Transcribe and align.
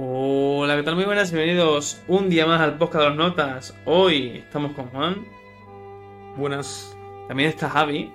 Hola, 0.00 0.76
¿qué 0.76 0.84
tal? 0.84 0.94
Muy 0.94 1.06
buenas, 1.06 1.32
bienvenidos 1.32 2.00
un 2.06 2.30
día 2.30 2.46
más 2.46 2.60
al 2.60 2.78
podcast 2.78 3.02
de 3.02 3.08
los 3.08 3.16
notas. 3.16 3.76
Hoy 3.84 4.44
estamos 4.46 4.70
con 4.76 4.86
Juan. 4.90 5.26
Buenas. 6.36 6.96
También 7.26 7.48
está 7.48 7.68
Javi. 7.68 8.12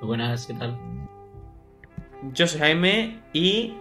Buenas, 0.00 0.44
¿qué 0.44 0.54
tal? 0.54 0.76
Yo 2.32 2.48
soy 2.48 2.58
Jaime 2.58 3.20
y 3.32 3.74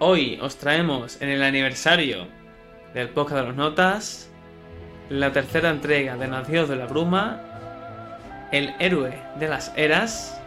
hoy 0.00 0.36
os 0.42 0.56
traemos 0.56 1.22
en 1.22 1.28
el 1.28 1.44
aniversario 1.44 2.26
del 2.92 3.10
podcast 3.10 3.42
de 3.42 3.46
los 3.46 3.54
notas 3.54 4.28
la 5.08 5.30
tercera 5.30 5.70
entrega 5.70 6.16
de 6.16 6.26
Nacidos 6.26 6.68
de 6.68 6.74
la 6.74 6.86
Bruma, 6.86 7.40
el 8.50 8.74
héroe 8.80 9.16
de 9.38 9.46
las 9.46 9.72
eras 9.76 10.42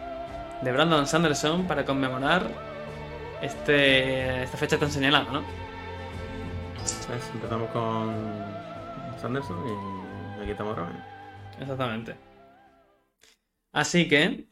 de 0.60 0.72
Brandon 0.72 1.06
Sanderson 1.06 1.66
para 1.66 1.86
conmemorar 1.86 2.50
este, 3.40 4.42
esta 4.42 4.58
fecha 4.58 4.76
tan 4.76 4.90
señalada, 4.90 5.32
¿no? 5.32 5.69
Empezamos 7.34 7.70
con 7.70 8.14
Sanderson 9.20 9.56
y 10.38 10.42
aquí 10.42 10.50
estamos 10.52 10.76
vez. 10.76 10.86
Exactamente. 11.60 12.14
Así 13.72 14.08
que 14.08 14.44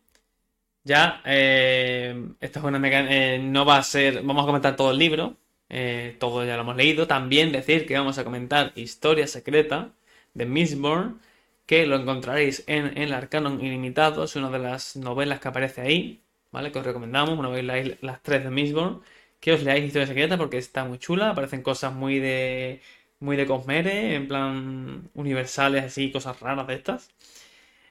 ya 0.85 1.21
eh, 1.25 2.31
esta 2.41 2.61
es 2.61 2.65
una 2.65 2.81
eh, 2.83 3.39
no 3.39 3.65
va 3.65 3.79
a 3.79 3.83
ser, 3.83 4.23
vamos 4.23 4.43
a 4.43 4.47
comentar 4.47 4.77
todo 4.77 4.91
el 4.91 4.99
libro, 4.99 5.37
eh, 5.69 6.17
todo 6.19 6.45
ya 6.45 6.57
lo 6.57 6.63
hemos 6.63 6.77
leído. 6.77 7.07
También 7.07 7.53
decir 7.53 7.87
que 7.87 7.97
vamos 7.97 8.19
a 8.19 8.25
comentar 8.25 8.73
Historia 8.75 9.27
Secreta 9.27 9.93
de 10.35 10.47
Mistborn, 10.47 11.21
que 11.67 11.87
lo 11.87 11.97
encontraréis 11.97 12.65
en, 12.67 12.97
el 12.99 13.13
Arcanon 13.13 13.61
Ilimitado, 13.65 14.25
es 14.25 14.37
una 14.37 14.51
de 14.51 14.59
las 14.59 14.97
novelas 14.97 15.41
que 15.41 15.49
aparece 15.49 15.81
ahí, 15.83 16.23
¿vale? 16.53 16.73
Que 16.73 16.79
os 16.79 16.87
recomendamos, 16.87 17.39
una 17.39 17.49
vez 17.49 17.65
leáis 17.65 18.03
las 18.03 18.23
tres 18.23 18.45
de 18.45 18.51
Mistborn, 18.51 19.03
que 19.41 19.53
os 19.53 19.63
leáis 19.63 19.85
Historia 19.85 20.07
Secreta 20.07 20.37
porque 20.39 20.59
está 20.59 20.85
muy 20.85 20.99
chula, 20.99 21.31
aparecen 21.31 21.63
cosas 21.63 21.93
muy 21.95 22.19
de 22.19 22.81
muy 23.21 23.37
de 23.37 23.47
Cosmere, 23.47 24.15
en 24.15 24.29
plan 24.29 25.11
universales 25.15 25.85
así, 25.85 26.13
cosas 26.13 26.39
raras 26.41 26.67
de 26.69 26.75
estas. 26.75 27.11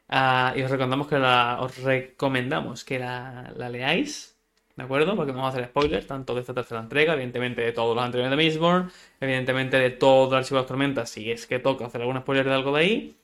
Ah, 0.10 0.54
y 0.56 0.62
os 0.62 0.72
recomendamos 0.72 1.08
que 1.08 1.18
la, 1.20 1.58
os 1.62 1.78
recomendamos 1.84 2.84
que 2.86 3.00
la, 3.00 3.54
la 3.58 3.70
leáis, 3.70 4.38
¿de 4.76 4.84
acuerdo? 4.84 5.16
Porque 5.16 5.32
vamos 5.34 5.48
a 5.48 5.50
hacer 5.50 5.66
spoilers, 5.66 6.08
tanto 6.08 6.34
de 6.34 6.42
esta 6.42 6.54
tercera 6.54 6.80
entrega, 6.82 7.14
evidentemente 7.14 7.62
de 7.62 7.74
todos 7.74 7.96
los 7.96 8.06
anteriores 8.06 8.32
de 8.32 8.38
Mistborn, 8.44 8.92
evidentemente 9.20 9.78
de 9.78 9.90
todo 9.92 10.32
el 10.32 10.38
Archivo 10.40 10.58
de 10.58 10.62
las 10.62 10.68
Tormentas, 10.68 11.10
si 11.10 11.32
es 11.32 11.46
que 11.48 11.60
toca 11.60 11.86
hacer 11.86 12.02
algún 12.02 12.20
spoiler 12.20 12.46
de 12.46 12.54
algo 12.54 12.74
de 12.76 12.82
ahí, 12.82 13.16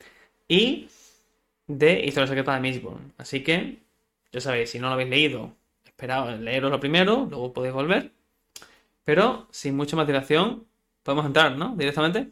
y 0.47 0.89
de 1.67 2.05
Historia 2.05 2.27
Secreta 2.27 2.53
de 2.55 2.61
Mistborn. 2.61 3.13
Así 3.17 3.43
que, 3.43 3.79
ya 4.31 4.41
sabéis, 4.41 4.71
si 4.71 4.79
no 4.79 4.87
lo 4.87 4.93
habéis 4.93 5.09
leído, 5.09 5.55
esperad 5.95 6.39
leeros 6.39 6.71
lo 6.71 6.79
primero, 6.79 7.27
luego 7.29 7.53
podéis 7.53 7.73
volver. 7.73 8.11
Pero, 9.05 9.47
sin 9.51 9.75
mucha 9.77 9.95
más 9.97 10.07
dilación, 10.07 10.67
podemos 11.03 11.25
entrar, 11.27 11.57
¿no? 11.57 11.75
Directamente. 11.77 12.31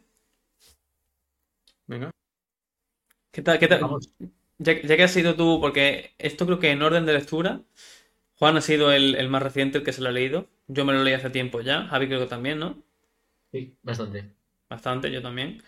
Venga. 1.88 2.12
¿Qué 3.32 3.42
tal? 3.42 3.60
¿Qué 3.60 3.68
tal? 3.68 3.82
Vamos. 3.82 4.10
Ya, 4.58 4.80
ya 4.82 4.98
que 4.98 5.04
has 5.04 5.12
sido 5.12 5.36
tú, 5.36 5.60
porque 5.60 6.14
esto 6.18 6.46
creo 6.46 6.60
que 6.60 6.72
en 6.72 6.82
orden 6.84 7.06
de 7.06 7.14
lectura, 7.14 7.62
Juan 8.40 8.58
ha 8.58 8.62
sido 8.62 8.92
el, 8.94 9.16
el 9.16 9.30
más 9.30 9.44
reciente, 9.44 9.80
el 9.80 9.84
que 9.84 9.94
se 9.94 10.02
lo 10.02 10.10
ha 10.10 10.14
leído. 10.14 10.48
Yo 10.68 10.86
me 10.86 10.94
lo 10.94 11.04
leí 11.04 11.14
hace 11.16 11.30
tiempo 11.30 11.62
ya, 11.62 11.88
Javi 11.88 12.08
creo 12.08 12.22
que 12.22 12.28
también, 12.28 12.60
¿no? 12.60 12.84
Sí, 13.52 13.78
bastante. 13.84 14.26
Bastante, 14.70 15.12
yo 15.12 15.22
también. 15.22 15.62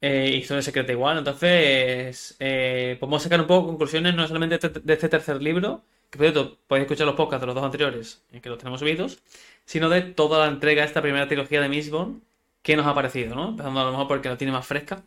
Eh, 0.00 0.30
Historia 0.36 0.62
secreta 0.62 0.92
igual, 0.92 1.18
entonces 1.18 2.36
eh, 2.40 2.96
podemos 3.00 3.22
sacar 3.22 3.40
un 3.40 3.46
poco 3.48 3.68
conclusiones 3.68 4.14
no 4.14 4.26
solamente 4.28 4.58
de 4.58 4.68
este, 4.68 4.80
de 4.80 4.94
este 4.94 5.08
tercer 5.10 5.42
libro, 5.42 5.84
que 6.10 6.18
por 6.18 6.26
cierto 6.26 6.58
podéis 6.66 6.84
escuchar 6.86 7.06
los 7.06 7.16
podcasts 7.16 7.40
de 7.42 7.46
los 7.46 7.54
dos 7.54 7.64
anteriores, 7.64 8.24
eh, 8.32 8.40
que 8.40 8.48
los 8.48 8.58
tenemos 8.58 8.80
subidos, 8.80 9.22
sino 9.64 9.88
de 9.88 10.02
toda 10.02 10.40
la 10.46 10.52
entrega 10.52 10.82
de 10.82 10.88
esta 10.88 11.02
primera 11.02 11.28
trilogía 11.28 11.60
de 11.60 11.68
Mistborn, 11.68 12.22
que 12.62 12.76
nos 12.76 12.86
ha 12.86 12.94
parecido, 12.94 13.34
¿no? 13.34 13.50
Empezando 13.50 13.80
a 13.80 13.84
lo 13.84 13.90
mejor 13.92 14.08
porque 14.08 14.28
la 14.28 14.36
tiene 14.38 14.52
más 14.52 14.66
fresca. 14.66 15.04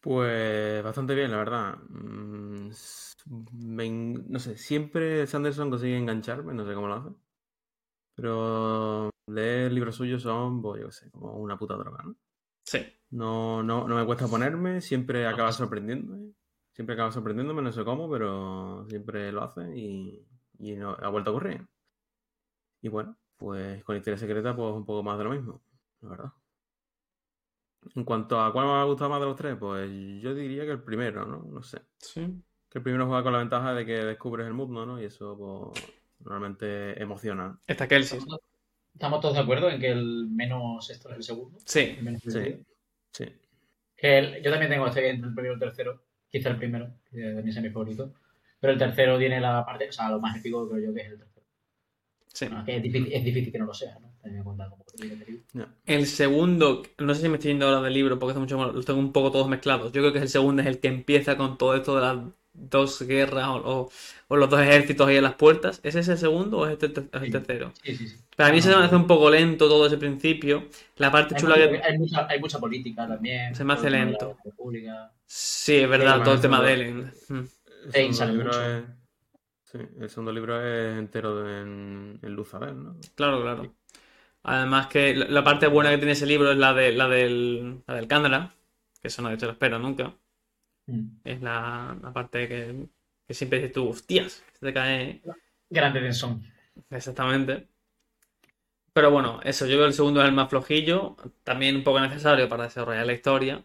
Pues 0.00 0.82
bastante 0.84 1.14
bien, 1.14 1.30
la 1.30 1.38
verdad. 1.38 1.76
Mm, 1.88 2.70
me 3.52 3.84
en- 3.86 4.30
no 4.30 4.38
sé, 4.38 4.56
siempre 4.56 5.26
Sanderson 5.26 5.70
consigue 5.70 5.96
engancharme, 5.98 6.54
no 6.54 6.66
sé 6.66 6.74
cómo 6.74 6.88
lo 6.88 6.94
hace. 6.94 7.10
Pero 8.14 9.10
leer 9.26 9.72
libros 9.72 9.96
suyos 9.96 10.22
son, 10.22 10.62
pues 10.62 10.80
yo 10.80 10.86
qué 10.88 10.92
sé, 10.92 11.10
como 11.10 11.32
una 11.34 11.58
puta 11.58 11.74
droga, 11.74 12.02
¿no? 12.04 12.16
Sí. 12.64 12.78
No, 13.10 13.62
no, 13.62 13.88
no 13.88 13.96
me 13.96 14.06
cuesta 14.06 14.28
ponerme, 14.28 14.80
siempre 14.80 15.26
acaba 15.26 15.52
sorprendiéndome. 15.52 16.32
Siempre 16.76 16.92
acaba 16.92 17.10
sorprendiéndome, 17.10 17.62
no 17.62 17.72
sé 17.72 17.82
cómo, 17.84 18.08
pero 18.10 18.84
siempre 18.90 19.32
lo 19.32 19.42
hace 19.42 19.62
y, 19.74 20.22
y 20.58 20.72
no, 20.76 20.90
ha 20.90 21.08
vuelto 21.08 21.30
a 21.30 21.32
ocurrir. 21.32 21.66
Y 22.82 22.88
bueno, 22.90 23.16
pues 23.38 23.82
con 23.82 23.96
Historia 23.96 24.18
Secreta, 24.18 24.54
pues 24.54 24.74
un 24.74 24.84
poco 24.84 25.02
más 25.02 25.16
de 25.16 25.24
lo 25.24 25.30
mismo, 25.30 25.62
la 26.02 26.08
verdad. 26.10 26.32
En 27.94 28.04
cuanto 28.04 28.38
a 28.38 28.52
cuál 28.52 28.66
me 28.66 28.72
ha 28.72 28.84
gustado 28.84 29.08
más 29.08 29.20
de 29.20 29.26
los 29.26 29.36
tres, 29.36 29.56
pues 29.58 29.90
yo 30.20 30.34
diría 30.34 30.64
que 30.66 30.72
el 30.72 30.82
primero, 30.82 31.24
¿no? 31.24 31.44
No 31.50 31.62
sé. 31.62 31.80
Sí. 31.98 32.26
Que 32.68 32.78
el 32.80 32.82
primero 32.82 33.06
juega 33.06 33.22
con 33.22 33.32
la 33.32 33.38
ventaja 33.38 33.72
de 33.72 33.86
que 33.86 33.92
descubres 34.04 34.46
el 34.46 34.52
mundo, 34.52 34.84
¿no? 34.84 35.00
Y 35.00 35.06
eso, 35.06 35.72
pues, 35.72 35.82
normalmente 36.18 37.00
emociona. 37.02 37.58
Está 37.66 37.88
Kelsey. 37.88 38.18
¿Estamos, 38.18 38.40
estamos 38.92 39.20
todos 39.22 39.34
de 39.34 39.40
acuerdo 39.40 39.70
en 39.70 39.80
que 39.80 39.92
el 39.92 40.28
menos 40.28 40.90
esto 40.90 41.08
es 41.08 41.16
el 41.16 41.22
segundo? 41.22 41.58
Sí. 41.64 41.94
El 41.96 42.04
menos 42.04 42.20
Sí, 42.22 42.64
sí. 43.12 43.24
Que 43.96 44.18
el- 44.18 44.42
yo 44.42 44.50
también 44.50 44.70
tengo 44.70 44.86
este 44.86 45.08
entre 45.08 45.28
el 45.28 45.34
primero 45.34 45.54
y 45.54 45.56
el 45.56 45.60
tercero. 45.60 46.05
Quizá 46.36 46.50
el 46.50 46.58
primero, 46.58 46.90
que 47.10 47.22
también 47.22 47.48
es 47.48 47.62
mi 47.62 47.70
favorito. 47.70 48.12
Pero 48.60 48.74
el 48.74 48.78
tercero 48.78 49.18
tiene 49.18 49.40
la 49.40 49.64
parte, 49.64 49.88
o 49.88 49.92
sea, 49.92 50.10
lo 50.10 50.20
más 50.20 50.36
épico 50.36 50.68
creo 50.68 50.88
yo 50.88 50.94
que 50.94 51.00
es 51.00 51.12
el 51.12 51.18
tercero. 51.18 51.46
Sí. 52.26 52.46
Bueno, 52.46 52.62
que 52.66 52.76
es 52.76 52.82
difícil, 52.82 53.10
es 53.10 53.24
difícil 53.24 53.52
que 53.52 53.58
no 53.58 53.64
lo 53.64 53.72
sea, 53.72 53.98
¿no? 53.98 54.12
Teniendo 54.22 54.50
en 54.50 54.56
cuenta. 54.56 54.76
Ya. 55.54 55.74
El 55.86 56.06
segundo, 56.06 56.82
no 56.98 57.14
sé 57.14 57.22
si 57.22 57.28
me 57.30 57.36
estoy 57.36 57.52
yendo 57.52 57.66
ahora 57.66 57.80
del 57.80 57.94
libro 57.94 58.18
porque 58.18 58.32
hace 58.32 58.40
mucho 58.40 58.70
los 58.70 58.84
tengo 58.84 58.98
un 58.98 59.12
poco 59.12 59.32
todos 59.32 59.48
mezclados. 59.48 59.92
Yo 59.92 60.02
creo 60.02 60.12
que 60.12 60.18
el 60.18 60.28
segundo 60.28 60.60
es 60.60 60.68
el 60.68 60.78
que 60.78 60.88
empieza 60.88 61.38
con 61.38 61.56
todo 61.56 61.74
esto 61.74 61.94
de 61.94 62.02
las 62.02 62.18
dos 62.58 63.02
guerras 63.02 63.48
o, 63.48 63.56
o- 63.56 63.90
o 64.28 64.36
los 64.36 64.50
dos 64.50 64.60
ejércitos 64.60 65.06
ahí 65.08 65.16
en 65.16 65.24
las 65.24 65.34
puertas. 65.36 65.80
¿Ese 65.82 66.00
es 66.00 66.08
el 66.08 66.18
segundo 66.18 66.58
o 66.58 66.66
es 66.66 66.72
este 66.72 66.86
el, 66.86 67.10
es 67.22 67.30
tercero? 67.30 67.72
Sí, 67.82 67.96
sí, 67.96 68.08
sí. 68.08 68.16
Para 68.36 68.52
mí 68.52 68.58
Ah, 68.58 68.62
se 68.62 68.68
me 68.70 68.76
no, 68.76 68.80
hace 68.84 68.96
un 68.96 69.06
poco 69.06 69.30
lento 69.30 69.68
todo 69.68 69.86
ese 69.86 69.98
principio. 69.98 70.64
La 70.96 71.10
parte 71.12 71.34
Hay, 71.34 71.42
chula 71.42 71.56
mucha, 71.56 71.68
que... 71.70 71.82
hay, 71.84 71.98
mucha, 71.98 72.26
hay 72.28 72.40
mucha 72.40 72.58
política 72.58 73.06
también. 73.06 73.54
Se 73.54 73.64
me 73.64 73.72
hace 73.74 73.84
de 73.84 73.90
lento. 73.90 74.36
Sí, 75.26 75.76
es 75.76 75.88
verdad, 75.88 76.16
Sí, 76.18 76.24
todo 76.24 76.34
el 76.34 76.40
tema 76.40 76.62
de 76.62 76.72
Ellen. 76.74 77.12
El 77.84 77.92
Sí, 77.92 77.98
segundo 77.98 78.18
sale 78.18 78.32
libro 78.32 78.42
mucho. 78.42 78.60
es. 78.78 78.84
Sí, 79.64 79.78
el 80.00 80.10
segundo 80.10 80.32
libro 80.32 80.60
es 80.62 80.98
entero 80.98 81.42
de- 81.42 81.60
en, 81.62 82.20
en 82.22 82.32
luz 82.34 82.54
a 82.54 82.58
ver, 82.60 82.74
¿no? 82.74 82.96
Claro, 83.16 83.42
claro. 83.42 83.74
Además 84.44 84.88
que 84.88 85.14
la, 85.14 85.26
la 85.28 85.44
parte 85.44 85.66
buena 85.68 85.90
que 85.90 85.98
tiene 85.98 86.12
ese 86.12 86.26
libro 86.26 86.52
es 86.52 86.58
la 86.58 86.74
de 86.74 86.92
la 86.92 87.08
del, 87.08 87.82
la 87.86 87.94
del 87.96 88.08
Cándara, 88.08 88.54
que 89.02 89.08
eso 89.08 89.22
no 89.22 89.36
te 89.36 89.46
lo 89.46 89.52
espero 89.52 89.78
nunca. 89.78 90.14
Mm. 90.88 91.20
Es 91.24 91.42
la, 91.42 91.98
la 92.02 92.12
parte 92.12 92.48
que, 92.48 92.88
que 93.26 93.34
siempre 93.34 93.58
dices 93.58 93.74
tú, 93.74 93.88
hostias, 93.90 94.44
se 94.52 94.66
te 94.66 94.72
cae 94.72 95.22
Grande 95.70 96.00
tensión. 96.00 96.42
exactamente. 96.90 97.68
Pero 98.92 99.12
bueno, 99.12 99.40
eso, 99.44 99.64
yo 99.66 99.72
creo 99.74 99.82
que 99.82 99.88
el 99.88 99.94
segundo 99.94 100.20
es 100.22 100.26
el 100.28 100.34
más 100.34 100.48
flojillo, 100.50 101.16
también 101.44 101.76
un 101.76 101.84
poco 101.84 102.00
necesario 102.00 102.48
para 102.48 102.64
desarrollar 102.64 103.06
la 103.06 103.12
historia. 103.12 103.64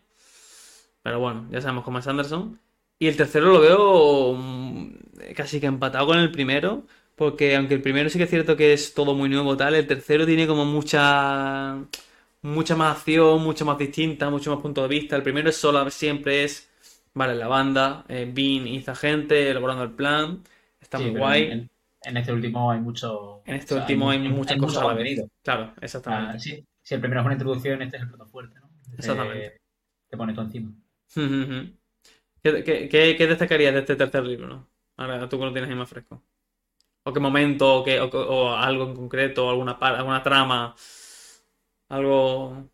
Pero 1.03 1.19
bueno, 1.19 1.47
ya 1.51 1.61
sabemos 1.61 1.83
cómo 1.83 1.99
es 1.99 2.07
Anderson. 2.07 2.59
Y 2.99 3.07
el 3.07 3.17
tercero 3.17 3.47
lo 3.51 3.59
veo 3.61 4.33
mm, 4.37 5.33
casi 5.35 5.59
que 5.59 5.65
empatado 5.67 6.07
con 6.07 6.19
el 6.19 6.31
primero, 6.31 6.85
porque 7.15 7.55
aunque 7.55 7.73
el 7.73 7.81
primero 7.81 8.09
sí 8.09 8.17
que 8.17 8.25
es 8.25 8.29
cierto 8.29 8.55
que 8.55 8.73
es 8.73 8.93
todo 8.93 9.15
muy 9.15 9.29
nuevo 9.29 9.57
tal, 9.57 9.75
el 9.75 9.87
tercero 9.87 10.25
tiene 10.25 10.47
como 10.47 10.65
mucha 10.65 11.77
mucha 12.43 12.75
más 12.77 12.97
acción, 12.97 13.43
mucho 13.43 13.65
más 13.65 13.79
distinta, 13.79 14.29
mucho 14.31 14.51
más 14.53 14.61
punto 14.63 14.83
de 14.83 14.89
vista. 14.89 15.17
El 15.17 15.23
primero 15.23 15.49
es 15.49 15.57
solo 15.57 15.89
siempre 15.91 16.45
es, 16.45 16.70
vale, 17.13 17.35
la 17.35 17.47
banda, 17.47 18.05
eh, 18.09 18.29
Bean 18.33 18.67
y 18.67 18.77
esta 18.77 18.95
gente 18.95 19.49
elaborando 19.49 19.83
el 19.83 19.91
plan, 19.93 20.43
está 20.79 20.97
Sí, 20.97 21.03
muy 21.03 21.11
guay. 21.11 21.43
En, 21.51 21.69
en 22.03 22.17
este 22.17 22.31
último 22.33 22.71
hay 22.71 22.79
mucho. 22.79 23.43
En 23.45 23.55
este 23.55 23.73
o 23.73 23.77
sea, 23.77 23.81
último 23.81 24.09
hay, 24.09 24.19
muchas 24.19 24.57
mucho 24.57 24.57
cosas 24.57 24.83
contenido. 24.83 25.27
Claro, 25.43 25.73
Ah, 26.05 26.33
exactamente. 26.33 26.39
sí, 26.39 26.65
si 26.81 26.95
el 26.95 27.01
primero 27.01 27.21
es 27.21 27.25
una 27.25 27.35
introducción, 27.35 27.81
este 27.81 27.97
es 27.97 28.03
el 28.03 28.09
plato 28.09 28.27
fuerte, 28.27 28.59
¿no? 28.59 28.69
Este 28.85 28.97
Exactamente. 28.97 29.57
Te 30.09 30.17
pone 30.17 30.33
todo 30.33 30.45
encima. 30.45 30.73
¿Qué, 32.43 32.63
qué, 32.63 32.89
qué- 32.89 33.15
qué 33.17 33.27
destacarías 33.27 33.73
de 33.73 33.79
este 33.81 33.95
tercer 33.95 34.23
libro, 34.25 34.47
no? 34.47 34.69
Ahora 34.97 35.27
tú 35.29 35.39
que 35.39 35.45
lo 35.45 35.51
tienes 35.53 35.69
ahí 35.69 35.75
más 35.75 35.89
fresco. 35.89 36.23
¿O 37.03 37.13
qué 37.13 37.19
momento, 37.19 37.77
o, 37.81 37.83
qué, 37.85 37.99
o, 38.01 38.07
o 38.09 38.55
algo 38.55 38.85
en 38.85 38.95
concreto, 38.95 39.49
alguna, 39.49 39.73
alguna 39.73 40.23
trama, 40.23 40.75
algo, 41.89 42.70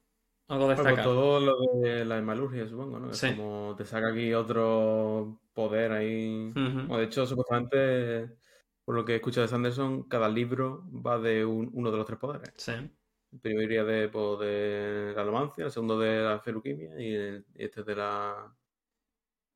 algo 0.47 0.65
Bueno, 0.65 0.81
pues 0.81 0.85
destacado? 0.95 1.13
todo 1.15 1.39
lo 1.39 1.79
de 1.81 2.05
la 2.05 2.17
hemalurgia, 2.17 2.67
supongo, 2.67 2.99
¿no? 2.99 3.11
Es 3.11 3.17
Sí. 3.17 3.35
como 3.35 3.75
te 3.77 3.85
saca 3.85 4.09
aquí 4.09 4.33
otro 4.33 5.41
poder 5.53 5.91
ahí. 5.91 6.53
O 6.89 6.97
de 6.97 7.03
hecho, 7.05 7.25
supuestamente, 7.25 8.37
por 8.85 8.95
lo 8.95 9.03
que 9.05 9.13
he 9.13 9.15
escuchado 9.17 9.43
de 9.43 9.49
Sanderson, 9.49 10.03
cada 10.03 10.29
libro 10.29 10.85
va 10.91 11.19
de 11.19 11.43
un- 11.45 11.69
uno 11.73 11.91
de 11.91 11.97
los 11.97 12.05
tres 12.05 12.19
poderes. 12.19 12.53
Sí. 12.55 12.71
El 12.71 13.39
primero 13.41 13.63
iría 13.63 13.83
de, 13.83 14.07
pues, 14.07 14.39
de 14.39 15.13
la 15.15 15.21
alomancia, 15.21 15.65
el 15.65 15.71
segundo 15.71 15.99
de 15.99 16.21
la 16.21 16.39
feruquimia 16.39 16.99
y, 16.99 17.13
el- 17.13 17.45
este 17.55 17.83
de 17.83 17.95
la 17.95 18.55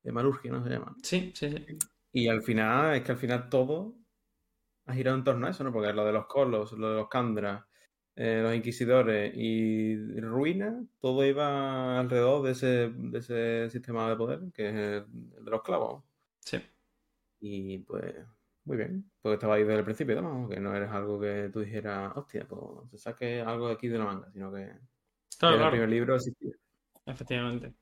hemalurgia, 0.04 0.52
¿no? 0.52 0.62
Se 0.64 0.70
llama. 0.70 0.94
Sí, 1.02 1.32
sí, 1.34 1.50
sí. 1.50 1.78
Y 2.12 2.28
al 2.28 2.42
final, 2.42 2.94
es 2.96 3.02
que 3.02 3.12
al 3.12 3.18
final 3.18 3.48
todo 3.48 3.94
ha 4.86 4.94
girado 4.94 5.16
en 5.16 5.24
torno 5.24 5.46
a 5.46 5.50
eso, 5.50 5.64
¿no? 5.64 5.72
Porque 5.72 5.92
lo 5.92 6.04
de 6.04 6.12
los 6.12 6.26
colos, 6.26 6.72
lo 6.72 6.90
de 6.90 6.96
los 6.96 7.08
Kandra 7.08 7.66
eh, 8.16 8.40
los 8.42 8.54
inquisidores 8.54 9.32
y 9.36 9.96
ruina, 10.20 10.84
todo 11.00 11.24
iba 11.26 11.98
alrededor 12.00 12.42
de 12.44 12.52
ese, 12.52 12.66
de 12.94 13.18
ese 13.18 13.70
sistema 13.70 14.08
de 14.10 14.16
poder, 14.16 14.40
que 14.54 14.68
es 14.68 14.74
el, 14.74 15.04
de 15.44 15.50
los 15.50 15.62
clavos. 15.62 16.04
Sí. 16.44 16.62
Y 17.40 17.78
pues, 17.80 18.14
muy 18.64 18.76
bien, 18.76 19.10
porque 19.20 19.34
estaba 19.34 19.54
ahí 19.56 19.62
desde 19.64 19.78
el 19.80 19.84
principio, 19.84 20.22
¿no? 20.22 20.48
que 20.48 20.60
no 20.60 20.74
eres 20.74 20.90
algo 20.90 21.18
que 21.20 21.50
tú 21.52 21.60
dijeras, 21.60 22.12
hostia, 22.16 22.46
pues 22.48 22.90
se 22.90 22.98
saque 22.98 23.40
algo 23.40 23.68
de 23.68 23.74
aquí 23.74 23.88
de 23.88 23.98
la 23.98 24.04
manga, 24.06 24.30
sino 24.32 24.52
que 24.52 24.70
Claro, 25.38 25.56
en 25.56 25.60
el 25.60 25.68
claro. 25.68 25.70
primer 25.70 25.88
libro 25.90 26.16
existía. 26.16 26.52
Efectivamente. 27.06 27.74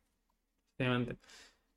Efectivamente. 0.79 1.19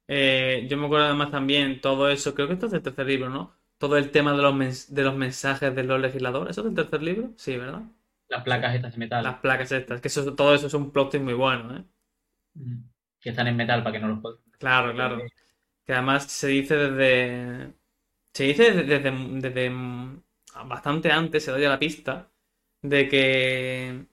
Eh, 0.08 0.68
yo 0.70 0.78
me 0.78 0.86
acuerdo 0.88 1.08
además 1.08 1.32
también 1.32 1.82
todo 1.82 2.10
eso, 2.10 2.36
creo 2.36 2.48
que 2.48 2.56
esto 2.56 2.68
es 2.68 2.74
del 2.74 2.84
tercer 2.84 3.08
libro, 3.08 3.30
¿no? 3.30 3.56
Todo 3.80 3.98
el 3.98 4.12
tema 4.12 4.34
de 4.34 4.44
los, 4.44 4.56
mens- 4.56 4.90
de 4.90 5.04
los 5.04 5.16
mensajes 5.16 5.76
de 5.76 5.84
los 5.84 6.02
legisladores. 6.02 6.52
¿Eso 6.52 6.62
es 6.68 6.76
del 6.76 6.86
tercer 6.88 7.04
libro? 7.04 7.34
Sí, 7.38 7.58
¿verdad? 7.58 7.84
Las 8.34 8.44
placas 8.44 8.76
estas 8.76 8.94
de 8.94 8.98
metal. 8.98 9.24
Las 9.24 9.36
placas 9.36 9.72
estas, 9.72 10.02
que 10.02 10.08
eso, 10.08 10.34
todo 10.36 10.56
eso 10.56 10.68
es 10.68 10.74
un 10.74 10.92
plot 10.92 11.12
twist 11.12 11.24
muy 11.24 11.34
bueno, 11.34 11.78
¿eh? 11.78 11.84
Ujú. 12.56 12.84
Que 13.22 13.30
están 13.30 13.48
en 13.48 13.56
metal 13.56 13.84
para 13.84 13.94
que 13.94 14.00
no 14.00 14.08
los 14.08 14.20
puedan. 14.20 14.40
Claro, 14.58 14.94
claro. 14.94 15.22
Que 15.86 15.94
además 15.94 16.26
se 16.26 16.48
dice 16.48 16.76
desde. 16.76 17.74
Se 18.34 18.46
dice 18.46 18.72
desde, 18.72 19.00
desde, 19.00 19.12
desde 19.40 19.72
bastante 20.66 21.12
antes, 21.12 21.44
se 21.44 21.52
da 21.52 21.60
ya 21.60 21.70
la 21.70 21.80
pista, 21.80 22.30
de 22.82 23.08
que 23.08 24.06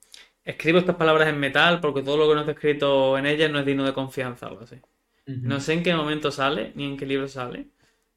escribo 0.43 0.79
estas 0.79 0.95
palabras 0.95 1.27
en 1.27 1.39
metal 1.39 1.79
porque 1.79 2.03
todo 2.03 2.17
lo 2.17 2.27
que 2.27 2.35
no 2.35 2.41
está 2.41 2.53
escrito 2.53 3.17
en 3.17 3.25
ellas 3.25 3.51
no 3.51 3.59
es 3.59 3.65
digno 3.65 3.85
de 3.85 3.93
confianza, 3.93 4.47
algo 4.47 4.61
así. 4.61 4.77
No 5.25 5.59
sé 5.59 5.73
en 5.73 5.83
qué 5.83 5.95
momento 5.95 6.31
sale, 6.31 6.73
ni 6.75 6.85
en 6.85 6.97
qué 6.97 7.05
libro 7.05 7.27
sale, 7.27 7.67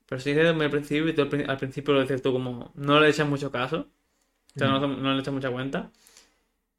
pero 0.06 0.20
se 0.20 0.30
dice 0.30 0.42
desde 0.42 0.64
el 0.64 0.70
principio 0.70 1.08
y 1.08 1.14
tú 1.14 1.22
al 1.22 1.56
principio 1.58 1.94
lo 1.94 2.02
dices 2.02 2.22
tú 2.22 2.32
como 2.32 2.72
no 2.74 3.00
le 3.00 3.08
echas 3.08 3.28
mucho 3.28 3.50
caso, 3.50 3.88
o 4.56 4.58
sea, 4.58 4.68
no, 4.68 4.86
no 4.86 5.14
le 5.14 5.20
echas 5.20 5.34
mucha 5.34 5.50
cuenta, 5.50 5.90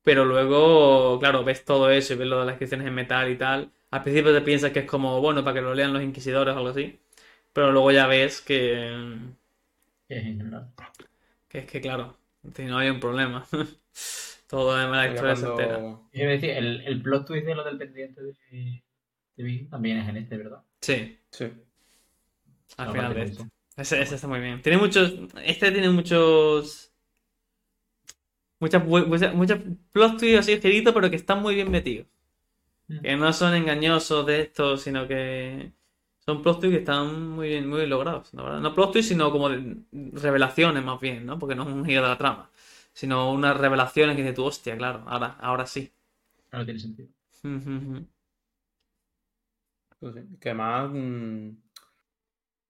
pero 0.04 0.26
luego, 0.26 1.20
claro, 1.20 1.44
ves 1.44 1.66
todo 1.66 1.90
eso 1.90 2.14
y 2.14 2.18
ves 2.18 2.28
lo 2.28 2.40
de 2.40 2.46
las 2.46 2.54
inscripciones 2.54 2.88
en 2.88 2.94
metal 2.96 3.30
y 3.32 3.38
tal. 3.38 3.72
Al 3.92 4.04
principio 4.04 4.34
te 4.34 4.42
piensas 4.42 4.72
que 4.72 4.80
es 4.80 4.86
como, 4.86 5.22
bueno, 5.22 5.44
para 5.44 5.56
que 5.56 5.62
lo 5.62 5.74
lean 5.76 5.94
los 5.94 6.04
inquisidores 6.04 6.54
o 6.56 6.58
algo 6.58 6.70
así, 6.72 7.00
pero 7.54 7.72
luego 7.72 7.92
ya 7.92 8.08
ves 8.08 8.42
que, 8.42 9.18
Que 10.08 10.18
es 10.18 10.26
que 11.50 11.60
es 11.60 11.66
que, 11.66 11.82
claro, 11.82 12.18
si 12.56 12.66
no 12.66 12.78
hay 12.78 12.90
un 12.90 13.00
problema. 13.00 13.46
Todo 14.48 14.74
además 14.74 15.06
la 15.08 15.14
historia 15.14 15.36
se 15.36 15.42
cuando- 15.46 15.62
entera. 15.62 15.80
Yo 15.82 16.22
iba 16.22 16.30
a 16.30 16.34
decir, 16.34 16.50
el, 16.52 16.82
el 16.82 17.02
plot 17.02 17.26
twist 17.28 17.46
de 17.48 17.56
lo 17.56 17.64
del 17.64 17.78
pendiente 17.78 18.22
de, 18.22 18.84
de 19.38 19.68
también 19.70 19.98
es 19.98 20.10
en 20.10 20.18
este, 20.18 20.38
¿verdad? 20.38 20.62
Sí, 20.82 21.18
Sí. 21.32 21.46
al 22.78 22.88
No, 22.88 22.94
final 22.94 23.14
de 23.14 23.24
esto. 23.24 23.48
Ese, 23.76 24.02
ese 24.02 24.16
está 24.16 24.28
muy 24.28 24.40
bien. 24.40 24.62
Tiene 24.62 24.78
muchos. 24.78 25.14
Este 25.44 25.72
tiene 25.72 25.90
muchos. 25.90 26.94
Muchas, 28.66 28.84
muchas, 28.86 29.34
muchas 29.36 29.60
plot 29.92 30.18
twists 30.20 30.40
así 30.40 30.82
pero 30.94 31.10
que 31.10 31.16
están 31.16 31.42
muy 31.42 31.56
bien 31.56 31.70
metidos. 31.70 32.08
Mm. 32.88 33.00
Que 33.00 33.16
no 33.16 33.32
son 33.34 33.54
engañosos 33.56 34.26
de 34.26 34.42
estos, 34.42 34.82
sino 34.82 35.08
que 35.08 35.72
son 36.26 36.42
plot 36.42 36.60
twists 36.62 36.76
que 36.76 36.80
están 36.80 37.30
muy 37.30 37.50
bien, 37.50 37.70
muy 37.70 37.80
bien 37.80 37.90
logrados, 37.90 38.34
la 38.34 38.44
verdad. 38.44 38.60
No 38.62 38.74
plot 38.74 38.94
twists, 38.94 39.10
sino 39.10 39.32
como 39.32 39.50
revelaciones 39.92 40.84
más 40.84 41.00
bien, 41.00 41.26
¿no? 41.26 41.38
Porque 41.40 41.56
no 41.56 41.64
es 41.64 41.70
un 41.70 41.86
giro 41.86 42.02
de 42.04 42.10
la 42.10 42.18
trama. 42.18 42.50
Sino 42.94 43.32
unas 43.32 43.58
revelaciones 43.58 44.16
que 44.16 44.22
dices 44.24 44.36
tú, 44.36 44.46
hostia, 44.46 44.78
claro, 44.78 45.04
ahora, 45.08 45.38
ahora 45.42 45.66
sí. 45.68 45.92
Claro, 46.50 46.66
tiene 46.66 46.80
sentido. 46.80 47.10
Pues 50.00 50.14
sí, 50.16 50.22
Que 50.40 50.50
además 50.50 50.90
mm, 50.94 51.50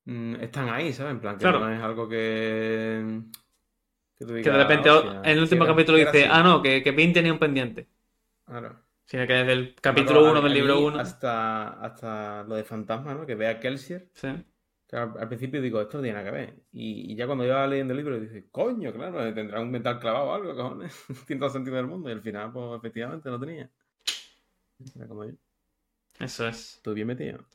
mm, 0.05 0.35
están 0.41 0.69
ahí, 0.69 0.93
¿sabes? 0.93 1.11
En 1.13 1.19
plan, 1.21 1.35
que 1.37 1.41
Claro. 1.43 1.59
no 1.59 1.69
es 1.71 1.81
algo 1.81 2.07
que. 2.07 3.21
Que, 4.17 4.25
de 4.25 4.43
repente 4.57 4.89
"Hostia, 4.89 5.19
en 5.23 5.25
el 5.31 5.39
último 5.39 5.65
si 5.65 5.65
era- 5.65 5.73
capítulo 5.73 5.97
dice, 5.97 6.23
así". 6.23 6.29
ah, 6.31 6.43
no, 6.43 6.61
que, 6.61 6.81
que 6.83 6.93
Pin 6.93 7.13
tenía 7.13 7.33
un 7.33 7.39
pendiente. 7.39 7.87
Claro. 8.45 8.79
Sino 9.05 9.27
que 9.27 9.33
desde 9.33 9.51
el 9.53 9.75
capítulo 9.75 10.19
acuerdo, 10.21 10.39
1 10.39 10.41
del 10.41 10.53
libro 10.53 10.75
mí 10.77 10.85
1. 10.85 10.99
Hasta, 10.99 11.69
hasta 11.81 12.43
lo 12.43 12.55
de 12.55 12.63
fantasma, 12.63 13.13
¿no? 13.13 13.25
Que 13.25 13.35
ve 13.35 13.47
a 13.47 13.59
Kelsier. 13.59 14.09
Sí. 14.13 14.29
Que 14.87 14.95
al, 14.95 15.13
al 15.19 15.27
principio 15.27 15.61
digo, 15.61 15.81
esto 15.81 15.97
no 15.97 16.03
tiene 16.03 16.17
nada 16.17 16.29
que 16.31 16.35
ver. 16.37 16.55
Y, 16.71 17.11
y 17.11 17.15
ya 17.15 17.25
cuando 17.25 17.43
iba 17.45 17.65
leyendo 17.67 17.93
el 17.93 17.97
libro, 17.97 18.19
dice, 18.19 18.47
coño, 18.51 18.91
claro, 18.93 19.33
tendrá 19.33 19.59
un 19.59 19.69
metal 19.71 19.99
clavado 19.99 20.25
o 20.29 20.33
algo, 20.33 20.55
cojones. 20.55 20.95
Tiene 21.27 21.39
todo 21.39 21.47
el 21.47 21.53
sentido 21.53 21.75
del 21.77 21.87
mundo. 21.87 22.09
Y 22.09 22.13
al 22.13 22.21
final, 22.21 22.51
pues 22.51 22.77
efectivamente 22.79 23.29
lo 23.29 23.39
tenía. 23.39 23.69
Era 24.95 25.07
como 25.07 25.25
yo. 25.25 25.33
Eso 26.19 26.47
es. 26.47 26.75
Estuve 26.77 26.95
bien 26.95 27.07
metido. 27.07 27.45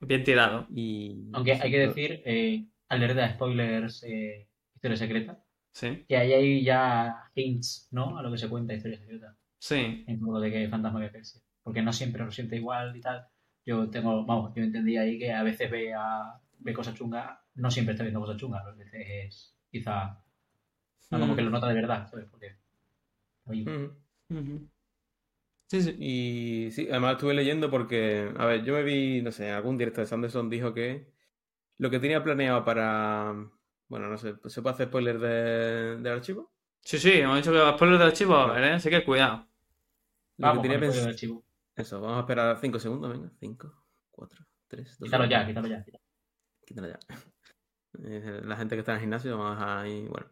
Bien 0.00 0.22
tirado. 0.24 0.66
Y. 0.74 1.30
Aunque 1.32 1.52
hay 1.54 1.70
que 1.70 1.78
decir, 1.78 2.22
eh, 2.24 2.64
alerta 2.88 3.22
de 3.22 3.32
spoilers, 3.34 4.02
eh, 4.04 4.46
historia 4.74 4.96
secreta, 4.96 5.42
Sí. 5.72 6.04
que 6.08 6.16
ahí 6.16 6.32
hay 6.32 6.64
ya 6.64 7.30
hints, 7.34 7.88
¿no? 7.92 8.18
A 8.18 8.22
lo 8.22 8.30
que 8.30 8.38
se 8.38 8.48
cuenta 8.48 8.74
historia 8.74 8.98
secreta. 8.98 9.36
Sí. 9.58 10.04
En 10.06 10.20
todo 10.20 10.40
de 10.40 10.50
que 10.50 10.68
fantasma 10.68 11.00
que 11.00 11.08
Percy. 11.08 11.40
Porque 11.62 11.82
no 11.82 11.92
siempre 11.92 12.24
lo 12.24 12.30
siente 12.30 12.56
igual 12.56 12.96
y 12.96 13.00
tal. 13.00 13.26
Yo 13.64 13.88
tengo, 13.90 14.24
vamos, 14.24 14.52
yo 14.54 14.62
entendí 14.62 14.96
ahí 14.96 15.18
que 15.18 15.32
a 15.32 15.42
veces 15.42 15.70
ve, 15.70 15.92
a, 15.94 16.40
ve 16.58 16.72
cosas 16.72 16.94
chungas, 16.94 17.38
no 17.54 17.70
siempre 17.70 17.92
está 17.92 18.04
viendo 18.04 18.20
cosas 18.20 18.36
chungas, 18.36 18.64
a 18.64 18.70
veces 18.70 18.92
es 18.94 19.56
quizá 19.70 20.24
no, 21.10 21.20
como 21.20 21.36
que 21.36 21.42
lo 21.42 21.50
nota 21.50 21.68
de 21.68 21.74
verdad, 21.74 22.08
¿sabes? 22.08 22.26
Porque 22.30 22.56
oye. 23.44 23.62
Ujú. 23.62 24.70
Sí, 25.66 25.82
sí. 25.82 25.96
Y 25.98 26.70
sí, 26.72 26.88
además 26.90 27.12
estuve 27.12 27.34
leyendo 27.34 27.70
porque, 27.70 28.32
a 28.36 28.46
ver, 28.46 28.64
yo 28.64 28.74
me 28.74 28.82
vi, 28.82 29.22
no 29.22 29.30
sé, 29.30 29.50
algún 29.50 29.78
directo 29.78 30.00
de 30.00 30.06
Sanderson 30.06 30.50
dijo 30.50 30.74
que 30.74 31.12
lo 31.78 31.90
que 31.90 32.00
tenía 32.00 32.24
planeado 32.24 32.64
para, 32.64 33.34
bueno, 33.90 34.08
no 34.08 34.16
sé, 34.16 34.34
¿se 34.46 34.62
puede 34.62 34.74
hacer 34.74 34.86
spoiler 34.88 35.18
de- 35.18 35.96
del 35.98 36.06
archivo? 36.14 36.50
Sí, 36.80 36.98
sí, 36.98 37.12
hemos 37.12 37.36
dicho 37.36 37.52
que 37.52 37.58
spoiler 37.76 37.98
del 37.98 38.08
archivo 38.08 38.34
a 38.36 38.52
ver, 38.54 38.64
¿eh? 38.64 38.72
Así 38.72 38.88
que 38.88 39.04
cuidado. 39.04 39.46
Lo 40.38 40.46
vamos 40.46 40.62
que 40.62 40.68
tenía 40.68 40.76
el 40.78 40.80
código 40.86 40.94
pens- 40.94 41.04
del 41.04 41.12
archivo. 41.14 41.44
Eso, 41.76 42.00
vamos 42.00 42.16
a 42.16 42.20
esperar 42.20 42.58
5 42.58 42.78
segundos, 42.78 43.10
venga, 43.12 43.30
5, 43.38 43.84
4, 44.10 44.46
3, 44.68 44.96
2, 44.98 45.06
Quítalo 45.06 45.24
ya, 45.26 45.46
quítalo 45.46 45.68
ya. 45.68 45.84
Quítalo 46.66 46.88
ya. 46.88 46.98
Eh, 48.04 48.40
La 48.44 48.56
gente 48.56 48.76
que 48.76 48.80
está 48.80 48.92
en 48.92 48.96
el 48.96 49.00
gimnasio, 49.02 49.36
vamos 49.36 49.58
a 49.60 49.86
ir, 49.88 50.08
bueno. 50.08 50.26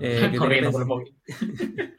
Eh, 0.00 0.28
que 0.30 0.36
Corriendo 0.38 0.70
por 0.72 0.82
el 0.82 0.86
móvil. 0.88 1.16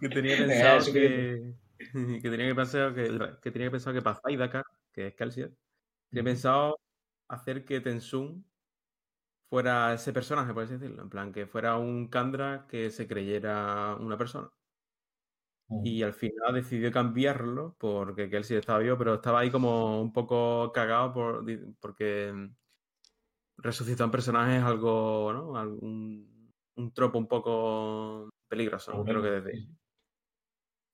Que 0.00 0.08
tenía 0.08 0.34
Eh, 0.38 0.46
pensado 0.46 0.92
que, 0.92 1.54
que 2.22 2.30
tenía 2.30 2.46
que 2.48 2.54
pensar 2.54 2.94
que, 2.94 3.18
que 3.42 3.50
tenía 3.50 3.66
que 3.66 3.72
pensar 3.72 3.92
que 3.94 4.02
para 4.02 4.20
Zaidakar, 4.20 4.64
que 4.92 5.08
es 5.08 5.14
Kelsier, 5.14 5.52
tenía 6.10 6.24
pensado 6.24 6.78
hacer 7.28 7.64
que 7.64 7.80
Tensun 7.80 8.44
fuera 9.50 9.92
ese 9.94 10.12
personaje, 10.12 10.52
por 10.54 10.64
así 10.64 10.74
decirlo. 10.74 11.02
En 11.02 11.10
plan, 11.10 11.32
que 11.32 11.46
fuera 11.46 11.76
un 11.78 12.08
Kandra 12.08 12.66
que 12.68 12.90
se 12.90 13.08
creyera 13.08 13.96
una 14.00 14.16
persona. 14.18 14.50
Uh, 15.70 15.82
Y 15.82 16.02
al 16.02 16.12
final 16.12 16.54
decidió 16.54 16.90
cambiarlo 16.92 17.76
porque 17.78 18.28
Kelsier 18.30 18.60
estaba 18.60 18.80
vivo, 18.80 18.98
pero 18.98 19.14
estaba 19.14 19.40
ahí 19.40 19.50
como 19.50 20.00
un 20.02 20.12
poco 20.12 20.72
cagado 20.72 21.12
por, 21.12 21.44
porque 21.80 22.32
resucitar 23.56 24.06
un 24.06 24.10
personaje 24.12 24.56
es 24.58 24.62
algo, 24.62 25.32
¿no? 25.32 25.56
Algún- 25.56 26.52
un 26.76 26.92
tropo 26.92 27.18
un 27.18 27.28
poco 27.28 28.30
peligroso, 28.48 28.92
¿no? 28.92 29.04
creo 29.04 29.22
que 29.22 29.30
sí, 29.30 29.40
desde 29.40 29.58
sí. 29.58 29.78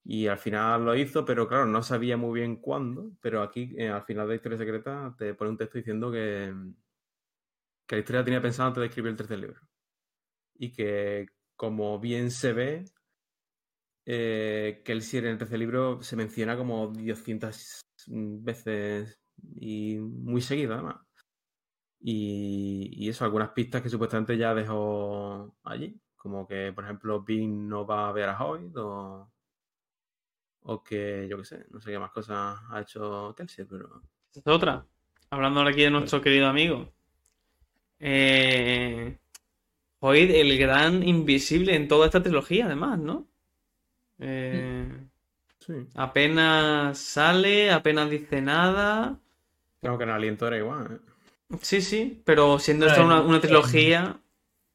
y 0.04 0.26
al 0.26 0.38
final 0.38 0.84
lo 0.84 0.94
hizo, 0.96 1.25
pero 1.25 1.49
claro, 1.49 1.66
no 1.66 1.82
sabía 1.82 2.16
muy 2.16 2.38
bien 2.40 2.56
cuándo. 2.56 3.12
Pero 3.20 3.42
aquí, 3.42 3.75
eh, 3.78 3.88
al 3.88 4.02
final 4.04 4.28
de 4.28 4.34
Historia 4.37 4.58
Secreta, 4.58 5.14
te 5.18 5.34
pone 5.34 5.50
un 5.50 5.56
texto 5.56 5.78
diciendo 5.78 6.11
que, 6.12 6.52
que 7.86 7.96
la 7.96 8.00
historia 8.00 8.20
la 8.20 8.24
tenía 8.24 8.42
pensado 8.42 8.68
antes 8.68 8.80
de 8.80 8.86
escribir 8.86 9.10
el 9.10 9.16
tercer 9.16 9.38
libro. 9.38 9.60
Y 10.54 10.72
que, 10.72 11.26
como 11.56 11.98
bien 11.98 12.30
se 12.30 12.52
ve, 12.52 12.84
eh, 14.06 14.82
que 14.84 14.92
en 14.92 15.26
el 15.26 15.38
tercer 15.38 15.58
libro 15.58 16.02
se 16.02 16.16
menciona 16.16 16.56
como 16.56 16.88
200 16.88 17.80
veces 18.06 19.18
y 19.56 19.96
muy 19.98 20.40
seguido, 20.40 20.74
además. 20.74 20.96
Y, 22.00 22.90
y 22.92 23.08
eso, 23.08 23.24
algunas 23.24 23.50
pistas 23.50 23.82
que 23.82 23.88
supuestamente 23.88 24.36
ya 24.36 24.54
dejó 24.54 25.56
allí. 25.64 25.98
Como 26.16 26.46
que, 26.46 26.72
por 26.72 26.84
ejemplo, 26.84 27.22
Bean 27.22 27.68
no 27.68 27.86
va 27.86 28.08
a 28.08 28.12
ver 28.12 28.28
a 28.28 28.44
Hoyt 28.44 28.76
o, 28.76 29.30
que, 30.82 31.26
yo 31.28 31.38
qué 31.38 31.44
sé, 31.44 31.66
no 31.70 31.80
sé 31.80 31.90
qué 31.92 31.98
más 31.98 32.12
cosas 32.12 32.58
ha 32.70 32.80
hecho 32.80 33.34
Kelsier, 33.36 33.66
pero... 33.68 34.02
Es 34.32 34.46
otra. 34.46 34.86
Hablando 35.30 35.60
ahora 35.60 35.72
aquí 35.72 35.82
de 35.82 35.90
nuestro 35.90 36.20
querido 36.22 36.46
amigo. 36.46 36.92
Eh... 38.00 39.16
Hoy 40.00 40.30
el 40.34 40.58
gran 40.58 41.02
invisible 41.02 41.74
en 41.74 41.88
toda 41.88 42.06
esta 42.06 42.22
trilogía, 42.22 42.66
además, 42.66 42.98
¿no? 42.98 43.26
Eh, 44.18 44.86
Sí. 45.66 45.72
Apenas 45.94 46.98
sale, 46.98 47.70
apenas 47.70 48.10
dice 48.10 48.42
nada. 48.42 49.18
Creo 49.80 49.96
que 49.96 50.04
en 50.04 50.10
Aliento 50.10 50.46
era 50.46 50.58
igual, 50.58 51.00
¿eh? 51.00 51.56
Sí, 51.62 51.80
sí, 51.80 52.20
pero 52.24 52.58
siendo 52.58 52.84
Claro, 52.84 53.02
esta 53.02 53.22
una, 53.22 53.40
trilogía. 53.40 54.20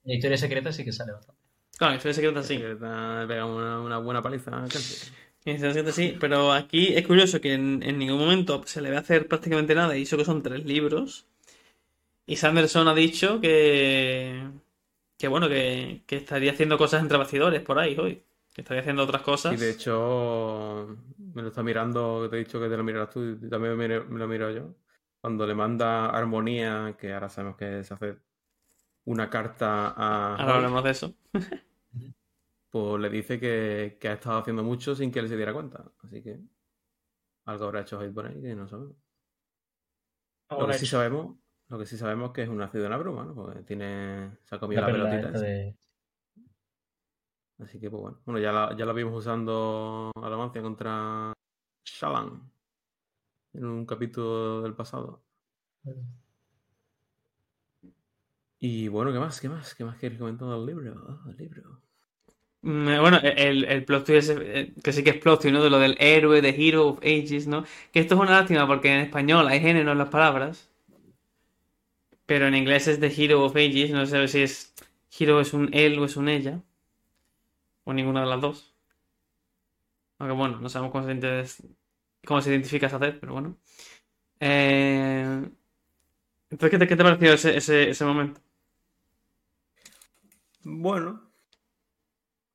La 0.03 0.13
historia 0.15 0.37
secreta 0.37 0.73
sí 0.73 0.83
que 0.83 0.91
sale 0.91 1.11
bastante. 1.11 1.39
Claro, 1.77 1.93
historia 1.95 2.13
secreta 2.15 2.41
sí. 2.41 2.55
Ha 2.55 3.25
pegado 3.27 3.55
una, 3.55 3.79
una 3.81 3.97
buena 3.99 4.23
paliza 4.23 4.63
a 4.63 4.67
Kelsier. 4.67 5.13
Historia 5.45 5.73
secreta 5.73 5.91
sí, 5.91 6.17
pero 6.19 6.51
aquí 6.53 6.87
es 6.95 7.05
curioso 7.05 7.39
que 7.39 7.53
en, 7.53 7.83
en 7.83 7.99
ningún 7.99 8.17
momento 8.17 8.63
se 8.65 8.81
le 8.81 8.89
ve 8.89 8.97
hacer 8.97 9.27
prácticamente 9.27 9.75
nada, 9.75 9.95
y 9.95 10.01
eso 10.03 10.17
que 10.17 10.25
son 10.25 10.41
tres 10.41 10.65
libros. 10.65 11.27
Y 12.29 12.35
Sanderson 12.35 12.87
ha 12.87 12.93
dicho 12.93 13.41
que. 13.41 14.47
que 15.17 15.27
bueno, 15.27 15.49
que, 15.49 16.03
que 16.05 16.17
estaría 16.17 16.51
haciendo 16.51 16.77
cosas 16.77 17.01
entre 17.01 17.17
bastidores 17.17 17.59
por 17.63 17.79
ahí 17.79 17.97
hoy. 17.97 18.23
Que 18.53 18.61
estaría 18.61 18.81
haciendo 18.81 19.01
otras 19.01 19.23
cosas. 19.23 19.51
Y 19.55 19.57
de 19.57 19.71
hecho, 19.71 20.95
me 21.17 21.41
lo 21.41 21.47
está 21.47 21.63
mirando, 21.63 22.29
te 22.29 22.35
he 22.35 22.39
dicho 22.39 22.59
que 22.59 22.69
te 22.69 22.77
lo 22.77 22.83
miras 22.83 23.09
tú, 23.09 23.31
y 23.41 23.49
también 23.49 23.75
me, 23.75 23.87
lo 23.87 24.27
miro 24.27 24.51
yo. 24.51 24.75
Cuando 25.19 25.47
le 25.47 25.55
manda 25.55 26.11
Armonía, 26.11 26.95
que 26.99 27.11
ahora 27.13 27.29
sabemos 27.29 27.57
que 27.57 27.79
es 27.79 27.91
hacer 27.91 28.21
una 29.05 29.27
carta 29.27 29.87
a 29.87 30.35
Ahora 30.35 30.57
hablamos 30.57 30.83
de 30.83 30.91
eso. 30.91 31.15
pues 32.69 33.01
le 33.01 33.09
dice 33.09 33.39
que, 33.39 33.97
que 33.99 34.07
ha 34.07 34.13
estado 34.13 34.37
haciendo 34.37 34.63
mucho 34.63 34.93
sin 34.93 35.11
que 35.11 35.17
él 35.17 35.29
se 35.29 35.35
diera 35.35 35.51
cuenta. 35.51 35.83
Así 36.03 36.21
que 36.21 36.39
algo 37.45 37.65
habrá 37.65 37.81
hecho 37.81 37.97
Hulk 37.97 38.13
por 38.13 38.27
ahí 38.27 38.39
que 38.39 38.53
no 38.53 38.67
sabemos. 38.67 38.95
Lo 40.51 40.57
Ahora 40.57 40.73
que 40.73 40.79
sí 40.79 40.85
sabemos, 40.85 41.35
lo 41.69 41.77
que 41.79 41.85
sí 41.85 41.97
sabemos 41.97 42.31
que 42.31 42.43
es 42.43 42.49
un 42.49 42.57
nacido 42.57 42.85
en 42.85 42.91
la 42.91 42.97
bruma, 42.97 43.23
¿no? 43.25 43.33
Porque 43.35 43.61
tiene, 43.63 44.37
se 44.43 44.55
ha 44.55 44.59
comido 44.59 44.81
la 44.81 44.91
pelotita. 44.91 45.31
de... 45.31 45.75
Así 47.59 47.79
que, 47.79 47.89
pues 47.89 48.01
bueno. 48.01 48.21
Bueno, 48.25 48.39
ya 48.39 48.51
la, 48.51 48.75
ya 48.77 48.85
la 48.85 48.93
vimos 48.93 49.13
usando 49.15 50.11
Alamancia 50.21 50.61
contra 50.61 51.33
Shalan 51.85 52.51
en 53.53 53.65
un 53.65 53.85
capítulo 53.85 54.61
del 54.61 54.73
pasado. 54.75 55.23
Y 58.59 58.87
bueno, 58.87 59.11
¿qué 59.11 59.19
más? 59.19 59.39
¿Qué 59.41 59.49
más? 59.49 59.75
¿Qué 59.75 59.83
más 59.85 59.97
queréis 59.97 60.19
comentar 60.19 60.47
del 60.49 60.65
libro? 60.65 61.05
Ah, 61.09 61.29
el 61.29 61.37
libro. 61.37 61.81
Mm, 62.61 62.99
Bueno, 62.99 63.19
el, 63.23 63.63
el 63.65 63.85
plot 63.85 64.05
twist 64.05 64.31
eh, 64.31 64.73
que 64.83 64.91
sí 64.93 65.03
que 65.03 65.11
es 65.11 65.17
plot 65.17 65.41
twist, 65.41 65.53
¿no? 65.53 65.63
De 65.63 65.69
lo 65.69 65.79
del 65.79 65.95
héroe, 65.99 66.41
de 66.41 66.49
Hero 66.49 66.87
of 66.89 66.99
Ages, 66.99 67.47
¿no? 67.47 67.63
Que 67.91 67.99
esto 68.01 68.15
es 68.15 68.21
una 68.21 68.31
lástima 68.31 68.67
porque 68.67 68.93
en 68.93 68.99
español 69.01 69.47
hay 69.47 69.59
género 69.61 69.91
en 69.93 69.97
las 69.97 70.09
palabras. 70.09 70.68
Pero 72.29 72.45
en 72.47 72.55
inglés 72.55 72.87
es 72.87 72.99
de 72.99 73.07
Hero 73.07 73.43
of 73.43 73.55
Ages, 73.55 73.89
no 73.91 74.05
sé 74.05 74.27
si 74.27 74.43
es 74.43 74.73
Hero 75.19 75.41
es 75.41 75.53
un 75.53 75.69
él 75.73 75.97
o 75.99 76.05
es 76.05 76.15
un 76.15 76.29
ella. 76.29 76.61
O 77.83 77.91
ninguna 77.93 78.21
de 78.21 78.27
las 78.27 78.41
dos. 78.41 78.73
Aunque 80.19 80.35
bueno, 80.35 80.59
no 80.59 80.69
sabemos 80.69 80.91
cómo 80.91 81.05
se, 81.05 81.65
cómo 82.25 82.41
se 82.41 82.49
identifica 82.51 82.87
esa 82.87 82.99
Z, 82.99 83.17
pero 83.19 83.33
bueno. 83.33 83.57
Eh, 84.39 85.49
Entonces, 86.49 86.71
¿qué 86.71 86.77
te, 86.79 86.87
qué 86.87 86.95
te 86.95 87.03
pareció 87.03 87.33
ese, 87.33 87.57
ese, 87.57 87.89
ese 87.91 88.05
momento? 88.05 88.41
Bueno, 90.63 91.31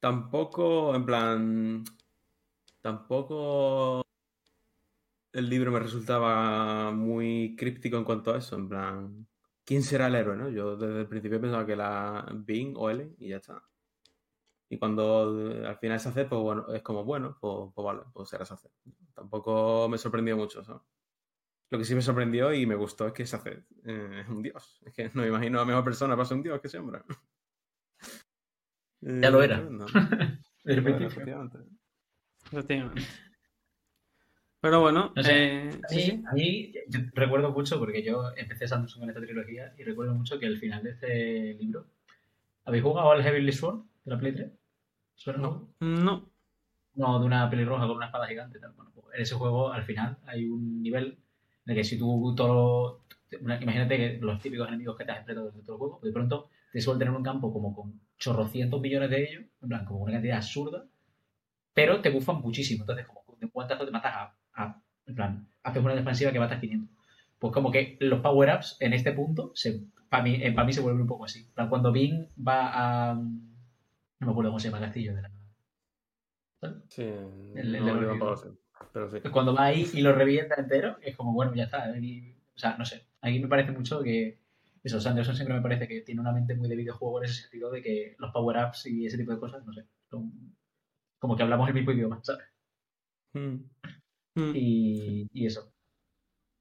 tampoco, 0.00 0.95
en 0.95 1.04
plan, 1.07 1.85
tampoco 2.81 4.02
el 5.33 5.50
libro 5.50 5.71
me 5.71 5.81
resultaba 5.81 6.90
muy 6.93 7.54
críptico 7.59 7.99
en 7.99 8.04
cuanto 8.04 8.33
a 8.33 8.38
eso, 8.38 8.57
en 8.57 8.69
plan, 8.69 9.26
¿quién 9.64 9.83
será 9.83 10.06
el 10.09 10.14
héroe, 10.14 10.37
no? 10.37 10.49
Yo 10.49 10.76
desde 10.76 11.00
el 11.02 11.09
principio 11.09 11.40
pensaba 11.40 11.66
que 11.66 11.73
era 11.73 12.26
Bing 12.35 12.75
o 12.76 12.90
Ellen 12.90 13.14
y 13.18 13.28
ya 13.30 13.37
está. 13.37 13.62
Y 14.68 14.78
cuando 14.78 15.50
eh, 15.52 15.66
al 15.66 15.76
final 15.78 16.00
se 16.00 16.09
hace, 16.09 16.25
pues 16.25 16.40
bueno, 16.40 16.66
es 16.75 16.83
como, 16.83 17.04
bueno, 17.04 17.37
pues, 17.40 17.71
pues 17.75 17.85
vale, 17.85 18.02
pues 18.12 18.28
será 18.28 18.44
Saced. 18.44 18.71
Tampoco 19.14 19.88
me 19.88 19.99
sorprendió 19.99 20.37
mucho, 20.37 20.64
¿sabes? 20.64 20.83
Lo 21.71 21.78
que 21.78 21.85
sí 21.85 21.94
me 21.94 22.02
sorprendió 22.02 22.52
y 22.54 22.66
me 22.66 22.75
gustó 22.76 23.06
es 23.06 23.12
que 23.12 23.26
Saced 23.26 23.64
eh, 23.85 24.21
es 24.23 24.28
un 24.28 24.42
dios. 24.42 24.80
Es 24.87 24.92
que 24.94 25.11
no 25.14 25.23
me 25.23 25.28
imagino 25.28 25.61
a 25.61 25.64
mejor 25.64 25.85
persona 25.85 26.14
para 26.16 26.26
ser 26.26 26.37
un 26.38 26.42
dios 26.42 26.61
que 26.61 26.68
ese 26.68 26.78
hombre. 26.78 27.02
Ya 29.21 29.30
lo 29.30 29.42
era. 29.42 29.56
tremendo. 29.56 29.87
Desde 30.64 30.80
el 30.80 30.80
Bueno, 30.83 30.97
principio. 30.97 31.06
efectivamente. 31.09 31.59
Efectivamente. 32.52 33.02
Pero 34.64 34.80
bueno, 34.80 35.12
No 35.14 35.23
sé, 35.23 35.66
eh, 35.66 35.68
A 35.68 35.94
mí, 35.94 36.00
sí. 36.00 36.25
a 36.26 36.33
mí, 36.33 36.73
yo 36.88 37.00
recuerdo 37.12 37.50
mucho, 37.50 37.78
porque 37.78 38.02
yo 38.02 38.30
empecé 38.35 38.66
Samsung 38.66 39.00
con 39.00 39.11
esta 39.11 39.21
trilogía, 39.21 39.75
y 39.76 39.83
recuerdo 39.83 40.14
mucho 40.14 40.38
que 40.38 40.47
al 40.47 40.56
final 40.56 40.83
de 40.83 40.90
este 40.92 41.52
libro. 41.61 41.85
¿Habéis 42.64 42.83
jugado 42.83 43.11
al 43.11 43.23
Heavenly 43.23 43.52
Sword 43.52 43.83
de 44.06 44.11
la 44.11 44.18
Play 44.18 44.33
3? 44.33 44.50
¿Suena 45.16 45.38
No. 45.40 45.68
No. 45.80 46.30
No, 46.94 47.21
de 47.21 47.26
una 47.26 47.50
pelirroja 47.50 47.87
con 47.87 47.99
una 47.99 48.06
espada 48.06 48.26
gigante. 48.26 48.59
Tal. 48.59 48.73
Bueno, 48.73 48.90
pues 48.94 49.04
en 49.14 49.21
ese 49.21 49.35
juego, 49.35 49.71
al 49.71 49.83
final, 49.83 50.16
hay 50.25 50.47
un 50.47 50.80
nivel 50.83 51.18
en 51.66 51.71
el 51.71 51.76
que 51.76 51.85
si 51.85 51.99
tú 51.99 52.35
todo. 52.35 53.04
Imagínate 53.38 53.99
que 53.99 54.18
los 54.18 54.40
típicos 54.40 54.66
enemigos 54.68 54.97
que 54.97 55.04
te 55.04 55.12
has 55.12 55.18
enfrentado 55.18 55.49
durante 55.49 55.66
todo 55.66 55.76
el 55.76 55.78
juego, 55.78 56.00
de 56.02 56.11
pronto 56.11 56.49
te 56.73 56.80
sueltan 56.80 57.09
en 57.09 57.16
un 57.16 57.23
campo 57.23 57.52
como 57.52 57.75
con 57.75 58.00
chorrocientos 58.16 58.80
millones 58.80 59.11
de 59.11 59.25
ellos, 59.25 59.44
en 59.61 59.68
plan, 59.68 59.85
como 59.85 60.04
una 60.04 60.12
cantidad 60.14 60.38
absurda, 60.38 60.87
pero 61.75 62.00
te 62.00 62.09
bufan 62.09 62.40
muchísimo. 62.40 62.85
Entonces, 62.85 63.06
como 63.06 63.37
de 63.38 63.44
un 63.44 63.52
guantazo 63.52 63.85
te 63.85 63.90
matas 63.90 64.14
a, 64.14 64.35
a- 64.54 64.80
En 65.06 65.14
plan, 65.14 65.46
haces 65.62 65.82
una 65.84 65.94
defensiva 65.94 66.32
que 66.32 66.38
matas 66.38 66.61
500. 66.61 66.88
Pues 67.38 67.52
como 67.52 67.70
que 67.70 67.96
los 68.00 68.20
power-ups 68.20 68.76
en 68.80 68.94
este 68.94 69.12
punto, 69.12 69.52
para 70.08 70.23
mí, 70.23 70.38
pa' 70.52 70.64
mí 70.64 70.73
se 70.73 70.80
vuelven 70.80 71.02
un 71.02 71.08
poco 71.08 71.25
así. 71.26 71.46
Cuando 71.68 71.92
Bing 71.92 72.28
va 72.37 73.11
a. 73.11 73.14
No 73.14 74.26
me 74.26 74.30
acuerdo 74.30 74.50
cómo 74.50 74.58
se 74.61 74.68
llama 74.68 74.78
el 74.78 74.84
castillo 74.84 75.14
de 75.14 75.23
la. 75.23 75.30
Sí, 76.88 77.02
El- 77.02 77.73
no, 77.73 77.78
el 77.78 77.90
olvido. 77.90 78.11
tampoco 78.11 78.37
sé, 78.38 78.49
pero 78.92 79.11
sí. 79.11 79.20
cuando 79.30 79.54
va 79.54 79.64
ahí 79.64 79.87
y 79.92 80.00
lo 80.00 80.14
revienta 80.14 80.54
entero, 80.58 80.96
es 81.02 81.14
como, 81.16 81.34
bueno, 81.34 81.54
ya 81.54 81.64
está. 81.64 81.84
aquí- 81.92 82.34
o 82.54 82.58
sea, 82.58 82.76
no 82.78 82.84
sé. 82.87 83.04
Aquí 83.20 83.38
me 83.40 83.49
parece 83.49 83.73
mucho 83.73 84.02
que. 84.02 84.38
Eso, 84.82 85.00
Sanderson 85.00 85.34
siempre 85.34 85.56
me 85.56 85.62
parece 85.62 85.88
que 85.88 86.02
tiene 86.02 86.20
una 86.20 86.32
mente 86.32 86.54
muy 86.54 86.68
de 86.68 86.76
videojuego 86.76 87.18
en 87.18 87.25
ese 87.25 87.42
sentido 87.42 87.70
de 87.70 87.82
que 87.82 88.16
los 88.18 88.30
power-ups 88.32 88.87
y 88.87 89.06
ese 89.06 89.16
tipo 89.18 89.32
de 89.32 89.38
cosas, 89.40 89.64
no 89.64 89.73
sé. 89.73 89.84
Son 90.11 90.30
como 91.18 91.37
que 91.37 91.42
hablamos 91.42 91.68
el 91.68 91.75
mismo 91.75 91.92
idioma, 91.92 92.20
¿sabes? 92.23 92.44
Mm. 93.32 93.56
Mm. 94.37 94.53
Y, 94.53 95.29
y 95.33 95.47
eso. 95.47 95.73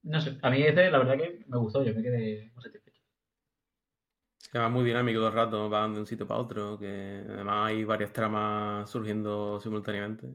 No 0.04 0.22
sé. 0.22 0.38
A 0.42 0.50
mí 0.52 0.62
este, 0.64 0.92
la 0.92 1.00
verdad 1.00 1.18
que 1.18 1.46
me 1.48 1.58
gustó. 1.60 1.84
Yo 1.84 1.94
me 1.96 2.04
quedé 2.04 2.52
muy 2.56 2.64
satisfecho. 2.64 3.02
Que 4.52 4.58
va 4.60 4.70
muy 4.70 4.86
dinámico 4.86 5.20
todo 5.20 5.28
el 5.28 5.34
rato, 5.34 5.70
van 5.70 5.94
de 5.94 6.00
un 6.00 6.06
sitio 6.08 6.26
para 6.28 6.40
otro, 6.40 6.78
que 6.80 7.26
además 7.28 7.68
hay 7.68 7.84
varias 7.84 8.14
tramas 8.14 8.90
surgiendo 8.90 9.60
simultáneamente. 9.60 10.34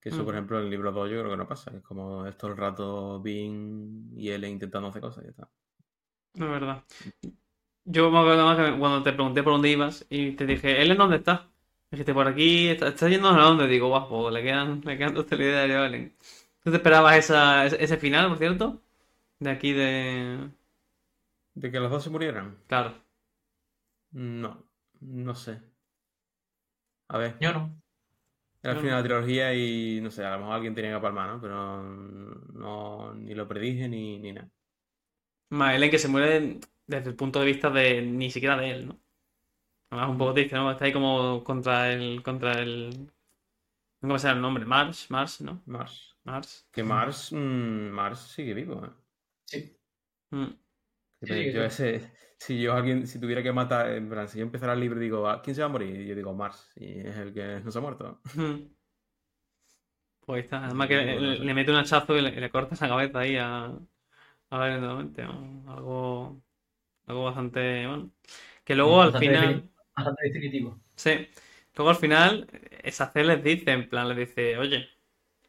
Que 0.00 0.08
eso, 0.08 0.24
por 0.24 0.34
Ujú. 0.34 0.34
ejemplo, 0.34 0.58
en 0.58 0.64
el 0.64 0.70
libro 0.70 0.90
2 0.92 1.08
yo 1.10 1.18
creo 1.20 1.30
que 1.30 1.36
no 1.36 1.46
pasa, 1.48 1.70
que 1.70 1.76
es 1.78 1.82
como 1.84 2.26
es 2.26 2.36
todo 2.36 2.50
el 2.50 2.56
rato 2.56 3.20
Bing 3.22 4.12
y 4.16 4.30
Ellen 4.30 4.52
intentando 4.52 4.88
hacer 4.88 5.02
cosas 5.02 5.22
y 5.24 5.26
ya 5.26 5.30
está. 5.30 5.50
Es 6.34 6.40
verdad. 6.40 6.84
Yo 7.84 8.08
me 8.12 8.18
acuerdo 8.20 8.44
más 8.46 8.56
que 8.56 8.78
cuando 8.78 9.02
te 9.02 9.12
pregunté 9.12 9.42
por 9.42 9.52
dónde 9.54 9.70
ibas 9.70 10.06
y 10.10 10.32
te 10.36 10.46
dije, 10.46 10.80
¿Ellen 10.80 10.98
dónde 10.98 11.16
está? 11.16 11.50
Dijiste, 11.90 12.12
por 12.14 12.26
aquí, 12.28 12.68
¿está, 12.68 12.88
está 12.88 13.08
yendo 13.08 13.28
a 13.30 13.40
dónde? 13.42 13.66
Digo, 13.66 13.88
guapo, 13.88 14.30
le 14.30 14.42
quedan, 14.42 14.80
le 14.84 14.98
quedan 14.98 15.14
dos 15.14 15.26
telediarios 15.26 15.80
a 15.80 15.86
Ellen. 15.86 16.14
¿Tú 16.62 16.70
te 16.70 16.76
esperabas 16.76 17.16
esa, 17.16 17.64
ese, 17.66 17.82
ese 17.82 17.96
final, 17.96 18.28
por 18.28 18.38
cierto? 18.38 18.82
De 19.40 19.50
aquí 19.50 19.72
de... 19.72 20.50
¿De 21.54 21.70
que 21.70 21.78
los 21.80 21.90
dos 21.90 22.04
se 22.04 22.08
murieran? 22.10 22.56
Claro. 22.66 22.94
No, 24.12 24.50
no 25.00 25.34
sé. 25.34 25.58
A 27.08 27.18
ver, 27.18 27.34
Yo 27.40 27.52
no. 27.52 27.80
era 28.62 28.72
el 28.74 28.78
final 28.80 29.02
de 29.02 29.08
la 29.08 29.20
trilogía 29.20 29.54
y 29.54 30.00
no 30.00 30.10
sé, 30.10 30.24
a 30.24 30.32
lo 30.32 30.38
mejor 30.40 30.54
alguien 30.54 30.74
tenía 30.74 30.94
que 30.94 31.00
palmar, 31.02 31.28
¿no? 31.30 31.40
Pero 31.40 31.82
no, 31.82 33.14
ni 33.14 33.34
lo 33.34 33.48
predije 33.48 33.88
ni, 33.88 34.18
ni 34.18 34.32
nada. 34.32 34.50
Más 35.50 35.74
Ellen 35.74 35.90
que 35.90 35.98
se 35.98 36.08
muere 36.08 36.58
desde 36.86 37.10
el 37.10 37.16
punto 37.16 37.40
de 37.40 37.46
vista 37.46 37.70
de 37.70 38.00
ni 38.02 38.30
siquiera 38.30 38.56
de 38.56 38.70
él, 38.70 38.86
¿no? 38.88 39.00
Además, 39.90 40.10
un 40.10 40.18
poco 40.18 40.34
triste, 40.34 40.56
¿no? 40.56 40.70
Está 40.70 40.84
ahí 40.86 40.92
como 40.92 41.42
contra 41.44 41.92
el... 41.92 42.22
contra 42.22 42.52
el... 42.60 43.10
¿Cómo 44.00 44.18
se 44.18 44.28
llama 44.28 44.36
el 44.38 44.42
nombre? 44.42 44.64
Mars, 44.66 45.10
Mars, 45.10 45.40
¿no? 45.42 45.62
Mars. 45.66 46.16
Mars. 46.24 46.66
Que 46.72 46.82
Mars, 46.82 47.30
mm, 47.32 47.90
Mars 47.98 48.20
sigue 48.34 48.54
vivo, 48.54 48.84
¿eh? 48.84 48.90
Sí. 49.46 49.78
Mm. 50.32 50.54
Que 51.20 51.26
Sí, 51.26 51.34
te- 51.34 51.50
sí, 51.52 51.52
yo 51.52 51.62
sí. 51.62 51.64
ese, 51.64 52.12
si 52.38 52.60
yo 52.60 52.72
alguien, 52.74 53.06
si 53.06 53.20
tuviera 53.20 53.42
que 53.42 53.52
matar, 53.52 53.90
en 53.92 54.08
plan, 54.08 54.28
si 54.28 54.38
yo 54.38 54.44
empezara 54.44 54.72
el 54.74 54.80
libro 54.80 54.98
y 55.00 55.04
digo, 55.04 55.28
"¿A 55.28 55.42
¿quién 55.42 55.54
se 55.56 55.62
va 55.62 55.66
a 55.66 55.70
morir? 55.70 56.00
Y 56.00 56.06
yo 56.06 56.14
digo, 56.14 56.32
Mars, 56.34 56.70
y 56.76 57.00
es 57.00 57.16
el 57.16 57.32
que 57.34 57.60
no 57.64 57.70
se 57.70 57.78
ha 57.78 57.82
muerto. 57.82 58.20
Mm. 58.34 58.68
Pues 60.20 60.36
ahí 60.38 60.44
está. 60.44 60.64
Además 60.66 60.88
que 60.88 60.96
le, 60.96 61.54
mete 61.54 61.70
un 61.70 61.78
hachazo 61.78 62.16
y 62.16 62.20
le, 62.22 62.32
le 62.40 62.50
corta 62.50 62.76
la 62.80 62.88
cabeza 62.88 63.20
ahí 63.20 63.36
a, 63.36 63.64
a 64.50 64.58
ver, 64.58 64.80
nuevamente, 64.80 65.24
¿no? 65.24 65.64
Algo, 65.72 66.42
algo 67.06 67.24
bastante, 67.24 67.86
bueno. 67.88 68.12
Que 68.64 68.74
luego 68.76 69.02
al 69.02 69.14
final, 69.16 69.70
Bastante 69.98 70.22
definitivo. 70.28 70.80
sí, 70.94 71.28
luego 71.74 71.90
al 71.90 71.96
final, 71.96 72.48
esa 72.84 73.10
C 73.12 73.24
les 73.24 73.42
dice, 73.42 73.72
en 73.72 73.88
plan, 73.88 74.08
les 74.08 74.16
dice, 74.18 74.56
oye, 74.56 74.88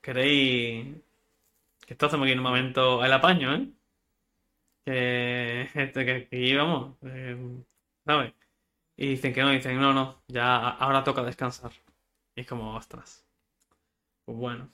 ¿queréis 0.01 0.95
que 1.85 1.93
esto 1.93 2.07
hacemos 2.07 2.25
aquí 2.25 2.33
en 2.33 2.39
un 2.39 2.45
momento 2.45 3.03
el 3.05 3.13
apaño, 3.13 3.53
eh? 3.55 3.71
Que, 4.85 5.61
este, 5.73 6.05
que 6.05 6.11
aquí 6.11 6.55
vamos, 6.55 6.97
eh, 7.03 7.37
¿sabes? 8.05 8.33
Y 8.97 9.09
dicen 9.09 9.33
que 9.33 9.41
no, 9.43 9.51
dicen, 9.51 9.79
no, 9.79 9.93
no, 9.93 10.23
ya 10.27 10.69
ahora 10.69 11.03
toca 11.03 11.23
descansar. 11.23 11.71
Y 12.35 12.41
es 12.41 12.47
como, 12.47 12.75
ostras. 12.75 13.25
Pues 14.25 14.37
bueno. 14.37 14.71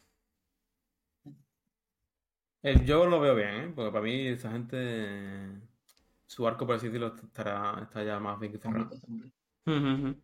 Eh, 2.63 2.82
yo 2.86 3.05
lo 3.05 3.20
veo 3.20 3.36
bien, 3.36 3.50
¿eh? 3.55 3.74
Porque 3.75 3.91
para 3.91 4.03
mí 4.03 4.27
esa 4.27 4.51
gente, 4.51 4.77
su 6.25 6.48
arco, 6.48 6.65
por 6.65 6.75
así 6.75 6.88
decirlo, 6.88 7.15
estará, 7.15 7.79
está 7.84 8.03
ya 8.03 8.20
más 8.20 8.39
bien 8.39 8.51
que 8.51 8.58
cerrado. 8.60 8.89
Ujú. 9.68 10.16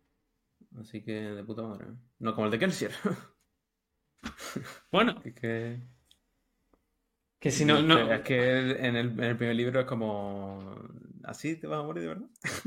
Así 0.80 1.02
que 1.04 1.12
de 1.12 1.44
puta 1.44 1.62
madre. 1.62 1.86
No 2.18 2.34
como 2.34 2.46
el 2.46 2.50
de 2.52 2.58
Kelsier. 2.58 2.92
Bueno, 4.90 5.22
Es 5.24 5.34
que, 5.34 5.80
que 7.40 7.50
si 7.50 7.64
no, 7.64 7.80
no. 7.82 8.12
es 8.12 8.20
que 8.22 8.58
en 8.86 8.96
el, 8.96 9.10
en 9.12 9.24
el 9.24 9.36
primer 9.36 9.56
libro 9.56 9.80
es 9.80 9.86
como, 9.86 10.74
¿así 11.24 11.56
te 11.56 11.66
vas 11.66 11.80
a 11.80 11.82
morir 11.82 12.02
de 12.02 12.08
verdad? 12.08 12.28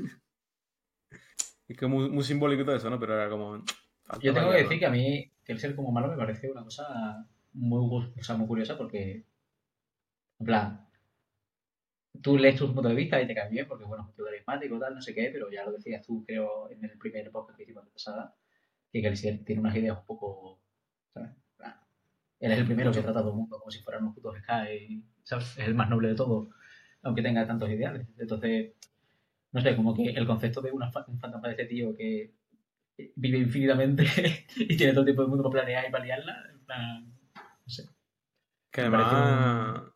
Es 1.67 1.77
que 1.77 1.87
muy, 1.87 2.09
muy 2.09 2.23
simbólico 2.23 2.63
todo 2.65 2.75
eso, 2.75 2.89
¿no? 2.89 2.99
Pero 2.99 3.15
era 3.15 3.29
como. 3.29 3.63
Yo 4.21 4.33
tengo 4.33 4.51
que 4.51 4.57
decir 4.57 4.79
que 4.79 4.85
a 4.85 4.89
mí, 4.89 5.31
que 5.45 5.53
el 5.53 5.59
ser 5.59 5.75
como 5.75 5.91
malo 5.91 6.09
me 6.09 6.17
parece 6.17 6.51
una 6.51 6.63
cosa 6.63 7.25
muy, 7.53 7.79
gu- 7.87 8.13
o 8.19 8.23
sea, 8.23 8.35
muy 8.35 8.47
curiosa 8.47 8.77
porque, 8.77 9.25
en 10.39 10.45
plan, 10.45 10.84
tú 12.21 12.37
lees 12.37 12.57
tu 12.57 12.73
punto 12.73 12.89
de 12.89 12.95
vista 12.95 13.21
y 13.21 13.27
te 13.27 13.35
cae 13.35 13.49
bien 13.49 13.67
porque, 13.67 13.85
bueno, 13.85 14.07
es 14.09 14.23
carismático, 14.23 14.79
tal, 14.79 14.95
no 14.95 15.01
sé 15.01 15.13
qué, 15.13 15.29
pero 15.31 15.49
ya 15.49 15.65
lo 15.65 15.71
decías 15.71 16.05
tú, 16.05 16.23
creo, 16.25 16.69
en 16.69 16.83
el 16.83 16.97
primer 16.97 17.31
podcast 17.31 17.57
que 17.57 17.63
hicimos 17.63 17.85
de 17.85 17.91
pasada, 17.91 18.35
que 18.91 19.01
Kelsier 19.01 19.43
tiene 19.43 19.61
unas 19.61 19.75
ideas 19.75 19.97
un 19.97 20.05
poco, 20.05 20.59
¿sabes? 21.13 21.31
Él 22.39 22.51
es 22.51 22.59
el 22.59 22.65
primero 22.65 22.91
que 22.91 23.01
trata 23.01 23.19
a 23.19 23.21
todo 23.21 23.31
el 23.31 23.37
mundo 23.37 23.57
como 23.57 23.71
si 23.71 23.79
fueran 23.79 24.03
unos 24.03 24.15
putos 24.15 24.37
Sky, 24.39 25.03
¿sabes? 25.23 25.57
Es 25.57 25.67
el 25.67 25.75
más 25.75 25.89
noble 25.89 26.09
de 26.09 26.15
todos, 26.15 26.49
aunque 27.01 27.21
tenga 27.21 27.47
tantos 27.47 27.69
ideales. 27.69 28.07
Entonces, 28.17 28.73
no 29.51 29.61
sé, 29.61 29.75
como 29.75 29.95
que 29.95 30.09
el 30.09 30.27
concepto 30.27 30.61
de 30.61 30.71
una 30.71 30.87
un 31.07 31.19
fantasma 31.19 31.47
de 31.47 31.51
este 31.51 31.65
tío 31.65 31.95
que 31.95 32.33
vive 33.15 33.37
infinitamente 33.37 34.05
y 34.55 34.77
tiene 34.77 34.93
todo 34.93 35.01
el 35.01 35.11
tipo 35.11 35.21
de 35.21 35.27
mundo 35.27 35.43
para 35.43 35.63
planear 35.63 35.87
y 35.87 35.91
para 35.91 36.05
liarla, 36.05 36.49
en 36.51 36.59
plan, 36.65 37.05
no 37.05 37.69
sé. 37.69 37.83
Que 38.71 38.81
además. 38.81 39.94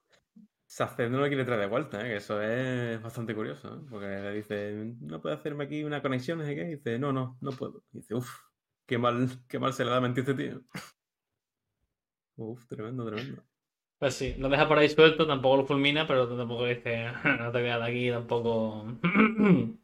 Saced 0.80 1.10
no 1.10 1.20
lo 1.20 1.28
quiere 1.28 1.44
traer 1.44 1.60
de 1.60 1.68
vuelta, 1.68 2.00
¿eh? 2.00 2.10
que 2.10 2.16
eso 2.16 2.42
es 2.42 3.02
bastante 3.02 3.36
curioso. 3.36 3.68
¿eh? 3.68 3.86
Porque 3.90 4.06
le 4.08 4.34
dice, 4.34 4.96
no 5.02 5.22
puedo 5.22 5.36
hacerme 5.36 5.66
aquí 5.66 5.84
una 5.84 6.02
conexión. 6.02 6.40
Y 6.50 6.56
dice, 6.56 6.98
no, 6.98 7.12
no, 7.12 7.38
no 7.42 7.52
puedo. 7.52 7.84
Dice, 7.92 8.16
uff, 8.16 8.30
qué 8.86 8.98
mal, 8.98 9.28
qué 9.50 9.60
mal 9.60 9.74
se 9.74 9.84
le 9.84 9.92
da 9.92 10.00
mentir 10.00 10.22
este 10.22 10.36
tío. 10.36 10.62
Uf, 12.38 12.66
tremendo, 12.68 13.06
tremendo. 13.06 13.44
Pues 13.98 14.14
sí, 14.14 14.36
lo 14.38 14.48
deja 14.48 14.70
por 14.70 14.78
ahí 14.78 14.88
suelto, 14.88 15.28
tampoco 15.28 15.58
lo 15.58 15.66
fulmina, 15.66 16.08
pero 16.08 16.34
tampoco 16.34 16.64
dice, 16.64 17.08
no 17.26 17.52
te 17.52 17.62
veas 17.62 17.80
de 17.82 17.86
aquí, 17.86 18.10
tampoco. 18.10 18.86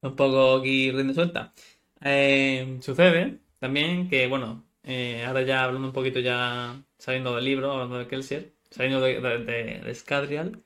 tampoco 0.00 0.56
aquí 0.56 0.92
rinde 0.92 1.14
suelta. 1.14 1.54
Eh, 2.02 2.76
sucede 2.82 3.38
también 3.58 4.10
que, 4.10 4.26
bueno, 4.26 4.66
eh, 4.82 5.24
ahora 5.26 5.40
ya 5.40 5.64
hablando 5.64 5.88
un 5.88 5.94
poquito, 5.94 6.20
ya 6.20 6.84
saliendo 6.98 7.34
del 7.34 7.46
libro, 7.46 7.72
hablando 7.72 7.96
de 7.96 8.08
Kelsier, 8.08 8.53
saliendo 8.74 9.00
de, 9.00 9.20
de, 9.20 9.38
de- 9.38 9.80
de 9.84 9.94
Scadrial, 9.94 10.62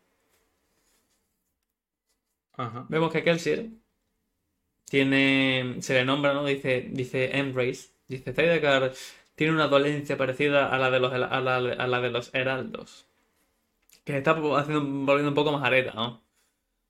Ajá. 2.59 2.85
vemos 2.91 3.11
que 3.13 3.23
Kelsier 3.25 3.71
tiene, 4.91 5.77
se 5.81 5.95
le 5.95 6.05
nombra, 6.05 6.33
¿no? 6.35 6.45
Dice, 6.45 6.89
dice 6.91 7.37
Embrace, 7.39 7.91
dice 8.09 8.33
Zendikar 8.33 8.93
tiene 9.35 9.53
una 9.53 9.69
dolencia 9.69 10.17
parecida 10.17 10.69
a 10.75 10.79
la 10.79 10.91
de 10.91 10.99
los, 11.01 11.13
a 11.13 11.19
la, 11.19 11.57
a 11.57 11.87
la 11.87 12.01
de 12.01 12.11
los 12.11 12.35
heraldos. 12.35 13.07
Que 14.05 14.19
está 14.19 14.33
haciendo, 14.33 14.83
volviendo 15.07 15.31
un 15.31 15.35
poco 15.37 15.53
más 15.53 15.65
areta, 15.65 15.93
¿no? 15.95 16.23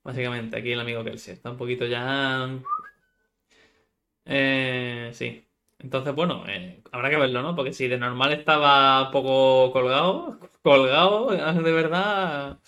Básicamente, 0.05 0.59
aquí 0.59 0.73
el 0.73 0.81
amigo 0.81 1.05
Kelsier 1.05 1.37
está 1.37 1.51
un 1.53 1.59
poquito 1.59 1.87
ya... 1.87 2.49
Eh, 4.25 5.11
sí. 5.15 5.48
Entonces, 5.81 6.15
bueno, 6.15 6.45
eh, 6.49 6.83
habrá 6.91 7.09
que 7.09 7.17
verlo, 7.17 7.43
¿no? 7.43 7.55
Porque 7.55 7.73
si 7.73 7.87
de 7.87 7.99
normal 7.99 8.33
estaba 8.33 9.11
poco 9.13 9.73
colgado, 9.73 10.41
colgado, 10.63 11.29
de 11.63 11.73
verdad, 11.73 12.59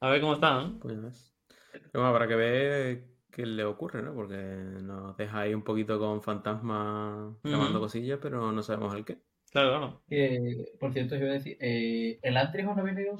a 0.00 0.10
ver 0.10 0.20
cómo 0.20 0.34
está, 0.34 0.54
¿no? 0.62 0.78
Pues 0.80 0.94
ya 0.94 1.00
ves. 1.00 1.34
Pero 1.72 1.90
bueno, 1.94 2.08
habrá 2.08 2.26
que 2.26 2.36
ver 2.36 3.04
qué 3.30 3.44
le 3.44 3.64
ocurre, 3.64 4.02
¿no? 4.02 4.14
Porque 4.14 4.36
nos 4.36 5.16
deja 5.16 5.40
ahí 5.40 5.54
un 5.54 5.62
poquito 5.62 5.98
con 5.98 6.22
fantasma 6.22 7.36
llamando 7.44 7.80
cosillas, 7.80 8.18
pero 8.20 8.50
no 8.50 8.62
sabemos 8.62 8.94
el 8.94 9.04
qué. 9.04 9.18
Claro, 9.50 9.68
claro. 9.70 10.02
Eh, 10.10 10.72
por 10.80 10.92
cierto, 10.92 11.16
yo 11.16 11.22
iba 11.22 11.30
a 11.30 11.34
decir, 11.34 11.56
eh, 11.60 12.18
¿el 12.22 12.36
Antris 12.36 12.64
lo 12.64 12.72
habéis 12.72 12.96
leído? 12.96 13.16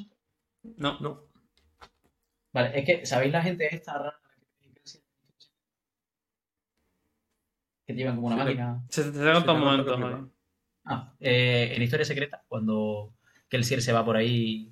No, 0.76 0.98
No. 1.00 1.28
Vale, 2.52 2.78
es 2.78 2.84
que, 2.86 3.06
¿sabéis 3.06 3.32
la 3.32 3.42
gente 3.42 3.74
esta 3.74 3.92
rara 3.98 4.18
que 7.88 7.94
te 7.94 7.98
llevan 8.00 8.16
como 8.16 8.26
una 8.28 8.36
máquina? 8.36 8.84
se 8.90 9.02
te 9.04 9.12
Sí, 9.12 9.18
saca 9.18 9.32
todo 9.32 9.44
te 9.44 9.50
un 9.50 9.56
noto 9.58 9.64
momento, 9.64 9.96
que 9.96 10.02
Javi. 10.02 10.14
flipa. 10.14 10.30
Ah, 10.84 11.14
eh, 11.20 11.72
en 11.74 11.82
Historia 11.82 12.04
Secreta, 12.04 12.44
cuando 12.46 13.14
Kelsier 13.48 13.80
se 13.82 13.92
va 13.92 14.04
por 14.04 14.16
ahí, 14.16 14.70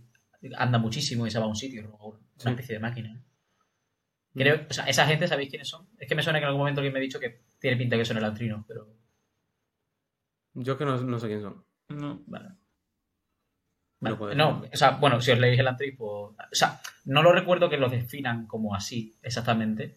anda 0.57 0.79
muchísimo 0.79 1.27
y 1.27 1.31
se 1.31 1.39
va 1.39 1.47
a 1.47 1.49
un 1.49 1.57
sitio, 1.57 1.97
una 1.99 2.19
Sí. 2.37 2.49
especie 2.51 2.75
de 2.75 2.81
máquina. 2.81 3.23
Creo, 4.35 4.67
o 4.69 4.73
sea, 4.73 4.85
esa 4.85 5.07
gente, 5.07 5.27
¿sabéis 5.29 5.49
quiénes 5.49 5.67
son? 5.69 5.89
Es 5.99 6.07
que 6.07 6.15
me 6.15 6.23
suena 6.23 6.39
que 6.39 6.43
en 6.45 6.49
algún 6.49 6.61
momento 6.61 6.81
alguien 6.81 6.93
me 6.93 6.99
ha 6.99 7.03
dicho 7.03 7.19
que 7.19 7.43
tiene 7.59 7.79
pinta 7.79 7.97
que 7.97 8.05
son 8.05 8.19
el 8.19 8.25
antrino, 8.25 8.65
pero 8.69 8.87
Yo 10.53 10.73
es 10.75 10.79
que 10.79 10.85
no, 10.85 10.97
no 11.01 11.19
sé 11.19 11.27
quién 11.29 11.41
son. 11.41 11.65
No. 11.89 12.23
vale. 12.27 12.51
No 14.01 14.15
Vale, 14.19 14.35
no, 14.35 14.63
o 14.71 14.77
sea, 14.77 14.91
bueno, 14.91 15.23
si 15.23 15.31
os 15.31 15.39
leéis 15.39 15.59
el 15.59 15.67
Antris, 15.69 15.95
pues. 15.97 16.11
O 16.11 16.37
sea, 16.53 16.79
no 17.07 17.23
lo 17.23 17.33
recuerdo 17.33 17.71
que 17.71 17.79
los 17.79 17.91
definan 17.91 18.47
como 18.47 18.75
así, 18.75 19.17
exactamente, 19.23 19.97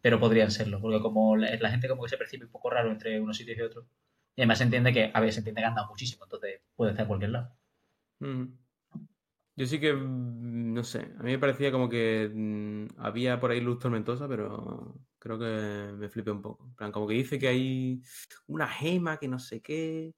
pero 0.00 0.20
podrían 0.20 0.50
serlo, 0.50 0.80
porque 0.80 1.00
como 1.00 1.36
la, 1.36 1.54
la 1.56 1.70
gente 1.70 1.88
como 1.88 2.02
que 2.04 2.10
se 2.10 2.18
percibe 2.18 2.46
un 2.46 2.52
poco 2.52 2.70
raro 2.70 2.90
entre 2.90 3.20
unos 3.20 3.36
sitios 3.36 3.58
y 3.58 3.62
otros, 3.62 3.86
y 4.36 4.42
además 4.42 4.58
se 4.58 4.64
entiende 4.64 4.92
que, 4.92 5.10
a 5.12 5.20
ver, 5.20 5.32
se 5.32 5.40
entiende 5.40 5.62
que 5.62 5.66
anda 5.66 5.86
muchísimo, 5.86 6.24
entonces 6.24 6.60
puede 6.74 6.90
estar 6.90 7.04
en 7.04 7.08
cualquier 7.08 7.30
lado. 7.30 7.56
Ujú. 8.20 8.56
Yo 9.58 9.66
sí 9.66 9.80
que, 9.80 9.94
mm, 9.94 10.74
no 10.74 10.84
sé, 10.84 11.14
a 11.18 11.22
mí 11.22 11.32
me 11.32 11.38
parecía 11.38 11.72
como 11.72 11.88
que 11.88 12.30
mm, 12.32 12.98
había 12.98 13.40
por 13.40 13.50
ahí 13.50 13.60
luz 13.60 13.78
tormentosa, 13.78 14.28
pero 14.28 14.94
creo 15.18 15.38
que 15.38 15.92
me 15.96 16.10
flipé 16.10 16.30
un 16.30 16.42
poco. 16.42 16.66
En 16.66 16.74
plan, 16.74 16.92
como 16.92 17.08
que 17.08 17.14
dice 17.14 17.38
que 17.38 17.48
hay 17.48 18.02
una 18.46 18.68
gema 18.68 19.16
que 19.16 19.28
no 19.28 19.38
sé 19.38 19.62
qué, 19.62 20.14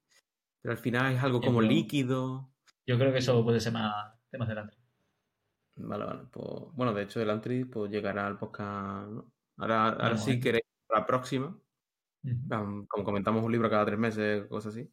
pero 0.61 0.73
al 0.73 0.77
final 0.77 1.13
es 1.13 1.23
algo 1.23 1.39
como 1.39 1.61
líquido. 1.61 2.51
Yo 2.85 2.97
creo 2.97 3.13
que 3.13 3.19
eso 3.19 3.41
puede 3.43 3.61
ser 3.61 3.71
más 3.71 4.13
temas 4.29 4.49
del 4.49 4.57
Antris. 4.57 4.79
Vale, 5.77 6.03
vale. 6.03 6.23
Pues, 6.29 6.73
bueno, 6.73 6.93
de 6.93 7.03
hecho, 7.03 7.21
el 7.21 7.29
Antri 7.29 7.63
pues, 7.63 7.89
llegará 7.89 8.27
al 8.27 8.37
podcast. 8.37 9.09
¿no? 9.09 9.31
Ahora, 9.59 9.89
ahora 9.89 10.15
bueno. 10.15 10.41
queréis, 10.41 10.63
la 10.89 11.05
próxima, 11.05 11.55
como 12.87 13.03
comentamos 13.03 13.43
un 13.43 13.51
libro 13.51 13.69
cada 13.69 13.85
tres 13.85 13.99
meses, 13.99 14.47
cosas 14.47 14.73
así. 14.73 14.89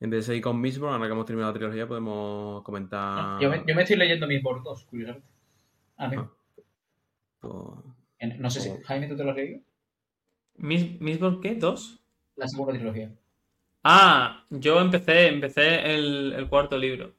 En 0.00 0.10
vez 0.10 0.20
de 0.20 0.32
seguir 0.32 0.42
con 0.42 0.60
Mistborn, 0.60 0.94
ahora 0.94 1.06
que 1.06 1.12
hemos 1.12 1.26
terminado 1.26 1.52
la 1.52 1.58
trilogía, 1.58 1.86
podemos 1.86 2.62
comentar. 2.64 3.40
Yo, 3.40 3.50
me, 3.50 3.62
yo 3.64 3.74
me 3.74 3.82
estoy 3.82 3.96
leyendo 3.96 4.26
mis 4.26 4.42
Borg 4.42 4.62
2, 4.64 4.84
curiosamente. 4.86 5.28
Ah. 5.96 6.10
Ah. 6.16 6.32
Pues, 7.38 8.38
No 8.40 8.50
sé 8.50 8.60
si. 8.60 8.70
Oh. 8.70 8.80
Jaime, 8.84 9.06
¿tú 9.06 9.16
te 9.16 9.22
lo 9.24 9.30
has 9.30 9.36
leído? 9.36 9.60
¿Mis, 10.56 11.00
¿Misborn 11.00 11.40
qué? 11.40 11.54
¿Dos? 11.54 12.02
La 12.36 12.48
segunda 12.48 12.72
trilogía. 12.72 13.12
Ah, 13.84 14.44
yo 14.50 14.80
empecé, 14.80 15.28
empecé 15.28 15.94
el, 15.94 16.32
el 16.32 16.48
cuarto 16.48 16.76
libro. 16.78 17.14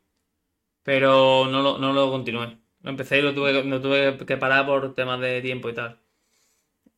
Pero 0.83 1.47
no 1.49 1.61
lo, 1.61 1.77
no 1.77 1.93
lo 1.93 2.11
continué. 2.11 2.57
Lo 2.81 2.89
empecé 2.89 3.19
y 3.19 3.21
lo 3.21 3.33
tuve, 3.33 3.63
lo 3.63 3.81
tuve 3.81 4.17
que 4.17 4.37
parar 4.37 4.65
por 4.65 4.93
temas 4.93 5.21
de 5.21 5.41
tiempo 5.41 5.69
y 5.69 5.73
tal. 5.73 6.02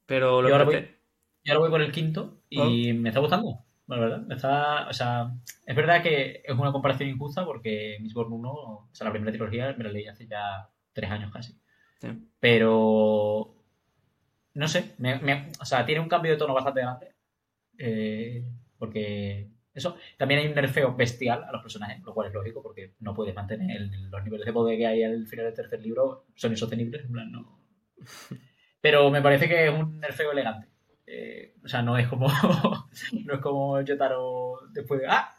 Pero 0.05 0.41
lo 0.41 0.49
Y 0.49 0.51
ahora 0.51 0.63
empecé. 0.65 0.95
Y 1.43 1.49
ahora 1.49 1.59
voy 1.59 1.69
por 1.69 1.81
el 1.81 1.91
quinto 1.91 2.41
y 2.49 2.93
me 2.93 3.09
está 3.09 3.19
gustando. 3.19 3.59
La 3.87 3.99
verdad. 3.99 4.21
Me 4.21 4.33
está, 4.35 4.87
o 4.89 4.93
sea, 4.93 5.31
es 5.65 5.75
verdad 5.75 6.01
que 6.01 6.41
es 6.43 6.57
una 6.57 6.71
comparación 6.71 7.07
injusta 7.09 7.45
porque 7.45 7.97
Mistborn 8.01 8.33
1, 8.33 8.51
o 8.51 8.89
sea, 8.91 9.05
la 9.05 9.11
primera 9.11 9.31
trilogía 9.31 9.75
me 9.77 9.83
la 9.83 9.91
leí 9.91 10.07
hace 10.07 10.25
ya 10.27 10.67
tres 10.91 11.11
años 11.11 11.31
casi. 11.31 11.53
Sí. 12.01 12.07
Pero. 12.39 13.51
No 14.55 14.67
sé. 14.67 14.93
me- 14.97 15.19
me- 15.19 15.51
o 15.59 15.65
sea, 15.65 15.85
tiene 15.85 16.01
un 16.01 16.07
cambio 16.09 16.31
de 16.31 16.37
tono 16.37 16.53
bastante 16.53 16.81
grande. 16.81 17.15
Eh, 17.77 18.43
porque. 18.79 19.49
Eso. 19.73 19.97
También 20.17 20.39
hay 20.39 20.47
un 20.47 20.55
nerfeo 20.55 20.95
bestial 20.95 21.43
a 21.43 21.51
los 21.51 21.61
personajes, 21.61 22.01
lo 22.03 22.13
cual 22.13 22.29
es 22.29 22.33
lógico 22.33 22.63
porque 22.63 22.93
no 23.01 23.13
puedes 23.13 23.35
mantener 23.35 23.75
el- 23.75 24.09
los 24.09 24.23
niveles 24.23 24.45
de 24.45 24.53
poder 24.53 24.77
que 24.77 24.87
hay 24.87 25.03
al 25.03 25.27
final 25.27 25.45
del 25.45 25.53
tercer 25.53 25.81
libro. 25.81 26.25
Son 26.35 26.51
insostenibles. 26.51 27.03
En 27.05 27.11
plan, 27.11 27.31
no. 27.31 27.59
Pero 28.85 29.09
me 29.09 29.19
parece 29.19 29.47
que 29.47 29.65
es 29.67 29.73
un 29.73 29.99
nerfeo 29.99 30.31
elegante. 30.31 30.67
Eh, 31.07 31.55
o 31.63 31.67
sea, 31.67 31.81
no 31.81 31.97
es 31.97 32.07
como. 32.07 32.27
no 33.25 33.33
es 33.33 33.39
como 33.41 33.81
Yotaro 33.81 34.59
después 34.71 35.01
de. 35.01 35.07
¡Ah! 35.07 35.33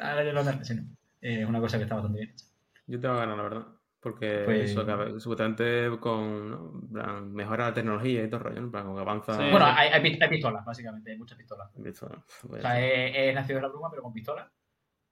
Ahora 0.00 0.22
ya 0.22 0.32
lo 0.32 0.44
nerfeo, 0.44 0.64
sino, 0.64 0.82
eh, 1.20 1.42
es 1.42 1.48
una 1.48 1.58
cosa 1.58 1.78
que 1.78 1.82
está 1.82 1.96
bastante 1.96 2.20
bien 2.20 2.30
hecha. 2.30 2.46
yo 2.86 3.00
tengo 3.00 3.16
ganas, 3.16 3.36
la 3.36 3.42
verdad. 3.42 3.66
Porque 3.98 4.42
Pues- 4.44 4.70
eso, 4.70 4.86
que 4.86 5.18
supuestamente 5.18 5.90
con. 5.98 6.50
¿no? 6.50 6.80
En 6.82 6.88
plan, 6.92 7.32
mejora 7.32 7.64
la 7.70 7.74
tecnología 7.74 8.22
y 8.22 8.28
todo 8.30 8.38
el 8.38 8.44
rollo, 8.44 8.60
¿no? 8.60 8.70
Plan, 8.70 8.94
que 8.94 9.00
avanza. 9.00 9.32
Sí. 9.34 9.50
Bueno, 9.50 9.66
hay, 9.66 9.88
hay, 9.88 10.00
pi- 10.00 10.18
hay 10.22 10.28
pistolas, 10.28 10.64
básicamente, 10.64 11.10
hay 11.10 11.18
muchas 11.18 11.36
pistolas. 11.38 11.70
O 11.76 11.82
pues, 12.48 12.62
sea, 12.62 12.80
es, 12.80 13.12
es 13.16 13.34
nacido 13.34 13.56
de 13.56 13.62
la 13.62 13.68
bruma, 13.68 13.90
pero 13.90 14.02
con 14.04 14.12
pistola. 14.12 14.48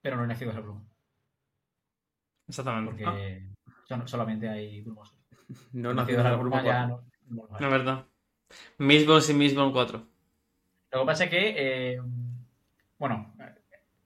Pero 0.00 0.14
no 0.16 0.22
es 0.22 0.28
nacido 0.28 0.50
de 0.52 0.56
la 0.58 0.62
bruma. 0.62 0.84
Exactamente. 2.48 2.90
Porque 2.90 3.04
Ah, 3.66 3.74
son- 3.86 4.06
solamente 4.08 4.48
hay 4.48 4.80
brumosos. 4.82 5.16
no 5.72 5.92
nacido 5.94 6.18
de 6.18 6.24
la 6.24 6.30
ya 6.30 6.36
cuatro. 6.38 6.86
no, 6.88 7.09
no 7.30 7.42
los 7.44 7.52
hay. 7.52 7.60
no 7.60 7.66
es 7.66 7.72
verdad. 7.72 8.06
Mistborn 8.78 9.22
y 9.28 9.34
Mistborn 9.34 9.72
4. 9.72 10.06
Lo 10.92 11.00
que 11.00 11.06
pasa 11.06 11.24
es 11.24 11.30
que, 11.30 11.54
eh, 11.56 12.00
bueno, 12.98 13.32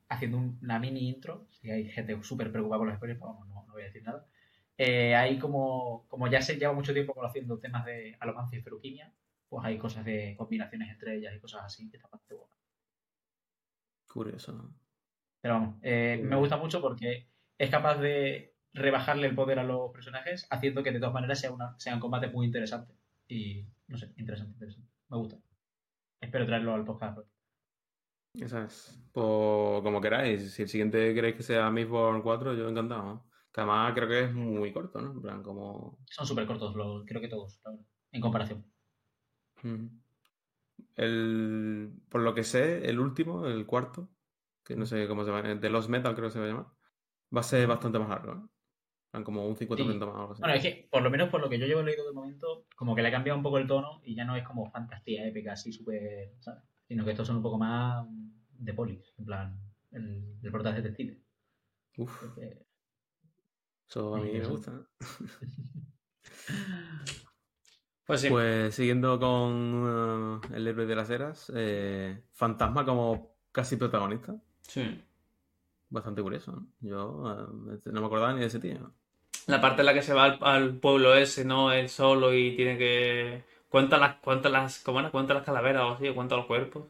haciendo 0.08 0.38
una 0.38 0.78
mini 0.78 1.08
intro, 1.08 1.46
si 1.50 1.70
hay 1.70 1.88
gente 1.88 2.22
súper 2.22 2.52
preocupada 2.52 2.78
por 2.78 2.88
los 2.88 2.96
spoilers, 2.96 3.18
pues 3.18 3.32
vamos, 3.32 3.48
no, 3.48 3.64
no 3.66 3.72
voy 3.72 3.82
a 3.82 3.86
decir 3.86 4.02
nada. 4.02 4.26
Eh, 4.76 5.14
hay 5.14 5.38
como, 5.38 6.06
como 6.08 6.28
ya 6.28 6.42
se 6.42 6.56
lleva 6.56 6.72
mucho 6.72 6.92
tiempo 6.92 7.14
conociendo 7.14 7.58
temas 7.58 7.84
de 7.84 8.16
alomancia 8.20 8.58
y 8.58 8.62
feruquimia, 8.62 9.12
pues 9.48 9.64
hay 9.64 9.78
cosas 9.78 10.04
de 10.04 10.34
combinaciones 10.36 10.90
entre 10.90 11.16
ellas 11.16 11.34
y 11.34 11.40
cosas 11.40 11.62
así 11.64 11.88
que 11.90 11.96
están 11.96 12.10
bastante 12.10 12.34
buenas. 12.34 12.54
Curioso. 14.12 14.52
¿no? 14.52 14.74
Pero 15.40 15.54
vamos, 15.54 15.76
eh, 15.82 16.20
me 16.22 16.36
gusta 16.36 16.56
mucho 16.56 16.80
porque 16.80 17.28
es 17.58 17.70
capaz 17.70 17.98
de 17.98 18.54
rebajarle 18.72 19.28
el 19.28 19.34
poder 19.34 19.58
a 19.60 19.64
los 19.64 19.92
personajes, 19.92 20.46
haciendo 20.50 20.82
que 20.82 20.90
de 20.90 20.98
todas 20.98 21.14
maneras 21.14 21.38
sea 21.38 21.52
una, 21.52 21.78
sean 21.78 22.00
combates 22.00 22.32
muy 22.32 22.46
interesantes. 22.46 22.96
Y, 23.28 23.66
no 23.88 23.96
sé, 23.96 24.12
interesante, 24.16 24.52
interesante. 24.54 24.90
Me 25.08 25.16
gusta. 25.16 25.38
espero 26.20 26.46
traerlo 26.46 26.74
al 26.74 26.84
podcast. 26.84 27.18
Esa 28.34 28.64
es. 28.64 29.00
Pues 29.12 29.82
como 29.82 30.00
queráis. 30.00 30.52
Si 30.52 30.62
el 30.62 30.68
siguiente 30.68 31.14
queréis 31.14 31.36
que 31.36 31.42
sea 31.42 31.70
Mistborn 31.70 32.22
4, 32.22 32.54
yo 32.54 32.68
encantado. 32.68 33.02
¿no? 33.02 33.30
Que 33.52 33.60
además 33.60 33.94
creo 33.94 34.08
que 34.08 34.24
es 34.24 34.34
muy 34.34 34.72
corto, 34.72 35.00
¿no? 35.00 35.12
En 35.12 35.22
plan, 35.22 35.42
como. 35.42 35.98
Son 36.10 36.26
súper 36.26 36.44
cortos, 36.44 36.74
los, 36.74 37.04
creo 37.06 37.20
que 37.20 37.28
todos, 37.28 37.60
la 37.64 37.70
verdad, 37.70 37.86
en 38.10 38.20
comparación. 38.20 38.66
El, 40.96 41.92
por 42.08 42.22
lo 42.22 42.34
que 42.34 42.42
sé, 42.42 42.88
el 42.88 42.98
último, 42.98 43.46
el 43.46 43.64
cuarto, 43.64 44.10
que 44.64 44.74
no 44.74 44.86
sé 44.86 45.06
cómo 45.06 45.24
se 45.24 45.30
llama, 45.30 45.54
de 45.54 45.70
Los 45.70 45.88
Metal 45.88 46.14
creo 46.16 46.28
que 46.28 46.32
se 46.32 46.40
va 46.40 46.46
a 46.46 46.48
llamar, 46.48 46.66
va 47.34 47.40
a 47.40 47.44
ser 47.44 47.66
bastante 47.68 48.00
más 48.00 48.08
largo, 48.08 48.50
plan, 49.12 49.22
Como 49.22 49.46
un 49.46 49.56
50% 49.56 49.98
más 49.98 50.16
o 50.16 50.20
algo 50.20 50.32
así. 50.32 50.42
Bueno, 50.42 50.56
es 50.56 50.62
que, 50.62 50.88
por 50.90 51.02
lo 51.02 51.10
menos 51.10 51.28
por 51.30 51.40
lo 51.40 51.48
que 51.48 51.58
yo 51.60 51.66
llevo 51.66 51.82
leído 51.82 52.04
de 52.06 52.12
momento, 52.12 52.63
como 52.74 52.94
que 52.94 53.02
le 53.02 53.08
ha 53.08 53.12
cambiado 53.12 53.36
un 53.38 53.42
poco 53.42 53.58
el 53.58 53.66
tono 53.66 54.00
y 54.04 54.14
ya 54.14 54.24
no 54.24 54.36
es 54.36 54.44
como 54.44 54.70
fantasía 54.70 55.26
épica, 55.26 55.52
así 55.52 55.72
súper, 55.72 56.32
¿sabes? 56.40 56.62
Sino 56.88 57.04
que 57.04 57.12
estos 57.12 57.26
son 57.26 57.36
un 57.36 57.42
poco 57.42 57.58
más 57.58 58.06
de 58.58 58.74
polis, 58.74 59.14
en 59.18 59.24
plan, 59.24 59.58
el, 59.92 60.36
el 60.42 60.50
es 60.50 60.74
detective. 60.82 61.20
Uf, 61.98 62.20
Porque- 62.20 62.66
eso 63.88 64.14
a 64.16 64.20
mí 64.20 64.32
me 64.32 64.46
gusta. 64.46 64.72
Pues 68.06 68.20
sí. 68.20 68.28
Pues 68.28 68.74
siguiendo 68.74 69.18
con 69.18 70.42
eh, 70.52 70.56
el 70.56 70.66
héroe 70.66 70.84
de 70.84 70.94
las 70.94 71.08
eras, 71.08 71.50
eh, 71.56 72.22
Fantasma 72.32 72.84
como 72.84 73.34
casi 73.50 73.76
protagonista. 73.76 74.36
sí. 74.62 75.02
Bastante 75.88 76.22
curioso, 76.22 76.52
¿no? 76.52 76.66
Yo 76.80 77.70
eh, 77.72 77.80
no 77.92 78.00
me 78.00 78.06
acordaba 78.06 78.32
ni 78.34 78.40
de 78.40 78.46
ese 78.46 78.58
tío. 78.58 78.92
La 79.46 79.60
parte 79.60 79.80
en 79.82 79.86
la 79.86 79.94
que 79.94 80.02
se 80.02 80.12
va 80.14 80.24
al, 80.24 80.38
al 80.42 80.74
pueblo 80.78 81.14
ese, 81.14 81.44
¿no? 81.44 81.72
Él 81.72 81.88
solo 81.88 82.34
y 82.34 82.56
tiene 82.56 82.76
que. 82.78 83.44
Cuenta 83.68 83.98
las, 83.98 84.16
cuenta 84.16 84.48
las. 84.48 84.80
¿Cómo 84.80 85.00
era? 85.00 85.10
Cuenta 85.10 85.34
las 85.34 85.44
calaveras 85.44 85.82
o 85.84 85.90
así, 85.92 86.08
o 86.08 86.14
cuenta 86.14 86.36
los 86.36 86.46
cuerpos. 86.46 86.84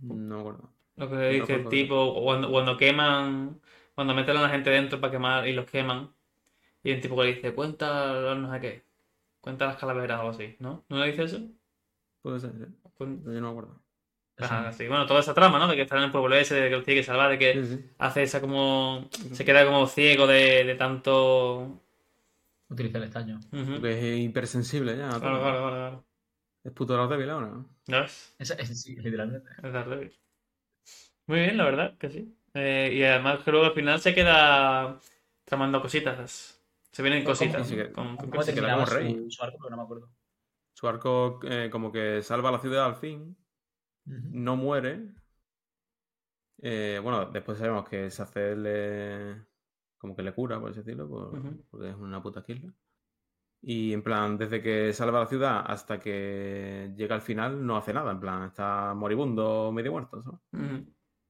No 0.00 0.34
me 0.36 0.40
acuerdo. 0.40 0.70
Lo 0.96 1.08
que 1.10 1.16
dice 1.30 1.54
el 1.54 1.68
tipo, 1.68 2.14
cuando, 2.22 2.50
cuando 2.50 2.76
queman, 2.76 3.60
cuando 3.94 4.14
meten 4.14 4.36
a 4.36 4.42
la 4.42 4.48
gente 4.50 4.70
dentro 4.70 5.00
para 5.00 5.10
quemar 5.12 5.46
y 5.48 5.52
los 5.52 5.66
queman, 5.70 6.12
y 6.84 6.92
el 6.92 7.00
tipo 7.02 7.16
que 7.16 7.24
le 7.24 7.34
dice, 7.36 7.54
cuenta 7.54 8.34
no 8.36 8.52
sé 8.54 8.60
qué, 8.60 8.84
cuenta 9.40 9.66
las 9.66 9.76
calaveras 9.78 10.20
o 10.22 10.30
así, 10.30 10.56
¿no? 10.60 10.84
¿No 10.90 10.98
le 10.98 11.08
dice 11.12 11.24
eso? 11.24 11.40
Puede 12.22 12.40
ser, 12.40 12.52
Pero 12.98 13.10
yo 13.24 13.40
no 13.40 13.42
me 13.42 13.48
acuerdo. 13.50 13.82
Ajá. 14.44 14.70
Bueno, 14.78 15.06
toda 15.06 15.20
esa 15.20 15.34
trama, 15.34 15.58
¿no? 15.58 15.68
De 15.68 15.76
que 15.76 15.82
está 15.82 15.96
en 15.96 16.04
el 16.04 16.10
pueblo 16.10 16.34
ese, 16.36 16.54
de 16.54 16.68
que 16.70 16.76
lo 16.76 16.82
tiene 16.82 17.00
que 17.00 17.06
salvar, 17.06 17.30
de 17.30 17.38
que 17.38 17.52
Sí, 17.54 17.76
sí. 17.76 17.90
hace 17.98 18.22
esa 18.22 18.40
como. 18.40 19.08
se 19.32 19.44
queda 19.44 19.64
como 19.66 19.86
ciego 19.86 20.26
de, 20.26 20.64
de 20.64 20.74
tanto. 20.74 21.80
Utiliza 22.68 22.98
el 22.98 23.04
estaño. 23.04 23.40
Porque 23.50 23.98
es 24.14 24.18
hipersensible 24.20 24.96
ya. 24.96 25.08
a. 25.08 25.20
Claro, 25.20 25.40
claro, 25.40 25.58
claro, 25.58 25.70
claro. 25.70 26.04
Es 26.62 26.72
puto 26.72 26.94
Daredevil 26.96 27.30
ahora, 27.30 27.46
¿no? 27.48 27.66
Esa 28.38 28.56
sí, 28.66 28.96
literalmente. 28.96 29.50
Es 29.62 29.72
Daredevil. 29.72 30.12
Muy 31.26 31.40
bien, 31.40 31.56
la 31.56 31.64
verdad, 31.64 31.96
que 31.98 32.10
sí. 32.10 32.36
Eh, 32.54 32.90
y 32.94 33.02
además 33.04 33.40
que 33.44 33.50
luego 33.52 33.66
al 33.66 33.72
final 33.72 34.00
se 34.00 34.14
queda 34.14 34.98
tramando 35.44 35.80
cositas. 35.80 36.60
Se 36.92 37.02
vienen 37.02 37.22
¿Cómo- 37.22 37.32
cositas. 37.36 37.72
¿Cómo 37.94 38.16
se 38.42 38.52
queda 38.54 38.66
terminaba 38.66 38.84
como 38.84 38.96
rey. 38.96 39.30
su, 39.30 39.42
arco? 39.42 39.58
Pero 39.58 39.70
no 39.70 39.76
me 39.76 39.82
acuerdo. 39.84 40.10
Su 40.74 40.88
arco 40.88 41.40
eh, 41.44 41.68
como 41.70 41.92
que 41.92 42.22
salva 42.22 42.50
la 42.50 42.58
ciudad 42.58 42.86
al 42.86 42.96
fin, 42.96 43.36
no 44.30 44.56
muere. 44.56 45.14
Eh, 46.62 47.00
bueno, 47.02 47.26
después 47.26 47.58
sabemos 47.58 47.88
que 47.88 48.10
Saced 48.10 48.56
le... 48.56 49.46
como 49.98 50.14
que 50.14 50.22
le 50.22 50.34
cura, 50.34 50.60
por 50.60 50.70
así 50.70 50.80
decirlo, 50.80 51.08
por- 51.08 51.40
porque 51.70 51.90
es 51.90 51.96
una 51.96 52.22
puta 52.22 52.42
killer. 52.44 52.72
Y 53.62 53.92
en 53.92 54.02
plan, 54.02 54.38
desde 54.38 54.62
que 54.62 54.92
salva 54.92 55.20
la 55.20 55.26
ciudad 55.26 55.64
hasta 55.66 55.98
que 56.00 56.92
llega 56.96 57.14
al 57.14 57.20
final, 57.20 57.64
no 57.66 57.76
hace 57.76 57.92
nada. 57.92 58.10
En 58.12 58.20
plan, 58.20 58.44
está 58.44 58.94
moribundo, 58.94 59.70
medio 59.72 59.92
muerto. 59.92 60.42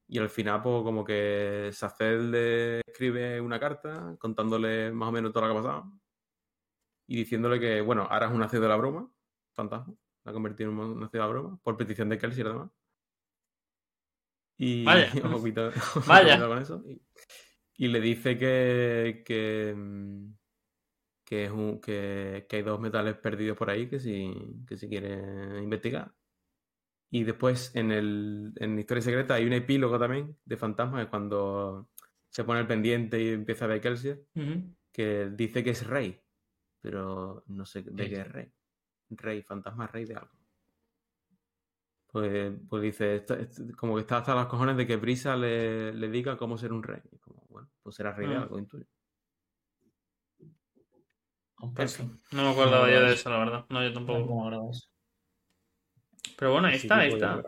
Y 0.07 0.17
al 0.17 0.29
final, 0.29 0.61
pues 0.61 0.83
como 0.83 1.03
que 1.05 1.69
Saced 1.71 2.19
le 2.21 2.79
escribe 2.81 3.39
una 3.39 3.59
carta 3.59 4.15
contándole 4.19 4.91
más 4.91 5.09
o 5.09 5.11
menos 5.11 5.31
todo 5.31 5.45
lo 5.47 5.53
que 5.53 5.59
ha 5.59 5.61
pasado. 5.61 5.91
Y 7.07 7.15
diciéndole 7.17 7.59
que, 7.59 7.81
bueno, 7.81 8.07
ahora 8.09 8.27
es 8.27 8.33
una 8.33 8.47
ciudad 8.49 8.63
de 8.63 8.69
la 8.69 8.75
broma, 8.77 9.09
fantasma, 9.53 9.93
la 10.23 10.31
ha 10.31 10.33
convertido 10.33 10.69
en 10.71 10.77
una 10.77 11.09
ciudad 11.09 11.29
broma, 11.29 11.57
por 11.63 11.77
petición 11.77 12.09
de 12.09 12.17
Kelsey 12.17 12.41
y 12.41 12.47
demás. 12.47 12.69
Y 14.57 14.85
Vaya. 14.85 15.11
ojito 15.35 15.71
Vaya. 16.07 16.47
con 16.47 16.57
eso. 16.59 16.83
Y, 16.87 17.01
y 17.77 17.87
le 17.87 17.99
dice 17.99 18.37
que, 18.37 19.23
que, 19.25 19.75
que, 21.25 21.45
es 21.45 21.51
un, 21.51 21.81
que, 21.81 22.45
que 22.47 22.57
hay 22.57 22.61
dos 22.61 22.79
metales 22.79 23.15
perdidos 23.17 23.57
por 23.57 23.69
ahí 23.69 23.87
que 23.89 23.99
si, 23.99 24.31
que 24.67 24.77
si 24.77 24.87
quiere 24.87 25.59
investigar. 25.61 26.13
Y 27.09 27.23
después 27.23 27.75
en, 27.75 27.91
el, 27.91 28.53
en 28.57 28.79
Historia 28.79 29.01
Secreta 29.01 29.33
hay 29.33 29.45
un 29.45 29.53
epílogo 29.53 29.97
también 29.99 30.37
de 30.45 30.57
fantasmas, 30.57 31.03
que 31.05 31.09
cuando 31.09 31.89
se 32.29 32.43
pone 32.45 32.61
el 32.61 32.67
pendiente 32.67 33.21
y 33.21 33.29
empieza 33.29 33.65
a 33.65 33.67
ver 33.69 33.81
Kelsier, 33.81 34.23
Ujú. 34.35 34.73
que 34.93 35.29
dice 35.31 35.61
que 35.63 35.71
es 35.71 35.85
rey, 35.85 36.21
pero 36.79 37.43
no 37.47 37.65
sé 37.65 37.81
de 37.81 37.91
¿Qué 38.03 38.09
qué 38.11 38.21
es 38.21 38.31
rey. 38.31 38.53
Rey, 39.17 39.41
fantasma 39.43 39.87
rey 39.87 40.05
de 40.05 40.15
algo. 40.15 40.31
Pues, 42.07 42.53
pues 42.69 42.83
dice, 42.83 43.15
esto- 43.17 43.35
esto- 43.35 43.63
como 43.77 43.95
que 43.95 44.01
está 44.01 44.17
hasta 44.17 44.35
los 44.35 44.47
cojones 44.47 44.75
de 44.77 44.85
que 44.85 44.97
Brisa 44.97 45.35
le, 45.37 45.93
le 45.93 46.09
diga 46.09 46.35
cómo 46.37 46.57
ser 46.57 46.73
un 46.73 46.83
rey. 46.83 47.01
Y 47.11 47.17
como, 47.19 47.45
bueno, 47.49 47.69
pues 47.83 47.95
será 47.95 48.11
rey 48.13 48.27
de 48.27 48.35
Mm. 48.37 48.41
algo, 48.41 48.59
intuyo. 48.59 48.85
Eso. 51.77 52.03
No 52.31 52.43
me 52.43 52.49
acordaba 52.51 52.87
No, 52.87 52.91
yo 52.93 52.99
no, 53.01 53.05
de 53.07 53.13
es- 53.13 53.19
eso, 53.19 53.29
la 53.29 53.37
verdad. 53.39 53.65
No, 53.69 53.83
yo 53.83 53.89
No 53.89 53.93
tampoco. 53.93 54.71
eso. 54.71 54.89
Pero 56.37 56.51
bueno, 56.53 56.67
ahí 56.67 56.75
está, 56.75 56.97
ahí 56.97 57.13
está. 57.13 57.41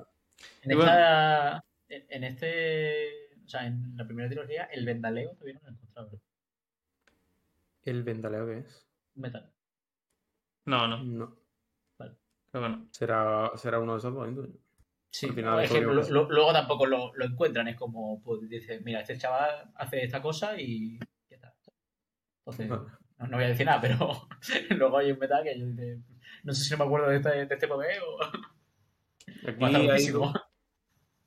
En, 0.61 0.71
Y 0.71 0.79
esta, 0.79 1.65
en 1.89 2.05
en 2.09 2.23
este. 2.23 3.33
O 3.43 3.47
sea, 3.49 3.65
en 3.65 3.95
la 3.97 4.05
primera 4.05 4.29
trilogía, 4.29 4.65
el 4.65 4.85
vendaleo 4.85 5.31
todavía 5.31 5.55
no 5.55 5.61
lo 5.63 5.67
he 5.67 5.71
encontrado. 5.73 6.09
¿verdad? 6.11 6.23
¿El 7.83 8.03
vendaleo 8.03 8.45
qué 8.47 8.57
es? 8.59 8.87
Un 9.15 9.21
metal. 9.23 9.53
No, 10.65 10.87
no, 10.87 11.03
No. 11.03 11.42
Pero 12.53 12.69
bueno. 12.69 12.87
Será, 12.91 13.51
será 13.55 13.79
uno 13.79 13.93
de 13.93 13.97
esos 13.97 14.13
dos. 14.13 14.29
Sí, 15.09 15.27
Al 15.27 15.33
final 15.33 15.53
por 15.55 15.63
es 15.63 15.71
ejemplo, 15.71 15.91
obvio 15.91 16.05
que 16.05 16.11
lo- 16.13 16.29
luego 16.29 16.53
tampoco 16.53 16.85
lo, 16.85 17.13
lo 17.15 17.25
encuentran. 17.25 17.67
Es 17.67 17.75
como, 17.75 18.21
pues 18.23 18.47
dices, 18.47 18.81
mira, 18.83 19.01
este 19.01 19.17
chaval 19.17 19.71
hace 19.75 20.03
esta 20.03 20.21
cosa 20.21 20.59
y 20.59 20.97
ya 21.29 21.35
está. 21.35 21.53
Entonces, 22.45 22.69
no, 22.69 23.27
no 23.27 23.37
voy 23.37 23.45
a 23.45 23.49
decir 23.49 23.65
nada, 23.65 23.81
pero 23.81 23.97
luego 24.77 24.97
hay 24.97 25.11
un 25.11 25.19
metal 25.19 25.43
que 25.43 25.59
yo 25.59 25.65
dice, 25.65 25.99
no 26.43 26.53
sé 26.53 26.63
si 26.63 26.71
no 26.71 26.77
me 26.77 26.83
acuerdo 26.85 27.09
de 27.09 27.15
este, 27.17 27.29
de 27.45 27.53
este 27.53 27.67
poder 27.67 27.99
o 28.01 28.17
Aquí 29.47 29.63
hay 29.65 30.11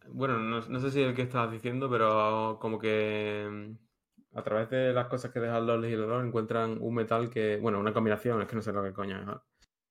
Bueno, 0.09 0.39
no, 0.39 0.61
no 0.61 0.81
sé 0.81 0.91
si 0.91 1.03
es 1.03 1.09
el 1.09 1.15
que 1.15 1.23
estabas 1.23 1.51
diciendo, 1.53 1.91
pero 1.91 2.59
como 2.61 2.79
que 2.79 3.49
mm, 3.51 4.39
a 4.39 4.43
través 4.43 4.71
de 4.71 4.93
las 4.93 5.07
cosas 5.07 5.33
que 5.33 5.41
dejan 5.41 5.67
los 5.67 5.81
legisladores 5.81 6.27
encuentran 6.27 6.79
un 6.81 6.95
metal 6.95 7.31
que, 7.31 7.57
bueno, 7.57 7.81
una 7.81 7.93
combinación, 7.93 8.43
es 8.43 8.49
que 8.49 8.57
no 8.57 8.63
sé 8.63 8.73
lo 8.73 8.83
que 8.83 8.93
coño 8.93 9.19
es. 9.19 9.39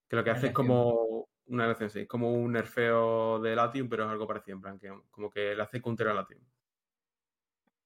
Que 0.07 0.15
lo 0.15 0.23
que 0.23 0.29
hace 0.29 0.47
es 0.47 0.53
como 0.53 1.14
una 1.47 1.65
elección, 1.65 1.89
sí, 1.89 1.99
es 2.01 2.07
como 2.07 2.33
un 2.33 2.51
nerfeo 2.53 3.39
de 3.39 3.55
Latium, 3.55 3.87
pero 3.89 4.03
es 4.05 4.09
algo 4.09 4.27
parecido, 4.27 4.55
en 4.55 4.61
plan, 4.61 4.79
que 4.79 4.91
como 5.11 5.29
que 5.29 5.55
le 5.55 5.61
hace 5.61 5.81
counter 5.81 6.07
a 6.09 6.13
Latium. 6.13 6.41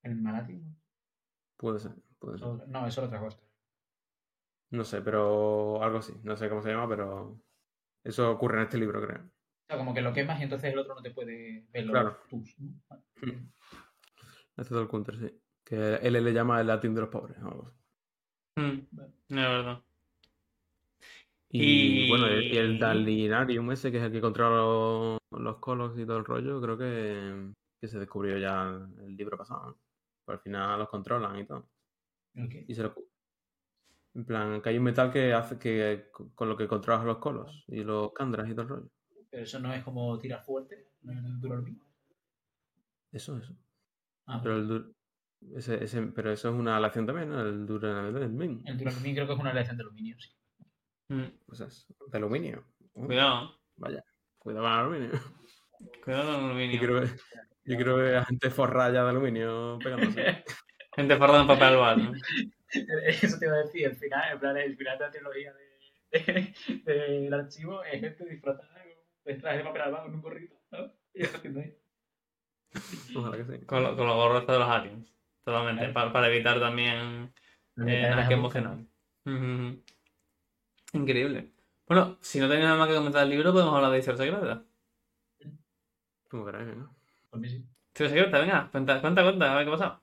¿El 0.04 0.16
Malati? 0.16 0.62
Puede 1.58 1.80
ser, 1.80 1.92
puede 2.20 2.38
ser. 2.38 2.48
No, 2.68 2.88
eso 2.88 3.02
es 3.02 3.08
otra 3.08 3.20
cosa. 3.20 3.40
No 4.72 4.84
sé, 4.84 5.02
pero 5.02 5.84
algo 5.84 5.98
así, 5.98 6.14
no 6.24 6.38
sé 6.38 6.48
cómo 6.48 6.62
se 6.62 6.70
llama, 6.70 6.88
pero 6.88 7.42
eso 8.04 8.32
ocurre 8.32 8.58
en 8.58 8.64
este 8.64 8.78
libro, 8.78 9.02
creo. 9.02 9.26
O 9.26 9.68
sea, 9.68 9.78
como 9.78 9.94
que 9.94 10.02
lo 10.02 10.14
quemas 10.14 10.40
y 10.40 10.44
entonces 10.44 10.72
el 10.72 10.80
otro 10.80 10.96
no 10.96 11.02
te 11.02 11.12
puede 11.12 11.68
ver 11.72 11.86
los 11.86 11.92
Claro. 11.92 12.18
tus. 12.30 12.60
¿no? 12.60 12.74
Vale. 12.90 13.04
Este 14.58 14.74
es 14.76 14.82
el 14.82 14.88
counter, 14.88 15.18
sí. 15.18 15.42
Que 15.64 15.96
él 15.96 16.14
le 16.14 16.34
llama 16.34 16.62
el 16.62 16.68
Latium 16.68 16.94
de 16.96 17.02
los 17.02 17.10
pobres, 17.10 17.38
o 17.42 17.48
algo 17.48 17.68
así. 17.68 17.78
Mm, 18.56 18.88
Vale. 18.92 19.14
verdad. 19.30 19.84
Y, 21.52 22.06
Y- 22.06 22.10
bueno, 22.10 22.28
y 22.40 22.56
el 22.58 22.78
Dalinarium 22.78 23.72
ese, 23.72 23.92
que 23.92 23.98
es 23.98 24.04
el 24.04 24.12
que 24.12 24.22
controla 24.22 24.58
los, 24.58 25.42
los 25.42 25.58
colos 25.58 25.98
y 25.98 26.06
todo 26.06 26.18
el 26.18 26.26
rollo, 26.26 26.62
creo 26.62 26.78
que, 26.78 27.52
que 27.82 27.88
se 27.88 27.98
descubrió 28.00 28.38
ya 28.38 28.70
el 29.04 29.16
libro 29.18 29.38
pasado. 29.38 29.68
¿no? 29.70 29.78
Pero 30.26 30.38
al 30.38 30.44
final 30.44 30.80
los 30.80 30.90
controlan 30.90 31.40
y 31.40 31.46
todo. 31.46 31.68
Y 32.68 32.74
se 32.76 32.84
lo... 32.84 32.94
En 34.16 34.26
plan, 34.26 34.62
que 34.62 34.70
hay 34.70 34.78
un 34.78 34.84
metal 34.84 35.12
que 35.12 35.34
hace 35.34 35.58
que 35.60 36.10
con 36.36 36.50
lo 36.50 36.58
que 36.58 36.68
controlas 36.68 37.06
los 37.06 37.18
colos 37.20 37.64
y 37.68 37.84
los 37.84 38.12
candras 38.14 38.48
y 38.50 38.52
todo 38.52 38.62
el 38.64 38.70
rollo. 38.70 38.90
Pero 39.30 39.44
eso 39.44 39.60
no 39.60 39.72
es 39.74 39.84
como 39.84 40.18
tirar 40.20 40.44
fuerte, 40.44 40.90
no 41.04 41.14
es 41.14 41.20
el 41.20 41.40
Duralumín. 41.40 41.80
Eso, 43.12 43.38
eso. 43.38 43.54
Ah, 44.26 44.40
Pero, 44.44 44.58
el 44.58 44.68
dur- 44.68 44.94
ese, 45.56 45.84
ese- 45.84 46.02
pero 46.08 46.32
eso 46.32 46.50
es 46.50 46.56
una 46.56 46.78
aleación 46.78 47.06
también, 47.06 47.30
¿no? 47.30 47.42
El 47.42 47.66
Duralumín. 47.66 48.62
el 48.66 48.78
Duralumín 48.78 49.16
creo 49.16 49.28
que 49.28 49.34
es 49.34 49.40
una 49.40 49.52
aleación 49.52 49.78
de 49.78 49.84
aluminio, 49.84 50.16
sí. 50.20 50.30
Mm, 51.10 51.24
es 51.52 51.88
de 52.08 52.18
aluminio. 52.18 52.66
Cuidado, 52.94 53.56
Vaya, 53.78 54.04
cuidado 54.38 54.64
con 54.66 54.74
el 54.74 54.80
aluminio. 54.80 55.22
cuidado 56.04 56.24
con 56.26 56.34
el 56.36 56.40
Yo 56.42 56.46
aluminio. 56.48 56.80
quiero 56.80 56.94
ver, 56.96 57.10
yo 57.66 57.76
quiero 57.76 57.96
ver 57.98 58.16
a 58.18 58.26
gente 58.26 58.50
forrada 58.50 58.92
de 59.04 59.10
aluminio 59.10 59.78
pegándose. 59.84 60.44
Gente 60.96 61.16
farda 61.18 61.42
en 61.42 61.48
papel 61.48 61.68
albal, 61.68 62.04
¿no? 62.04 62.12
Eso 63.06 63.38
te 63.40 63.46
iba 63.46 63.56
a 63.56 63.60
decir, 63.60 63.86
el 63.86 63.96
final, 63.96 64.34
en 64.34 64.40
plan, 64.40 64.58
el 64.58 64.76
final 64.76 64.98
de 64.98 65.06
la 65.06 65.12
trilogía 65.12 65.54
de- 66.12 66.54
de- 66.84 67.22
del 67.22 67.34
archivo 67.34 67.84
es 67.84 68.02
gente 68.02 68.26
disfrazada 68.26 68.84
pues 69.24 69.40
traje 69.40 69.60
de 69.60 69.64
papel 69.64 69.82
al 69.84 70.08
en 70.08 70.14
un 70.16 70.22
gorrito, 70.22 70.56
¿no? 70.72 70.92
Y. 71.14 71.24
Ojalá 73.16 73.38
que 73.38 73.46
sí. 73.46 73.66
Con, 73.66 73.84
lo- 73.84 73.96
con 73.96 74.08
los 74.08 74.16
gorros 74.16 74.46
de 74.48 74.60
los 74.60 74.68
aliens. 74.70 75.14
Totalmente. 75.44 75.80
Claro. 75.82 75.94
Para, 75.94 76.14
para 76.14 76.28
evitar 76.28 76.60
también 76.60 77.34
eh, 77.88 78.12
muy 78.16 78.34
emocional. 78.34 78.88
Increíble. 80.94 81.52
Bueno, 81.88 82.18
si 82.22 82.40
no 82.40 82.48
tenéis 82.48 82.66
nada 82.66 82.78
más 82.78 82.88
que 82.88 82.96
comentar 82.96 83.22
del 83.22 83.30
libro, 83.32 83.52
podemos 83.52 83.74
hablar 83.76 83.92
de 83.92 84.00
Historia 84.00 84.18
Secreta. 84.26 84.64
Como 86.30 86.46
queráis, 86.46 86.76
¿no? 86.76 86.96
Por 87.30 87.40
mí 87.40 87.50
sí. 87.50 87.66
Historia 87.94 88.10
Secreta, 88.14 88.40
venga, 88.40 88.70
cuenta, 88.72 89.02
cuenta, 89.02 89.24
cuenta, 89.24 89.52
a 89.52 89.56
ver 89.56 89.66
qué 89.66 89.70
ha 89.70 89.78
pasado. 89.78 90.02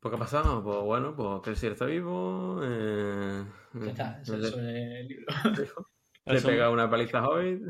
¿Pues 0.00 0.10
qué 0.12 0.16
ha 0.16 0.18
pasado? 0.18 0.62
Pues 0.62 0.78
bueno, 0.82 1.16
pues 1.16 1.42
que 1.42 1.50
el 1.50 1.56
Sir 1.56 1.72
está 1.72 1.86
vivo. 1.86 2.60
Eh, 2.62 3.44
Ya 3.74 3.90
está, 3.90 4.20
eso, 4.22 4.36
le, 4.36 4.48
eso 4.48 4.60
es 4.60 4.64
el 4.66 5.08
libro. 5.08 5.26
le 6.26 6.40
pega 6.42 6.70
una 6.70 6.88
paliza 6.90 7.18
a 7.20 7.28
Hoyt, 7.28 7.62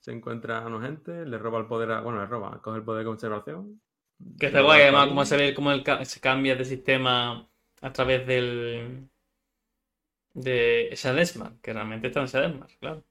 se 0.00 0.12
encuentra 0.12 0.58
a 0.58 0.66
una 0.66 0.84
gente, 0.86 1.24
le 1.26 1.38
roba 1.38 1.58
el 1.60 1.66
poder 1.66 1.92
a. 1.92 2.00
Bueno, 2.00 2.20
le 2.20 2.26
roba, 2.26 2.60
coge 2.62 2.78
el 2.78 2.84
poder 2.84 3.04
de 3.04 3.10
conservación. 3.10 3.80
Que 4.38 4.46
está 4.46 4.62
guay, 4.62 4.82
además, 4.82 5.08
cómo 5.08 5.24
se 5.24 5.36
ve 5.36 5.54
cómo 5.54 5.70
el 5.72 5.82
ca- 5.84 6.04
se 6.04 6.20
cambia 6.20 6.56
de 6.56 6.64
sistema 6.64 7.48
a 7.82 7.92
través 7.92 8.26
del. 8.26 9.08
De 10.34 10.90
Shadesmar, 10.94 11.60
que 11.60 11.72
realmente 11.72 12.08
está 12.08 12.20
en 12.20 12.26
Shadesmar, 12.26 12.68
claro. 12.78 13.04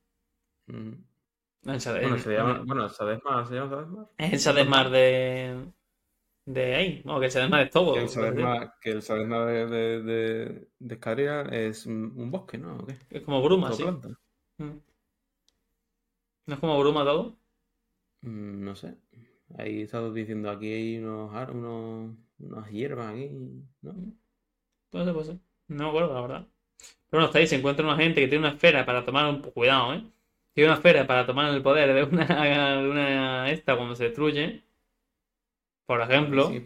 Mm. 0.67 0.71
En 0.71 1.03
Bueno, 1.63 2.15
en- 2.15 2.19
se 2.19 2.33
llama. 2.33 2.57
en- 2.57 2.65
Bueno, 2.65 2.89
Sadesmar, 2.89 3.47
¿se 3.47 3.55
llama 3.55 3.69
Sadesmar? 3.69 4.09
Es 4.17 4.33
el 4.33 4.39
Shadesmar 4.39 4.89
de. 4.89 5.65
de 6.45 6.75
ahí, 6.75 7.01
no, 7.05 7.19
que 7.19 7.25
el 7.25 7.31
Shadesmar 7.31 7.61
es 7.63 7.69
todo. 7.71 7.93
Que 7.93 8.01
el 8.01 8.09
Sadesmar, 8.09 8.73
que 8.81 8.91
el 8.91 9.01
Sadesmar 9.01 9.47
de, 9.47 9.65
de, 9.67 10.01
de, 10.03 10.67
de 10.79 10.95
Escadrilla 10.95 11.41
es 11.43 11.85
un, 11.85 12.31
bosque, 12.31 12.57
¿no? 12.57 12.77
¿O 12.77 12.85
qué? 12.85 12.97
Es 13.09 13.21
como 13.23 13.41
bruma, 13.43 13.71
sí. 13.73 13.83
planta. 13.83 14.09
Mm. 14.57 14.77
¿No 16.47 16.53
es 16.55 16.59
como 16.59 16.79
bruma 16.79 17.03
todo? 17.03 17.37
Mm, 18.21 18.63
no 18.63 18.75
sé. 18.75 18.97
Ahí 19.57 19.81
estado 19.81 20.13
diciendo 20.13 20.49
aquí 20.49 20.71
hay 20.71 20.97
unos, 20.99 21.31
unos, 21.49 22.15
unas 22.39 22.71
hierbas 22.71 23.13
aquí, 23.13 23.29
¿no? 23.81 23.93
Puede 24.89 25.05
ser, 25.05 25.13
puede 25.13 25.25
ser. 25.27 25.39
No 25.67 25.83
me 25.83 25.89
acuerdo, 25.89 26.13
la 26.13 26.21
verdad. 26.21 26.47
Pero 27.09 27.23
bueno, 27.23 27.31
ahí, 27.33 27.47
se 27.47 27.55
encuentra 27.55 27.85
una 27.85 27.97
gente 27.97 28.21
que 28.21 28.27
tiene 28.27 28.45
una 28.45 28.55
esfera 28.55 28.85
para 28.85 29.03
tomar 29.03 29.27
un 29.27 29.41
cuidado, 29.41 29.93
¿eh? 29.93 30.03
Tiene 30.53 30.69
una 30.69 30.77
esfera 30.77 31.07
para 31.07 31.25
tomar 31.25 31.53
el 31.53 31.61
poder 31.61 31.93
de 31.93 32.03
una, 32.03 32.25
de 32.81 32.89
una 32.89 33.51
esta 33.51 33.75
cuando 33.75 33.95
se 33.95 34.05
destruye. 34.05 34.63
Por 35.85 36.01
ejemplo, 36.01 36.49
Sí, 36.49 36.63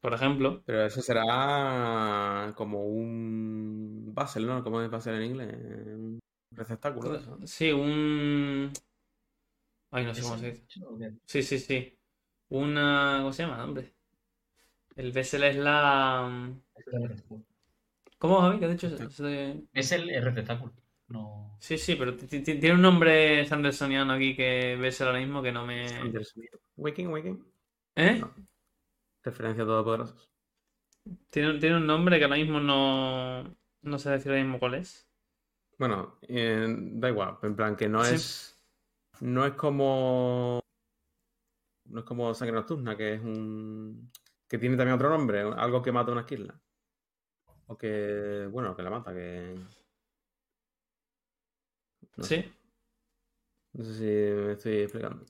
por 0.00 0.14
ejemplo. 0.14 0.62
Pero 0.64 0.86
eso 0.86 1.02
será 1.02 2.52
como 2.56 2.84
un 2.86 4.14
Basel, 4.14 4.46
¿no? 4.46 4.62
¿Cómo 4.62 4.80
es 4.80 4.90
Basel 4.90 5.16
en 5.16 5.22
inglés? 5.24 5.54
Un 5.54 6.20
receptáculo 6.52 7.18
de. 7.18 7.46
Sí, 7.46 7.72
un. 7.72 8.72
Ay, 9.90 10.04
no 10.04 10.14
sé 10.14 10.22
cómo 10.22 10.38
se 10.38 10.52
dice. 10.52 10.66
Sí, 11.26 11.42
sí, 11.42 11.58
sí. 11.58 11.98
Una. 12.48 13.18
¿Cómo 13.18 13.32
se 13.32 13.42
llama, 13.42 13.64
hombre? 13.64 13.92
El 14.96 15.12
Bessel 15.12 15.44
es 15.44 15.56
la. 15.56 16.50
¿Cómo, 18.18 18.40
Javi? 18.40 18.58
¿Qué 18.58 18.64
has 18.66 18.72
dicho? 18.72 18.86
Eso 18.88 19.24
de- 19.24 19.64
Es 19.72 19.92
el, 19.92 20.10
el 20.10 20.24
receptáculo. 20.24 20.72
No. 21.08 21.56
Sí, 21.60 21.78
sí, 21.78 21.96
pero 21.96 22.14
ti- 22.16 22.26
ti- 22.26 22.42
tiene 22.42 22.74
un 22.74 22.82
nombre 22.82 23.44
sandersoniano 23.46 24.12
aquí 24.12 24.36
que 24.36 24.76
ves 24.76 25.00
ahora 25.00 25.18
mismo 25.18 25.42
que 25.42 25.52
no 25.52 25.64
me. 25.66 25.86
Waking, 26.76 27.08
waking. 27.08 27.44
¿Eh? 27.96 28.18
No. 28.20 28.34
Referencia 29.22 29.64
a 29.64 29.66
Todopoderosos. 29.66 30.28
Tiene, 31.30 31.58
tiene 31.58 31.76
un 31.76 31.86
nombre 31.86 32.18
que 32.18 32.24
ahora 32.24 32.36
mismo 32.36 32.60
no. 32.60 33.56
No 33.82 33.98
sé 33.98 34.10
decir 34.10 34.30
ahora 34.32 34.42
mismo 34.42 34.58
cuál 34.58 34.74
es. 34.74 35.08
Bueno, 35.78 36.18
eh, 36.22 36.66
da 36.68 37.08
igual. 37.08 37.38
En 37.42 37.56
plan, 37.56 37.76
que 37.76 37.88
no 37.88 38.04
Sí. 38.04 38.14
es. 38.16 38.60
No 39.20 39.46
es 39.46 39.54
como. 39.54 40.60
No 41.86 42.00
es 42.00 42.04
como 42.04 42.34
Sangre 42.34 42.56
Nocturna, 42.56 42.96
que 42.96 43.14
es 43.14 43.20
un. 43.22 44.10
Que 44.48 44.58
tiene 44.58 44.76
también 44.76 44.96
otro 44.96 45.08
nombre, 45.10 45.40
algo 45.40 45.82
que 45.82 45.92
mata 45.92 46.10
a 46.10 46.12
una 46.12 46.20
esquirla. 46.22 46.60
O 47.70 47.76
que. 47.78 48.48
Bueno, 48.52 48.74
que 48.76 48.82
la 48.82 48.90
mata, 48.90 49.12
que. 49.14 49.54
No 52.16 52.24
sé. 52.24 52.42
Sí. 52.42 52.52
No 53.72 53.84
sé 53.84 53.94
si 53.94 54.04
me 54.04 54.52
estoy 54.52 54.76
explicando. 54.82 55.24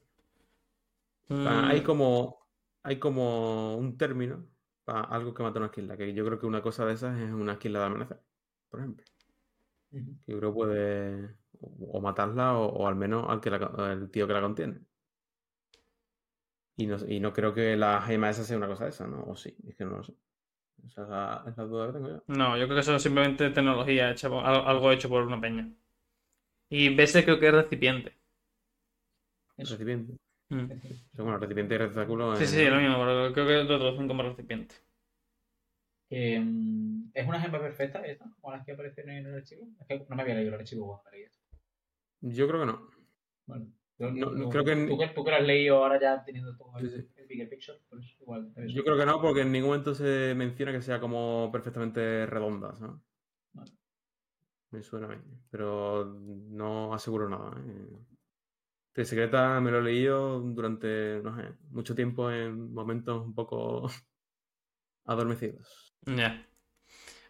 Mm, 1.29 1.46
Hay 1.46 1.83
como, 1.83 2.48
hay 2.83 2.98
como 2.98 3.77
un 3.77 3.96
término 3.98 4.48
para 4.85 5.03
algo 5.03 5.35
que 5.35 5.42
mata 5.42 5.59
a 5.59 5.61
una 5.62 5.66
esquila, 5.66 5.96
que 5.96 6.14
yo 6.14 6.24
creo 6.24 6.38
que 6.38 6.46
una 6.46 6.62
cosa 6.62 6.87
de 6.87 6.94
esas 6.94 7.18
es 7.18 7.31
una 7.33 7.53
esquila 7.55 7.81
de 7.81 7.85
amanecer, 7.87 8.22
por 8.70 8.81
ejemplo. 8.81 9.05
Que 9.90 10.33
yo 10.33 10.38
creo 10.38 10.51
que 10.53 10.55
puede 10.57 11.37
o 11.61 12.01
matarla 12.01 12.57
o, 12.59 12.66
o 12.68 12.87
al 12.88 12.96
menos 12.96 13.27
al 13.29 13.40
que 13.40 13.51
la 13.51 13.92
el 13.92 14.11
tío 14.11 14.27
que 14.27 14.33
la 14.35 14.40
contiene. 14.42 14.81
Y 16.77 16.87
no, 16.87 16.96
y 17.07 17.20
no 17.20 17.33
creo 17.35 17.53
que 17.55 17.77
la 17.77 18.01
gema 18.03 18.31
esa 18.31 18.42
sea 18.44 18.57
una 18.57 18.68
cosa 18.68 18.85
de 18.85 18.90
esa, 18.90 19.07
¿no? 19.07 19.22
O 19.24 19.37
sí, 19.37 19.55
es 19.66 19.77
que 19.77 19.85
no 19.85 19.96
lo 19.98 20.03
sé. 20.05 20.14
Esa 20.87 21.03
es 21.03 21.09
la, 21.09 21.45
es 21.49 21.57
la 21.57 21.64
duda 21.64 21.87
que 21.88 21.93
tengo 21.95 22.09
yo. 22.09 22.23
No, 22.29 22.57
yo 22.57 22.64
creo 22.64 22.77
que 22.77 22.81
eso 22.81 22.97
es 22.97 23.03
simplemente 23.03 23.51
tecnología 23.51 24.11
hecha 24.11 24.29
algo 24.29 24.93
hecho 24.93 25.09
por 25.09 25.23
una 25.25 25.41
peña. 25.41 25.69
Y 26.71 26.95
Bessel 26.95 27.25
creo 27.25 27.38
que 27.41 27.49
es 27.49 27.55
recipiente. 27.55 28.12
Eso. 29.57 29.75
Recipiente. 29.75 30.14
Mm. 30.51 30.64
Bueno, 31.14 31.38
recipiente 31.38 31.75
y 31.75 31.79
receptáculo 31.79 32.37
Sí, 32.37 32.45
es- 32.45 32.51
sí, 32.51 32.64
lo 32.64 32.77
mismo, 32.77 32.99
pero 32.99 33.33
creo 33.33 33.47
que 33.47 33.64
lo 33.64 33.79
traducen 33.79 34.09
como 34.09 34.23
recipiente. 34.23 34.75
Eh, 36.11 36.43
¿Es 37.12 37.27
una 37.29 37.41
gema 37.41 37.61
perfecta 37.61 38.01
esta? 38.07 38.25
¿Como 38.41 38.55
las 38.57 38.64
que 38.64 38.73
aparecieron 38.73 39.12
en 39.12 39.27
el 39.27 39.35
archivo? 39.35 39.69
Es 39.81 39.87
que 39.87 40.07
no 40.09 40.17
me 40.17 40.23
había 40.23 40.35
leído 40.37 40.55
el 40.55 40.61
archivo 40.61 40.87
cuando 40.87 41.11
leí 41.11 41.25
esto. 41.25 41.38
Yo 42.21 42.49
creo 42.49 42.61
que 42.61 42.67
no. 42.67 42.91
Bueno, 43.47 43.67
yo- 43.99 44.11
No, 44.11 44.43
tú- 44.43 44.49
creo 44.49 44.64
que 44.64 44.87
tú, 44.87 44.99
que 44.99 45.09
tú 45.09 45.25
que 45.25 45.31
lo 45.31 45.37
has 45.37 45.43
leído 45.47 45.77
ahora 45.77 46.01
ya 46.01 46.25
teniendo 46.25 46.57
todo 46.57 46.79
el, 46.79 46.88
Sí, 46.91 47.03
sí. 47.03 47.18
Bigger 47.29 47.49
picture, 47.49 47.79
pues 47.88 48.17
igual. 48.21 48.53
Yo 48.67 48.83
creo 48.83 48.97
que 48.97 49.07
no, 49.07 49.21
porque 49.21 49.43
en 49.43 49.53
ningún 49.53 49.71
momento 49.71 49.95
se 49.95 50.35
menciona 50.35 50.73
que 50.73 50.83
sea 50.83 50.99
como 50.99 51.51
perfectamente 51.53 52.27
redonda, 52.27 52.75
¿sabes? 52.77 52.97
Vale. 53.53 53.73
Me 54.71 54.83
suena 54.83 55.07
a 55.07 55.11
mí, 55.11 55.23
pero 55.51 56.05
no 56.05 56.93
aseguro 56.93 57.29
nada. 57.29 57.57
¿eh? 57.59 57.99
De 58.95 59.05
secreta 59.05 59.61
me 59.61 59.71
lo 59.71 59.79
he 59.79 59.83
leído 59.83 60.41
durante, 60.41 61.21
no 61.23 61.37
sé, 61.37 61.55
mucho 61.71 61.95
tiempo 61.95 62.31
en 62.31 62.73
momentos 62.73 63.25
un 63.25 63.35
poco 63.35 63.88
adormecidos. 65.05 65.95
Ya. 66.07 66.45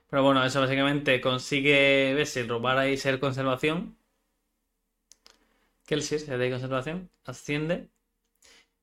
Pero 0.09 0.23
bueno, 0.23 0.43
eso 0.45 0.61
básicamente 0.61 1.21
consigue 1.21 2.15
Bessel 2.15 2.49
robar 2.49 2.79
ahí 2.79 2.97
ser 2.97 3.21
conservación. 3.21 3.99
Kelsier, 5.87 6.21
se 6.21 6.39
de 6.39 6.51
conservación, 6.51 7.11
asciende 7.25 7.91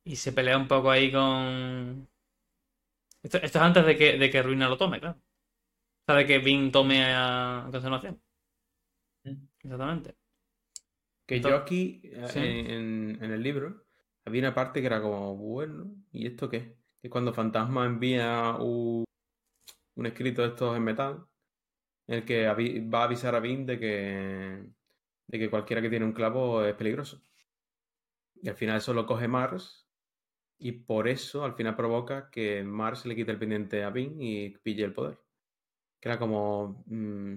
y 0.05 0.15
se 0.15 0.31
pelea 0.31 0.57
un 0.57 0.67
poco 0.67 0.89
ahí 0.91 1.11
con. 1.11 2.07
Esto, 3.23 3.37
esto 3.37 3.57
es 3.57 3.63
antes 3.63 3.85
de 3.85 3.97
que, 3.97 4.17
de 4.17 4.29
que 4.29 4.41
Ruina 4.43 4.69
lo 4.69 4.77
tome, 4.77 4.99
claro. 4.99 5.17
O 5.17 6.05
sea, 6.05 6.15
de 6.15 6.25
que 6.27 6.37
Vin 6.39 6.71
tome 6.71 7.03
a 7.05 7.67
conservación. 7.71 8.21
Mm. 9.23 9.47
Exactamente. 9.59 10.15
Que 11.27 11.37
Entonces- 11.37 11.57
yo 11.59 11.63
aquí, 11.63 12.01
eh, 12.03 12.27
Sí. 12.27 12.39
en, 12.39 13.17
en 13.21 13.31
el 13.31 13.41
libro, 13.41 13.85
había 14.25 14.41
una 14.41 14.53
parte 14.53 14.79
que 14.79 14.87
era 14.87 15.01
como, 15.01 15.35
bueno, 15.35 15.91
¿y 16.11 16.27
esto 16.27 16.49
qué? 16.49 16.77
Que 17.01 17.09
cuando 17.09 17.33
Fantasma 17.33 17.85
envía 17.85 18.55
un, 18.59 19.05
un 19.95 20.05
escrito 20.05 20.43
de 20.43 20.49
estos 20.49 20.77
en 20.77 20.83
metal, 20.83 21.25
en 22.07 22.15
el 22.19 22.25
que 22.25 22.45
va 22.47 23.01
a 23.01 23.03
avisar 23.05 23.33
a 23.33 23.39
Vin 23.39 23.65
de 23.65 23.79
que, 23.79 24.63
de 25.27 25.39
que 25.39 25.49
cualquiera 25.49 25.81
que 25.81 25.89
tiene 25.89 26.05
un 26.05 26.13
clavo 26.13 26.63
es 26.63 26.75
peligroso. 26.75 27.19
Y 28.35 28.49
al 28.49 28.55
final 28.55 28.77
eso 28.77 28.93
lo 28.93 29.07
coge 29.07 29.27
Mars, 29.27 29.84
y 30.65 30.71
por 30.71 31.07
eso 31.07 31.43
al 31.45 31.53
final 31.53 31.75
provoca 31.75 32.31
que 32.31 32.63
Mars 32.63 33.05
le 33.05 33.15
quite 33.15 33.31
el 33.31 33.37
pendiente 33.37 33.83
a 33.83 33.91
Vin 33.91 34.19
y 34.19 34.49
pille 34.49 34.83
el 34.83 34.93
poder. 34.93 35.19
Que 36.01 36.09
era 36.09 36.19
como, 36.19 36.83
mm, 36.87 37.35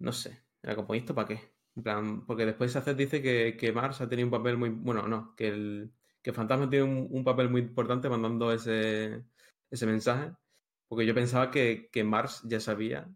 no 0.00 0.12
sé, 0.12 0.44
era 0.62 0.76
como, 0.76 0.94
¿y 0.94 0.98
esto 0.98 1.14
para 1.14 1.28
qué? 1.28 1.40
En 1.76 1.82
plan, 1.82 2.26
porque 2.26 2.44
después 2.46 2.72
Saced 2.72 2.96
dice 2.96 3.22
que, 3.22 3.56
que 3.56 3.72
Mars 3.72 4.00
ha 4.02 4.08
tenido 4.08 4.26
un 4.26 4.30
papel 4.32 4.58
muy. 4.58 4.68
Bueno, 4.70 5.08
no, 5.08 5.34
que 5.36 5.48
el 5.48 5.92
que 6.22 6.32
Fantasma 6.34 6.68
tiene 6.70 6.84
un, 6.84 7.08
un 7.10 7.24
papel 7.24 7.48
muy 7.50 7.62
importante 7.62 8.08
mandando 8.10 8.52
ese, 8.52 9.24
ese 9.70 9.86
mensaje. 9.86 10.32
Porque 10.88 11.06
yo 11.06 11.14
pensaba 11.14 11.50
que, 11.50 11.88
que 11.90 12.04
Mars 12.04 12.42
ya 12.44 12.60
sabía 12.60 13.10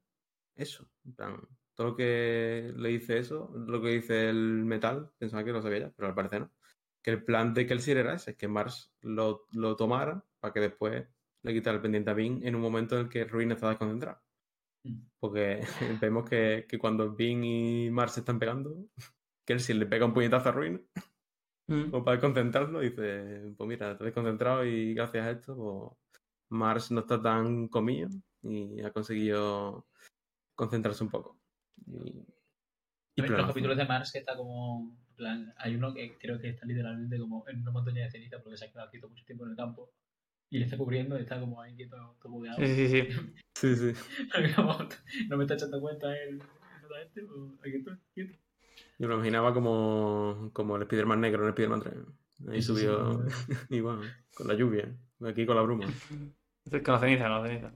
eso. 0.57 0.91
En 1.05 1.15
plan, 1.15 1.41
todo 1.75 1.89
lo 1.89 1.97
que 1.97 2.73
le 2.77 2.89
dice 2.91 3.19
eso, 3.19 3.53
lo 3.55 3.81
que 3.83 3.89
dice 3.91 4.31
el 4.31 4.65
metal, 4.65 5.13
pensaba 5.19 5.45
que 5.45 5.53
lo 5.53 5.63
sabía 5.63 5.81
ya, 5.81 5.93
pero 5.97 6.09
al 6.09 6.15
parecer 6.15 6.41
no. 6.43 6.53
Que 7.09 7.15
el 7.15 7.25
plan 7.25 7.55
de 7.55 7.67
Kelsier 7.67 7.97
era 7.97 8.15
ese, 8.15 8.37
que 8.37 8.49
Mars 8.49 8.93
lo, 9.01 9.47
lo 9.53 9.77
tomara 9.77 10.23
para 10.41 10.53
que 10.53 10.61
después 10.61 11.07
le 11.43 11.53
quitara 11.55 11.77
el 11.77 11.83
pendiente 11.83 12.11
a 12.11 12.15
Vin 12.15 12.47
en 12.47 12.55
un 12.55 12.61
momento 12.61 12.97
en 12.97 13.07
el 13.07 13.09
que 13.09 13.25
Ruin 13.25 13.53
está 13.53 13.71
desconcentrado. 13.71 14.21
Mm. 14.85 15.01
Porque 15.19 15.61
vemos 16.03 16.29
que, 16.29 16.67
que 16.69 16.79
cuando 16.79 17.15
Vin 17.15 17.45
y 17.45 17.91
Mars 17.91 18.13
se 18.13 18.21
están 18.21 18.39
pegando, 18.39 18.77
Kelsier 19.47 19.79
le 19.79 19.87
pega 19.87 20.05
un 20.05 20.13
puñetazo 20.13 20.51
a 20.51 20.53
Ruin 20.53 20.87
Mm. 21.69 21.91
como 21.91 22.03
para 22.03 22.17
desconcentrarlo 22.17 22.83
y 22.83 22.89
dice, 22.89 23.53
pues 23.57 23.69
mira, 23.69 23.91
has 23.91 23.99
desconcentrado 23.99 24.65
y 24.65 24.95
gracias 24.95 25.27
a 25.27 25.31
esto, 25.31 25.55
pues 25.55 26.21
Mars 26.49 26.91
no 26.91 27.01
está 27.01 27.21
tan 27.21 27.69
comido 27.69 28.09
y 28.43 28.81
ha 28.81 28.91
conseguido 28.91 29.87
concentrarse 30.55 31.05
un 31.05 31.11
poco. 31.11 31.39
Y, 31.87 32.25
y 33.17 33.23
Los 33.23 33.47
capítulos 33.47 33.77
de 33.77 33.85
Mars 33.85 34.13
que 34.13 34.21
está 34.21 34.35
como. 34.35 34.97
Plan, 35.19 35.55
hay 35.59 35.77
uno 35.77 35.93
que 35.95 36.17
creo 36.19 36.41
que 36.41 36.51
está 36.51 36.67
literalmente 36.67 37.19
como 37.19 37.45
en 37.49 37.61
una 37.63 37.73
montaña 37.73 38.05
de 38.05 38.11
ceniza 38.11 38.39
porque 38.43 38.57
se 38.59 38.67
ha 38.67 38.73
quedado 38.73 38.91
quieto 38.91 39.09
mucho 39.11 39.27
tiempo 39.27 39.45
en 39.45 39.51
el 39.53 39.57
campo 39.57 39.91
y 40.51 40.59
le 40.59 40.65
está 40.65 40.79
cubriendo 40.79 41.19
y 41.19 41.23
está 41.23 41.41
como 41.41 41.61
ahí 41.61 41.75
quieto, 41.77 41.97
todo 42.23 42.33
bugueado. 42.33 42.59
Sí, 42.59 42.67
sí, 42.75 42.89
sí. 42.89 43.09
Sí, 43.59 43.75
sí. 43.77 43.93
No 45.29 45.37
me 45.37 45.45
está 45.45 45.55
echando 45.55 45.81
cuenta 45.81 46.17
él 46.17 46.41
exactamente, 46.77 47.23
o 47.25 47.55
aquí 47.61 47.77
estoy 47.77 47.97
quieto. 48.15 48.39
Yo 48.99 49.07
me 49.07 49.09
lo 49.09 49.15
imaginaba 49.17 49.53
como, 49.55 50.51
como 50.53 50.77
el 50.77 50.83
Spider-Man 50.83 51.21
negro 51.21 51.43
en 51.43 51.47
el 51.49 51.51
Spider-Man 51.51 51.81
3. 51.81 51.95
Ahí 52.51 52.63
Sí, 52.63 52.63
subió, 52.63 53.25
igual, 53.71 54.01
con 54.35 54.47
la 54.49 54.55
lluvia. 54.55 54.89
Aquí 55.25 55.45
con 55.47 55.57
la 55.57 55.63
bruma, 55.63 55.87
Con 56.71 56.83
la 56.87 57.01
ceniza, 57.01 57.25
con 57.25 57.33
la 57.43 57.49
ceniza. 57.49 57.73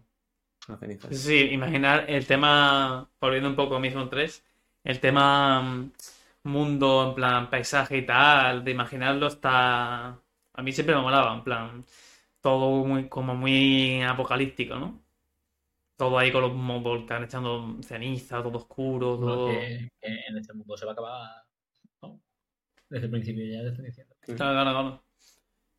la 0.68 0.76
ceniza. 0.78 1.08
Sí, 1.10 1.16
sí, 1.16 1.38
imaginar 1.52 2.04
el 2.08 2.26
tema, 2.26 3.10
volviendo 3.20 3.48
un 3.50 3.56
poco 3.56 3.76
a 3.76 3.80
Mission 3.80 4.08
3, 4.08 4.44
el 4.84 5.00
tema 5.00 5.62
mm, 5.62 5.92
mundo, 6.44 7.08
en 7.08 7.14
plan 7.14 7.50
paisaje 7.50 7.98
y 7.98 8.06
tal, 8.06 8.64
de 8.64 8.70
imaginarlo 8.72 9.26
está... 9.28 10.08
A 10.54 10.62
mí 10.62 10.72
siempre 10.72 10.94
me 10.94 11.02
molaba, 11.02 11.34
en 11.34 11.44
plan, 11.44 11.84
todo 12.40 12.84
muy, 12.84 13.08
como 13.08 13.34
muy 13.34 14.02
apocalíptico, 14.02 14.76
¿no? 14.76 15.02
Todo 15.96 16.18
ahí 16.18 16.32
con 16.32 16.42
los 16.42 16.82
volcanes 16.82 17.28
echando 17.28 17.76
ceniza, 17.82 18.42
todo 18.42 18.58
oscuro, 18.58 19.18
todo... 19.18 19.48
que, 19.48 19.88
que 20.00 20.08
en 20.28 20.36
este 20.38 20.52
mundo 20.54 20.76
se 20.76 20.84
va 20.86 20.92
a 20.92 20.94
acabar, 20.94 21.30
¿no? 22.02 22.20
Desde 22.90 23.06
el 23.06 23.10
principio 23.12 23.44
ya 23.46 23.62
te 23.62 23.68
estoy 23.70 23.86
diciendo. 23.86 24.14
Claro, 24.20 24.36
claro, 24.36 24.70
claro. 24.72 25.04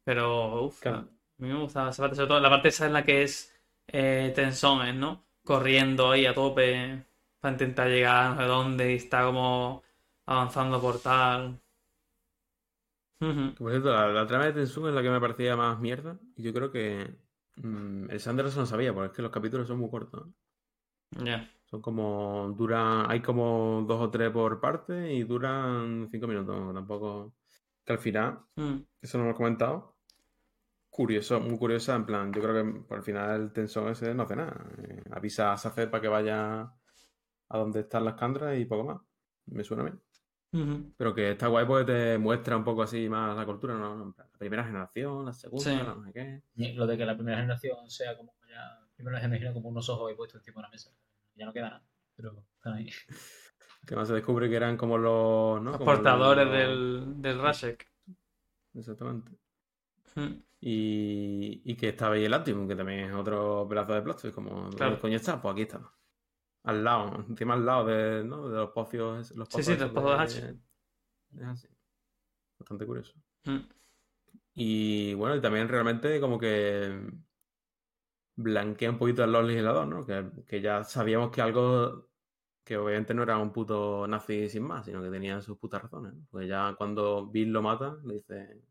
Pero, 0.06 0.63
uff, 0.65 0.82
Claro. 0.82 0.97
a 0.99 1.41
mí 1.43 1.47
me 1.49 1.60
gusta 1.62 1.89
esa 1.89 2.02
parte, 2.04 2.15
sobre 2.15 2.28
todo 2.28 2.39
la 2.39 2.49
parte 2.49 2.69
esa 2.69 2.86
en 2.88 2.93
la 2.93 3.04
que 3.04 3.23
es 3.23 3.54
eh, 3.88 4.32
tensones, 4.36 4.95
¿no? 4.95 5.26
Corriendo 5.43 6.12
ahí 6.12 6.26
a 6.26 6.34
tope 6.34 7.06
para 7.39 7.54
intentar 7.54 7.88
llegar 7.89 8.26
a 8.28 8.30
no 8.36 8.41
sé 8.41 8.47
dónde 8.47 8.93
y 8.93 8.95
está 8.95 9.26
como 9.26 9.84
avanzando 10.25 10.81
por 10.81 10.99
tal. 10.99 11.59
Por 13.57 13.71
cierto, 13.71 13.91
la, 13.91 14.07
la 14.09 14.27
trama 14.27 14.45
de 14.45 14.53
Tensun 14.53 14.89
es 14.89 14.93
la 14.95 15.01
que 15.01 15.09
me 15.09 15.19
parecía 15.21 15.55
más 15.55 15.79
mierda. 15.79 16.19
Y 16.36 16.43
yo 16.43 16.53
creo 16.53 16.71
que 16.71 17.15
mm, 17.55 18.09
el 18.09 18.19
Sanders 18.19 18.57
no 18.57 18.65
sabía, 18.65 18.93
porque 18.93 19.07
es 19.07 19.13
que 19.15 19.21
los 19.21 19.31
capítulos 19.31 19.67
son 19.67 19.79
muy 19.79 19.89
cortos. 19.89 20.27
Ya. 21.23 21.49
Son 21.65 21.81
como, 21.81 22.53
duran, 22.57 23.09
hay 23.09 23.21
como 23.21 23.83
dos 23.88 24.01
o 24.01 24.09
tres 24.12 24.31
por 24.31 24.59
parte 24.59 25.13
y 25.13 25.23
duran 25.23 26.07
cinco 26.12 26.27
minutos. 26.27 26.73
Tampoco, 26.73 27.33
que 27.86 27.93
al 27.93 27.99
final, 27.99 28.39
Mm. 28.55 28.86
eso 29.01 29.17
no 29.17 29.25
lo 29.25 29.31
he 29.31 29.36
comentado. 29.36 29.97
Curioso, 30.89 31.39
muy 31.39 31.57
curiosa, 31.57 31.95
en 31.95 32.05
plan, 32.05 32.31
yo 32.33 32.41
creo 32.41 32.53
que 32.63 32.81
por 32.81 32.97
el 32.99 33.03
final 33.03 33.41
el 33.41 33.53
Tensón 33.53 33.89
ese 33.89 34.13
no 34.13 34.23
hace 34.23 34.36
nada. 34.36 34.65
Eh, 34.77 35.03
avisa 35.12 35.51
a 35.53 35.57
Safed 35.57 35.89
para 35.89 36.01
que 36.01 36.07
vaya 36.07 36.62
a 37.49 37.57
donde 37.57 37.81
están 37.81 38.05
las 38.05 38.15
candras 38.15 38.57
y 38.59 38.65
poco 38.65 38.83
más. 38.86 39.01
Me 39.47 39.63
suena 39.63 39.83
bien. 39.83 40.01
Pero 40.97 41.15
que 41.15 41.31
está 41.31 41.47
guay 41.47 41.65
porque 41.65 41.91
te 41.91 42.17
muestra 42.19 42.55
un 42.55 42.63
poco 42.63 42.83
así 42.83 43.09
más 43.09 43.35
la 43.35 43.45
cultura, 43.45 43.73
¿no? 43.75 44.13
La 44.17 44.25
primera 44.37 44.63
generación, 44.63 45.25
la 45.25 45.33
segunda, 45.33 45.63
Sí. 45.63 45.75
la 45.75 45.95
no 45.95 46.03
sé 46.05 46.13
qué. 46.13 46.41
Y 46.55 46.73
Lo 46.73 46.85
de 46.85 46.95
que 46.97 47.05
la 47.05 47.15
primera 47.15 47.37
generación 47.37 47.89
sea 47.89 48.15
como 48.15 48.35
ya, 48.47 48.79
primera 48.95 49.19
generación 49.19 49.53
como 49.55 49.69
unos 49.69 49.89
ojos 49.89 50.09
ahí 50.11 50.15
puestos 50.15 50.41
encima 50.41 50.61
de 50.61 50.67
la 50.67 50.69
mesa. 50.69 50.91
Ya 51.35 51.45
no 51.47 51.53
queda 51.53 51.69
nada, 51.69 51.83
pero 52.15 52.43
están 52.55 52.73
ahí. 52.73 52.89
Que 53.85 53.97
más 53.97 54.07
se 54.07 54.13
descubre 54.13 54.49
que 54.49 54.55
eran 54.55 54.77
como 54.77 54.97
los, 54.97 55.61
¿no? 55.61 55.71
Los 55.71 55.77
Como 55.79 55.85
portadores 55.91 56.45
los- 56.45 56.53
del, 56.55 57.21
del 57.21 57.39
Rashek. 57.41 57.85
Exactamente. 58.75 59.29
Y, 60.61 61.61
y 61.65 61.75
que 61.75 61.89
estaba 61.89 62.15
ahí 62.15 62.23
el 62.23 62.31
Latium, 62.31 62.65
que 62.67 62.75
también 62.77 63.01
es 63.09 63.13
otro 63.13 63.65
pedazo 63.69 63.93
de 63.93 64.01
plástico. 64.01 64.35
Como, 64.35 64.69
Claro. 64.69 64.91
¿dónde 64.91 64.99
coño 65.01 65.15
está? 65.17 65.41
Pues 65.41 65.51
aquí 65.51 65.63
está. 65.63 65.81
Al 66.63 66.84
lado, 66.84 67.26
encima 67.28 67.56
al 67.56 67.65
lado 67.65 67.86
de, 67.86 68.23
¿no? 68.23 68.47
de 68.49 68.56
los 68.58 68.69
pocios. 68.71 69.32
Los 69.32 69.49
Sí, 69.49 69.63
sí, 69.63 69.71
pozos 69.73 69.80
los 69.82 69.91
pozos 69.91 70.17
de- 70.17 70.23
H. 70.23 70.58
Es 71.38 71.43
así. 71.43 71.67
Bastante 72.60 72.86
curioso. 72.86 73.13
Mm. 73.45 73.58
Y 74.56 75.13
bueno, 75.15 75.36
y 75.36 75.41
también 75.41 75.67
realmente 75.67 76.19
como 76.21 76.39
que 76.39 77.02
blanquea 78.36 78.89
un 78.91 78.97
poquito 78.97 79.23
al 79.23 79.32
Los 79.32 79.45
legislador, 79.45 79.88
¿no? 79.88 80.06
Que, 80.06 80.26
que 80.47 80.62
ya 80.62 80.84
sabíamos 80.84 81.32
que 81.32 81.41
algo 81.41 82.10
que 82.63 82.78
obviamente 82.78 83.13
no 83.13 83.23
era 83.23 83.38
un 83.38 83.52
puto 83.52 84.08
nazi 84.08 84.49
sin 84.49 84.63
más, 84.63 84.86
sino 84.86 85.04
que 85.04 85.10
tenía 85.10 85.41
sus 85.41 85.58
putas 85.58 85.82
razones. 85.82 86.13
¿no? 86.13 86.26
Porque 86.32 86.47
ya 86.47 86.73
cuando 86.78 87.28
Bill 87.28 87.52
lo 87.52 87.62
mata, 87.62 87.97
le 88.06 88.15
dice, 88.15 88.36
Bueno, 88.45 88.63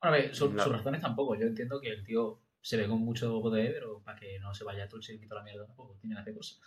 a 0.00 0.10
ver, 0.10 0.34
su- 0.34 0.46
sus 0.50 0.66
razones 0.72 1.02
tampoco. 1.02 1.34
Yo 1.34 1.42
entiendo 1.46 1.78
que 1.80 1.90
el 1.90 2.02
tío 2.04 2.40
se 2.62 2.78
ve 2.78 2.88
con 2.88 3.00
mucho 3.00 3.40
poder, 3.42 3.74
pero 3.74 4.00
para 4.02 4.18
que 4.18 4.38
no 4.38 4.54
se 4.54 4.64
vaya 4.64 4.88
todo 4.88 4.96
el 4.96 5.02
circuito 5.02 5.34
a 5.34 5.38
la 5.38 5.44
mierda 5.44 5.66
tampoco. 5.66 5.98
Tiene 6.00 6.14
que 6.14 6.20
hacer 6.22 6.34
cosas. 6.34 6.60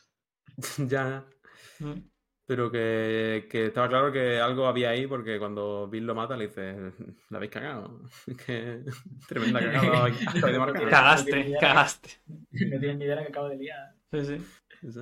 ya, 0.90 1.26
Mm. 1.80 2.02
pero 2.46 2.72
que, 2.72 3.48
que 3.52 3.68
estaba 3.68 3.88
claro 3.88 4.12
que 4.12 4.40
algo 4.40 4.66
había 4.68 4.90
ahí 4.90 5.06
porque 5.06 5.38
cuando 5.38 5.88
Bill 5.88 6.06
lo 6.08 6.16
mata 6.16 6.36
le 6.38 6.48
dice, 6.48 6.76
la 7.30 7.38
habéis 7.38 7.52
cagado. 7.52 8.02
que 8.46 8.84
tremenda 9.28 9.60
cagada 9.60 10.06
acabáis 10.06 10.54
de 10.54 10.60
marcar". 10.60 10.90
Cagaste, 10.90 11.54
cagaste. 11.60 12.10
no 12.28 12.80
tienen 12.80 13.00
ni 13.00 13.06
idea 13.06 13.18
de 13.18 13.24
que 13.24 13.28
acabo 13.30 13.50
de 13.50 13.58
liar. 13.58 13.94
Sí, 14.12 14.26
sí. 14.90 15.02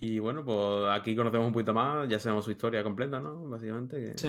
Y 0.00 0.18
bueno, 0.18 0.44
pues 0.44 0.86
aquí 0.90 1.14
conocemos 1.14 1.46
un 1.46 1.52
poquito 1.52 1.72
más, 1.74 2.08
ya 2.08 2.18
sabemos 2.18 2.44
su 2.44 2.50
historia 2.50 2.82
completa, 2.82 3.20
¿no? 3.20 3.48
Básicamente, 3.48 4.02
que, 4.12 4.18
Sí. 4.18 4.28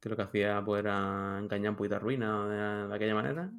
que 0.00 0.08
lo 0.08 0.16
que 0.16 0.22
hacía 0.22 0.62
pues 0.64 0.80
era 0.80 1.38
engañar 1.40 1.70
un 1.70 1.76
poquito 1.76 1.96
a 1.96 1.98
Ruina 2.00 2.46
de, 2.84 2.88
de 2.88 2.94
aquella 2.94 3.14
manera. 3.14 3.50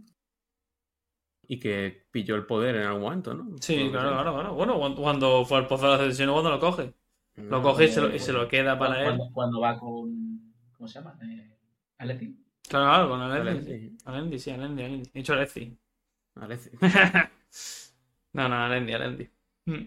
Y 1.51 1.59
que 1.59 2.05
pilló 2.11 2.35
el 2.35 2.45
poder 2.45 2.75
en 2.75 2.83
algún 2.83 3.01
momento, 3.01 3.33
¿no? 3.33 3.57
Sí, 3.59 3.89
claro, 3.91 4.11
claro, 4.11 4.33
claro. 4.33 4.53
Bueno, 4.53 4.77
cuando, 4.77 5.01
cuando 5.01 5.45
fue 5.45 5.57
al 5.57 5.67
pozo 5.67 5.85
de 5.85 5.89
la 5.89 5.95
ascensión, 5.95 6.31
cuando 6.31 6.51
lo 6.51 6.59
coge. 6.59 6.93
Lo 7.35 7.43
No, 7.43 7.61
coge 7.63 7.85
y 7.85 7.87
se 7.87 8.01
lo, 8.01 8.07
y 8.07 8.09
cuando- 8.11 8.25
se 8.25 8.33
lo 8.33 8.47
queda 8.47 8.77
para 8.77 8.99
él. 9.01 9.05
Cuando, 9.17 9.33
cuando 9.33 9.59
va 9.59 9.79
con. 9.79 10.53
¿Cómo 10.73 10.87
se 10.87 10.99
llama? 10.99 11.17
Eh, 11.23 11.57
Aleti. 11.97 12.37
Claro, 12.69 12.85
claro, 12.85 13.09
con 13.09 13.19
Vale, 13.19 13.49
Alendi. 13.49 13.65
sí. 13.65 13.97
Alendi, 14.05 14.39
sí, 14.39 14.51
Alendi. 14.51 14.83
He 14.83 15.19
dicho 15.19 15.33
Alexi. 15.33 15.75
Alexis. 16.35 16.71
no, 18.33 18.47
no, 18.47 18.55
Alendi, 18.55 18.93
Alendi. 18.93 19.29
Mm. 19.65 19.85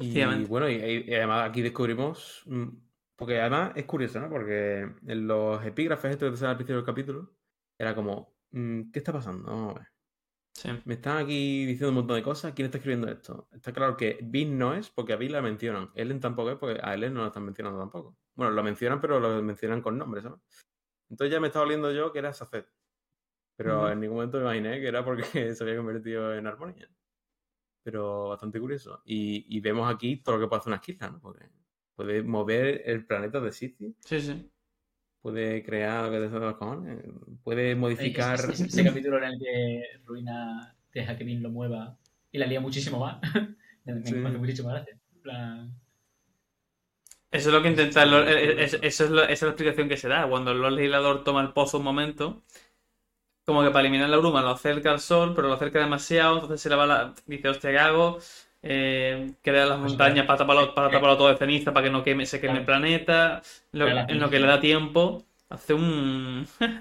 Y 0.00 0.24
bueno, 0.46 0.68
y, 0.70 0.74
y 1.06 1.14
además 1.14 1.48
aquí 1.48 1.62
descubrimos. 1.62 2.42
mm, 2.46 2.68
Porque 3.16 3.40
además 3.40 3.72
es 3.76 3.84
curioso, 3.84 4.20
¿no? 4.20 4.28
Porque 4.28 4.88
en 5.06 5.26
los 5.26 5.64
epígrafes 5.64 6.12
estos 6.12 6.32
que 6.32 6.38
te 6.38 6.46
al 6.46 6.56
principio 6.56 6.76
del 6.76 6.84
capítulo, 6.86 7.32
era 7.78 7.94
como, 7.94 8.34
mm, 8.50 8.90
¿qué 8.90 8.98
está 8.98 9.12
pasando? 9.12 9.44
Vamos 9.50 9.76
a 9.76 9.78
ver. 9.80 9.88
Sí. 10.54 10.68
Me 10.84 10.94
están 10.94 11.18
aquí 11.18 11.64
diciendo 11.64 11.88
un 11.88 11.94
montón 11.96 12.16
de 12.16 12.22
cosas. 12.22 12.52
¿Quién 12.52 12.66
está 12.66 12.78
escribiendo 12.78 13.08
esto? 13.08 13.48
Está 13.52 13.72
claro 13.72 13.96
que 13.96 14.18
Bill 14.22 14.56
no 14.56 14.74
es 14.74 14.90
porque 14.90 15.14
a 15.14 15.16
Bill 15.16 15.32
la 15.32 15.42
mencionan. 15.42 15.90
Ellen 15.94 16.20
tampoco 16.20 16.50
es 16.50 16.58
porque 16.58 16.80
a 16.82 16.94
Ellen 16.94 17.14
no 17.14 17.22
la 17.22 17.28
están 17.28 17.44
mencionando 17.44 17.80
tampoco. 17.80 18.16
Bueno, 18.34 18.52
lo 18.52 18.62
mencionan, 18.62 19.00
pero 19.00 19.18
lo 19.18 19.42
mencionan 19.42 19.80
con 19.80 19.96
nombre, 19.98 20.22
¿sabes? 20.22 20.40
Entonces 21.08 21.32
ya 21.32 21.40
me 21.40 21.48
estaba 21.48 21.64
oliendo 21.64 21.92
yo 21.92 22.12
que 22.12 22.18
era 22.18 22.32
Saced. 22.32 22.66
Pero 23.56 23.90
en 23.90 24.00
ningún 24.00 24.16
momento 24.16 24.38
me 24.38 24.44
imaginé 24.44 24.80
que 24.80 24.88
era 24.88 25.04
porque 25.04 25.22
se 25.54 25.62
había 25.62 25.76
convertido 25.76 26.34
en 26.34 26.46
armonía. 26.46 26.88
Pero 27.82 28.28
bastante 28.30 28.60
curioso. 28.60 29.02
Y, 29.04 29.56
y 29.56 29.60
vemos 29.60 29.92
aquí 29.92 30.22
todo 30.22 30.36
lo 30.36 30.42
que 30.42 30.48
puede 30.48 30.60
hacer 30.60 30.70
una 30.70 30.76
esquila, 30.76 31.10
¿no? 31.10 31.20
Porque 31.20 31.48
puede 31.94 32.22
mover 32.22 32.82
el 32.86 33.06
planeta 33.06 33.40
de 33.40 33.52
Sisi. 33.52 33.94
Sí, 34.00 34.20
sí. 34.20 34.50
Puede 35.22 35.62
crear 35.64 36.04
lo 36.06 36.10
que 36.10 36.18
te 36.18 36.24
salga 36.30 36.40
de 36.40 36.46
los 36.52 36.56
cojones. 36.58 37.04
Puede 37.44 37.74
modificar. 37.76 38.34
Ese, 38.40 38.52
ese- 38.52 38.66
ese 38.66 38.84
capítulo 38.84 39.18
en 39.18 39.24
el 39.24 39.38
que 39.38 39.82
Ruina 40.04 40.74
deja 40.92 41.16
que 41.16 41.24
Vin 41.24 41.42
lo 41.42 41.50
mueva 41.50 41.96
y 42.32 42.38
la 42.38 42.46
lía 42.46 42.60
muchísimo 42.60 42.98
más. 43.00 43.20
me, 43.84 44.04
Sí. 44.04 44.16
hace 44.16 44.38
muchísimo 44.38 44.68
gracia. 44.70 44.98
En 45.14 45.20
plan, 45.22 45.74
Eso 47.32 47.48
es 47.48 47.54
lo 47.54 47.62
que 47.62 47.68
intenta. 47.70 48.04
Lord- 48.06 48.28
eh, 48.28 48.62
es- 48.64 48.78
eso 48.80 49.04
es 49.04 49.10
lo- 49.10 49.22
esa 49.24 49.32
es 49.32 49.42
la 49.42 49.48
explicación 49.48 49.88
que 49.88 49.96
se 49.96 50.08
da. 50.08 50.28
Cuando 50.28 50.52
el 50.52 50.74
Legislador 50.76 51.24
toma 51.24 51.40
el 51.42 51.52
pozo 51.52 51.78
un 51.78 51.84
momento, 51.84 52.42
como 53.44 53.62
que 53.62 53.70
para 53.70 53.80
eliminar 53.80 54.08
la 54.08 54.16
bruma 54.18 54.42
lo 54.42 54.50
acerca 54.50 54.90
al 54.92 55.00
sol, 55.00 55.32
pero 55.34 55.48
lo 55.48 55.54
acerca 55.54 55.80
demasiado, 55.80 56.34
entonces 56.34 56.60
se 56.60 56.68
le 56.68 56.76
va 56.76 56.86
la. 56.86 57.14
Dice, 57.26 57.48
hostia, 57.48 57.70
¿qué 57.70 57.78
hago? 57.78 58.18
Eh, 58.62 59.34
crea 59.42 59.66
las 59.66 59.78
Pues 59.80 59.92
montañas 59.92 60.26
para 60.26 60.38
taparlo, 60.38 60.74
para 60.74 60.90
taparlo 60.92 61.16
todo 61.18 61.28
de 61.28 61.36
ceniza, 61.36 61.72
para 61.72 61.86
que 61.86 61.90
no 61.92 62.04
queme, 62.04 62.26
se 62.26 62.40
queme 62.40 62.58
el 62.60 62.64
planeta. 62.64 63.42
Lo- 63.72 63.88
en 63.88 64.20
lo 64.20 64.30
que 64.30 64.38
le 64.40 64.46
da 64.46 64.60
tiempo, 64.60 65.24
hace 65.48 65.74
un. 65.74 66.46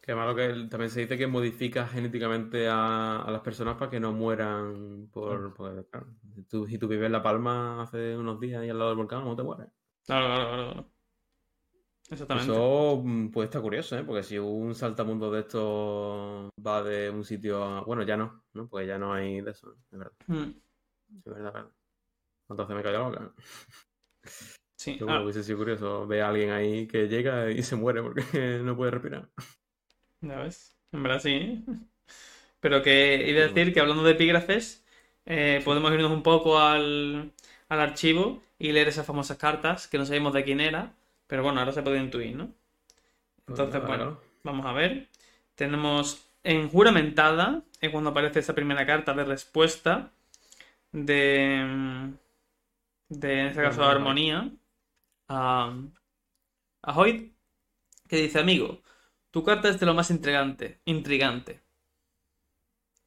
Que 0.00 0.12
además 0.12 0.28
lo 0.30 0.36
que 0.36 0.68
también 0.70 0.90
se 0.90 1.00
dice 1.00 1.18
que 1.18 1.26
modifica 1.26 1.86
genéticamente 1.86 2.68
a, 2.68 3.22
a 3.22 3.30
las 3.30 3.42
personas 3.42 3.76
para 3.76 3.90
que 3.90 4.00
no 4.00 4.12
mueran 4.12 5.08
por... 5.12 5.54
por- 5.54 5.86
claro, 5.90 6.06
si, 6.34 6.42
tú, 6.44 6.66
si 6.66 6.78
tú 6.78 6.88
vives 6.88 7.06
en 7.06 7.12
La 7.12 7.22
Palma 7.22 7.82
hace 7.82 8.16
unos 8.16 8.40
días 8.40 8.64
y 8.64 8.70
al 8.70 8.78
lado 8.78 8.90
del 8.90 8.98
volcán, 8.98 9.24
no 9.24 9.36
te 9.36 9.42
mueres. 9.42 9.68
Claro, 10.06 10.26
claro, 10.26 10.48
claro. 10.74 10.90
Exactamente. 12.10 12.58
Eso 12.58 13.02
mm, 13.04 13.30
puede 13.30 13.46
estar 13.46 13.60
curioso, 13.62 13.96
¿eh? 13.98 14.04
Porque 14.04 14.22
si 14.22 14.38
un 14.38 14.74
saltamundo 14.74 15.30
de 15.30 15.40
estos 15.40 16.50
va 16.64 16.82
de 16.82 17.10
un 17.10 17.24
sitio 17.24 17.62
a... 17.64 17.82
Bueno, 17.82 18.02
ya 18.04 18.16
no, 18.16 18.44
¿no? 18.54 18.68
Porque 18.68 18.86
ya 18.86 18.98
no 18.98 19.12
hay 19.12 19.40
de 19.40 19.50
eso, 19.50 19.72
es 19.90 19.98
verdad. 19.98 20.12
Mm, 20.28 20.54
Es 21.24 21.24
verdad, 21.32 21.52
verdad. 21.54 21.70
Entonces 22.50 22.76
me 22.76 22.82
cayó 22.82 22.98
la 22.98 23.04
boca. 23.08 23.34
Sí. 24.76 24.98
Pero 24.98 25.06
Ah, 25.06 25.10
bueno, 25.10 25.24
hubiese 25.24 25.42
sido 25.42 25.58
curioso 25.58 26.06
ver 26.06 26.22
a 26.22 26.28
alguien 26.28 26.50
ahí 26.50 26.86
que 26.86 27.08
llega 27.08 27.50
y 27.50 27.62
se 27.62 27.76
muere 27.76 28.02
porque 28.02 28.22
no 28.62 28.76
puede 28.76 28.90
respirar. 28.92 29.28
Ya 30.20 30.38
ves, 30.38 30.76
en 30.92 31.02
verdad 31.02 31.20
sí. 31.20 31.64
Pero 32.60 32.82
que 32.82 33.26
iba 33.28 33.40
a 33.40 33.48
decir 33.48 33.72
que 33.72 33.80
hablando 33.80 34.02
de 34.04 34.12
epígrafes, 34.12 34.84
eh, 35.26 35.62
podemos 35.64 35.92
irnos 35.92 36.10
un 36.12 36.22
poco 36.22 36.58
al, 36.58 37.32
al 37.68 37.80
archivo 37.80 38.42
y 38.58 38.72
leer 38.72 38.88
esas 38.88 39.06
famosas 39.06 39.38
cartas 39.38 39.88
que 39.88 39.98
no 39.98 40.06
sabemos 40.06 40.34
de 40.34 40.44
quién 40.44 40.60
era, 40.60 40.94
Pero 41.30 41.44
bueno, 41.44 41.60
ahora 41.60 41.72
se 41.72 41.82
puede 41.84 42.00
intuir, 42.00 42.36
¿no? 42.36 42.54
Pues 43.46 43.60
Entonces, 43.60 43.82
bueno, 43.86 44.20
vamos 44.44 44.66
a 44.66 44.72
ver. 44.72 45.08
Tenemos 45.56 46.26
en 46.44 46.68
juramentada, 46.70 47.62
es 47.80 47.90
cuando 47.90 48.10
aparece 48.10 48.40
esa 48.40 48.54
primera 48.54 48.86
carta 48.86 49.14
de 49.14 49.24
respuesta 49.24 50.12
de, 50.92 52.12
de 53.10 53.40
en 53.40 53.46
este 53.48 53.62
caso, 53.62 53.84
Armonía. 53.84 53.84
armonía 53.84 54.52
a, 55.28 55.74
a 56.82 56.92
Hoyt, 56.98 57.32
que 58.08 58.16
dice, 58.18 58.40
amigo, 58.40 58.82
tu 59.32 59.44
carta 59.44 59.68
es 59.70 59.80
de 59.80 59.86
lo 59.86 59.94
más 59.94 60.10
intrigante, 60.10 60.80
intrigante, 60.86 61.62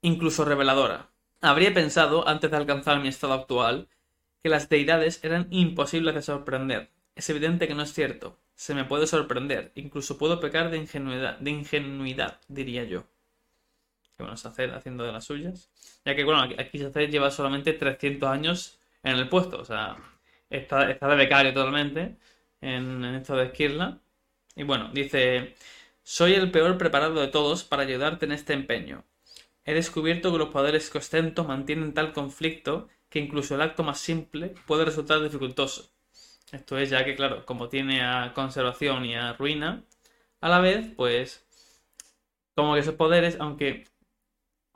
incluso 0.04 0.46
reveladora. 0.46 1.10
Habría 1.42 1.74
pensado, 1.74 2.28
antes 2.28 2.52
de 2.52 2.58
alcanzar 2.58 3.00
mi 3.02 3.08
estado 3.08 3.34
actual, 3.34 3.90
que 4.44 4.50
las 4.50 4.70
deidades 4.70 5.24
eran 5.24 5.48
imposibles 5.52 6.16
de 6.16 6.24
sorprender. 6.24 6.92
Es 7.16 7.30
evidente 7.30 7.68
que 7.68 7.74
no 7.76 7.82
es 7.84 7.92
cierto. 7.94 8.40
Se 8.56 8.76
me 8.76 8.86
puede 8.86 9.08
sorprender, 9.08 9.72
incluso 9.76 10.18
puedo 10.20 10.40
pecar 10.40 10.70
de 10.70 10.78
ingenuidad, 10.78 11.40
de 11.40 11.50
ingenuidad, 11.52 12.40
diría 12.48 12.84
yo. 12.84 13.06
Que 14.18 14.24
bueno, 14.24 14.38
Sacer 14.38 14.72
haciendo 14.74 15.04
de 15.04 15.12
las 15.12 15.26
suyas. 15.26 15.70
Ya 16.06 16.16
que 16.16 16.24
bueno, 16.24 16.42
aquí- 16.42 16.78
Sacer 16.80 17.10
lleva 17.10 17.32
solamente 17.32 17.74
300 17.74 18.30
años 18.30 18.80
en 19.04 19.18
el 19.18 19.30
puesto, 19.30 19.60
o 19.60 19.66
sea, 19.66 19.98
está, 20.50 20.90
está 20.92 21.08
de 21.08 21.16
becario 21.16 21.54
totalmente 21.54 22.18
en, 22.62 23.04
esto 23.06 23.36
de 23.36 23.50
Skirla. 23.50 24.00
Y 24.56 24.64
bueno, 24.64 24.90
dice, 24.94 25.56
soy 26.04 26.34
el 26.34 26.52
peor 26.52 26.78
preparado 26.78 27.20
de 27.22 27.28
todos 27.28 27.64
para 27.64 27.84
ayudarte 27.84 28.26
en 28.26 28.32
este 28.34 28.54
empeño. 28.54 29.04
He 29.66 29.74
descubierto 29.74 30.32
que 30.32 30.38
los 30.40 30.50
poderes 30.50 30.90
que 30.90 31.44
mantienen 31.44 31.94
tal 31.94 32.14
conflicto 32.14 32.90
que 33.10 33.20
incluso 33.20 33.56
el 33.56 33.62
acto 33.62 33.84
más 33.84 34.00
simple 34.00 34.56
puede 34.68 34.86
resultar 34.86 35.22
dificultoso. 35.24 35.93
Esto 36.54 36.78
es 36.78 36.90
ya 36.92 37.04
que, 37.04 37.16
claro, 37.16 37.46
como 37.46 37.68
tiene 37.68 38.02
a 38.04 38.32
conservación 38.34 39.06
y 39.06 39.16
a 39.16 39.34
ruina, 39.34 39.84
a 40.40 40.50
la 40.50 40.60
vez, 40.60 40.88
pues, 40.96 41.44
como 42.56 42.76
que 42.76 42.82
esos 42.82 42.94
poderes, 42.96 43.38
aunque, 43.40 43.86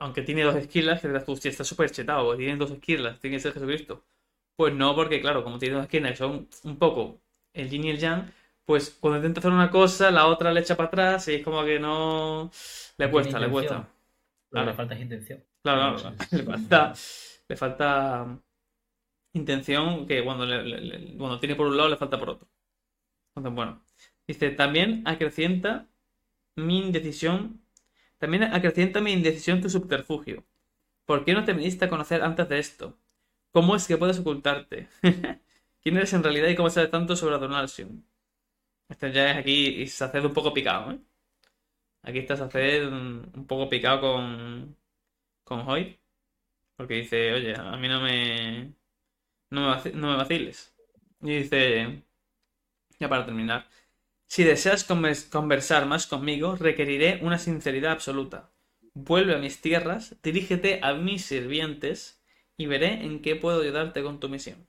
aunque 0.00 0.22
tiene 0.22 0.42
dos 0.42 0.56
esquilas, 0.56 1.00
que 1.00 1.08
tú, 1.08 1.32
"Hostia, 1.32 1.50
está 1.50 1.64
súper 1.64 1.90
chetado, 1.90 2.24
porque 2.26 2.44
tiene 2.44 2.58
dos 2.58 2.72
esquilas, 2.72 3.20
tiene 3.20 3.36
que 3.36 3.40
ser 3.42 3.52
Jesucristo. 3.52 4.04
Pues 4.56 4.74
no, 4.74 4.94
porque 4.96 5.20
claro, 5.20 5.44
como 5.44 5.58
tiene 5.58 5.76
dos 5.76 5.84
esquinas 5.84 6.12
que 6.12 6.16
son 6.18 6.48
un 6.64 6.78
poco 6.78 7.20
el 7.54 7.70
yin 7.70 7.84
y 7.84 7.90
el 7.90 7.98
yang, 7.98 8.32
pues 8.64 8.90
cuando 9.00 9.18
intenta 9.18 9.40
hacer 9.40 9.52
una 9.52 9.70
cosa, 9.70 10.10
la 10.10 10.26
otra 10.26 10.52
le 10.52 10.60
echa 10.60 10.76
para 10.76 10.88
atrás 10.88 11.28
y 11.28 11.36
es 11.36 11.44
como 11.44 11.64
que 11.64 11.78
no... 11.78 12.50
Le 12.98 13.10
cuesta, 13.10 13.38
le 13.38 13.48
cuesta. 13.48 13.88
Claro. 14.50 14.66
le 14.66 14.74
falta 14.74 14.98
intención. 14.98 15.44
Claro, 15.62 15.96
claro, 15.96 16.16
sí, 16.28 16.36
le 16.36 16.42
falta, 16.44 16.92
le 17.48 17.56
falta 17.56 18.38
intención 19.38 20.06
que 20.06 20.24
cuando, 20.24 20.46
le- 20.46 21.16
cuando 21.18 21.40
tiene 21.40 21.56
por 21.56 21.66
un 21.68 21.76
lado 21.76 21.88
le 21.88 21.96
falta 21.96 22.18
por 22.18 22.30
otro. 22.30 22.48
Entonces, 23.34 23.54
bueno. 23.56 23.82
Dice, 24.26 24.50
también 24.50 25.02
acrecienta 25.06 25.88
mi 26.56 26.78
indecisión, 26.80 27.62
también 28.18 28.44
acrecienta 28.44 29.00
mi 29.02 29.12
indecisión 29.12 29.60
tu 29.62 29.70
subterfugio. 29.70 30.44
¿Por 31.06 31.24
qué 31.24 31.34
no 31.34 31.44
te 31.44 31.54
me 31.54 31.62
diste 31.62 31.86
a 31.86 31.90
conocer 31.90 32.22
antes 32.22 32.48
de 32.48 32.58
esto? 32.60 32.98
¿Cómo 33.52 33.76
es 33.76 33.86
que 33.88 33.98
puedes 33.98 34.18
ocultarte? 34.20 34.88
¿Quién 35.82 35.96
eres 35.98 36.12
en 36.14 36.22
realidad 36.24 36.48
y 36.48 36.56
cómo 36.56 36.70
sabes 36.70 36.90
tanto 36.90 37.16
sobre 37.16 37.36
Adonalsium? 37.36 38.02
Este 38.88 39.12
ya 39.12 39.32
es 39.32 39.38
aquí 39.38 39.68
y 39.82 39.86
se 39.88 40.04
hace 40.04 40.20
un 40.20 40.34
poco 40.34 40.54
picado, 40.54 40.92
¿eh? 40.92 41.00
Aquí 42.02 42.18
está 42.20 42.36
Saced 42.36 42.86
un 42.88 43.30
un 43.34 43.46
poco 43.46 43.68
picado 43.68 44.00
con, 44.00 44.76
con 45.44 45.60
Hoyt. 45.68 45.98
Porque 46.76 46.94
dice, 46.96 47.34
oye, 47.34 47.54
a 47.56 47.76
mí 47.78 47.88
no 47.88 48.00
me, 48.02 48.74
no 49.50 49.82
me, 49.84 50.16
vaciles. 50.16 50.74
Y 51.22 51.38
dice, 51.42 52.02
ya 53.00 53.08
para 53.08 53.26
terminar, 53.26 53.66
si 54.26 54.44
deseas 54.44 54.88
convers- 54.88 55.28
conversar 55.30 55.86
más 55.86 56.06
conmigo, 56.06 56.56
requeriré 56.56 57.20
una 57.22 57.38
sinceridad 57.38 57.92
absoluta. 57.92 58.50
Vuelve 58.94 59.34
a 59.34 59.38
mis 59.38 59.60
tierras, 59.60 60.16
dirígete 60.22 60.80
a 60.82 60.94
mis 60.94 61.24
sirvientes 61.26 62.22
y 62.56 62.66
veré 62.66 63.04
en 63.04 63.22
qué 63.22 63.36
puedo 63.36 63.62
ayudarte 63.62 64.02
con 64.02 64.20
tu 64.20 64.28
misión. 64.28 64.68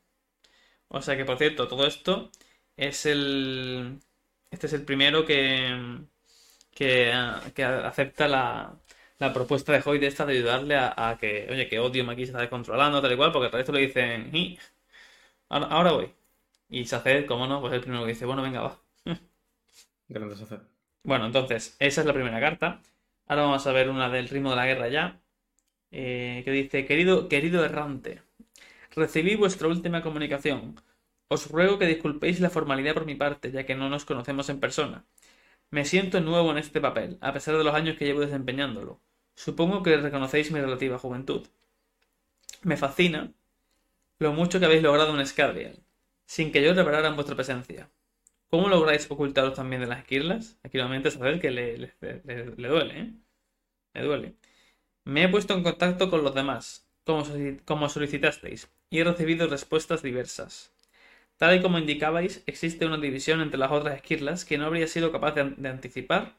O 0.90 1.02
sea 1.02 1.18
que, 1.18 1.26
por 1.26 1.38
cierto, 1.38 1.68
todo 1.68 1.86
esto 1.88 2.32
es 2.78 3.06
el... 3.06 4.00
Este 4.52 4.68
es 4.68 4.74
el 4.74 4.84
primero 4.86 5.26
que, 5.26 6.00
que, 6.72 7.12
ah, 7.14 7.42
que 7.56 7.64
acepta 7.64 8.28
la, 8.28 8.80
la 9.20 9.34
propuesta 9.34 9.74
de 9.74 9.84
Hoy 9.86 10.00
de 10.00 10.08
esta 10.08 10.26
de 10.26 10.34
ayudarle 10.34 10.76
a, 10.76 10.94
a 11.10 11.18
que, 11.18 11.48
oye, 11.52 11.68
que 11.70 11.80
Odium 11.80 12.10
aquí 12.10 12.24
se 12.26 12.32
está 12.32 12.42
descontrolando, 12.42 13.02
tal 13.02 13.14
y 13.14 13.18
cual, 13.18 13.32
porque 13.32 13.48
el 13.48 13.52
resto 13.54 13.72
le 13.74 13.82
dicen, 13.82 14.30
"Y, 14.36 14.58
ahora, 15.50 15.68
ahora 15.68 15.92
voy. 15.94 16.14
Y 16.70 16.86
Saced, 16.86 17.26
como 17.28 17.48
no, 17.48 17.62
pues 17.62 17.74
el 17.74 17.82
primero 17.82 18.04
que 18.06 18.10
dice, 18.14 18.26
bueno, 18.26 18.44
venga, 18.44 18.62
va. 18.62 18.80
Grandes 20.10 20.42
hacer. 20.42 20.62
Bueno, 21.04 21.26
entonces, 21.28 21.76
esa 21.80 22.02
es 22.02 22.08
la 22.08 22.14
primera 22.14 22.40
carta. 22.40 22.82
Ahora 23.28 23.44
vamos 23.44 23.66
a 23.68 23.72
ver 23.74 23.90
una 23.90 24.10
del 24.10 24.30
ritmo 24.30 24.52
de 24.52 24.56
la 24.58 24.66
guerra 24.66 24.88
ya. 24.90 25.22
eh, 25.92 26.42
que 26.46 26.52
dice, 26.52 26.86
querido, 26.86 27.30
querido 27.30 27.66
errante, 27.66 28.22
recibí 28.96 29.36
vuestra 29.36 29.68
última 29.70 30.02
comunicación. 30.04 30.76
Os 31.30 31.50
ruego 31.52 31.80
que 31.80 31.88
disculpéis 31.88 32.40
la 32.42 32.50
formalidad 32.52 32.94
por 32.96 33.06
mi 33.06 33.16
parte, 33.16 33.52
ya 33.52 33.66
que 33.66 33.76
no 33.76 33.90
nos 33.90 34.06
conocemos 34.06 34.50
en 34.50 34.60
persona. 34.60 35.06
Me 35.72 35.86
siento 35.86 36.22
nuevo 36.22 36.52
en 36.52 36.60
este 36.60 36.82
papel, 36.82 37.18
a 37.22 37.34
pesar 37.34 37.58
de 37.58 37.64
los 37.66 37.76
años 37.76 37.98
que 37.98 38.06
llevo 38.06 38.22
desempeñándolo. 38.22 39.02
Supongo 39.46 39.78
que 39.84 39.98
reconocéis 40.06 40.52
mi 40.52 40.60
relativa 40.62 41.00
juventud. 41.04 41.44
Me 42.64 42.78
fascina 42.78 43.34
lo 44.20 44.34
mucho 44.34 44.60
que 44.60 44.66
habéis 44.68 44.84
logrado 44.84 45.20
en 45.20 45.26
Scadrial, 45.28 45.84
sin 46.26 46.52
que 46.52 46.64
yo 46.64 46.74
reparara 46.74 47.10
en 47.10 47.16
vuestra 47.16 47.36
presencia. 47.36 47.90
¿Cómo 48.50 48.70
lográis 48.70 49.10
ocultaros 49.12 49.56
también 49.56 49.82
de 49.82 49.88
las 49.90 50.00
esquirlas? 50.00 50.60
Aquí 50.64 50.78
nuevamente 50.78 51.12
saber 51.12 51.42
que 51.42 51.52
le, 51.52 51.78
le- 51.80 51.94
le- 52.02 52.56
le 52.58 52.70
duele, 52.70 53.00
¿eh? 53.02 53.14
Le 53.96 54.04
duele. 54.04 54.36
Me 55.06 55.24
he 55.26 55.30
puesto 55.30 55.54
en 55.56 55.64
contacto 55.64 56.10
con 56.12 56.24
los 56.24 56.36
demás, 56.36 56.88
como, 57.06 57.26
como 57.66 57.90
solicitasteis, 57.90 58.72
y 58.92 59.00
he 59.00 59.06
recibido 59.06 59.48
respuestas 59.48 60.04
diversas. 60.04 60.74
Tal 61.38 61.58
y 61.58 61.64
como 61.64 61.80
indicabais, 61.80 62.44
existe 62.48 62.86
una 62.88 62.98
división 63.00 63.42
entre 63.42 63.60
las 63.60 63.72
otras 63.72 63.96
esquirlas 63.98 64.46
que 64.46 64.58
no 64.60 64.66
habría 64.68 64.88
sido 64.88 65.12
capaz 65.14 65.34
de 65.36 65.70
anticipar. 65.70 66.36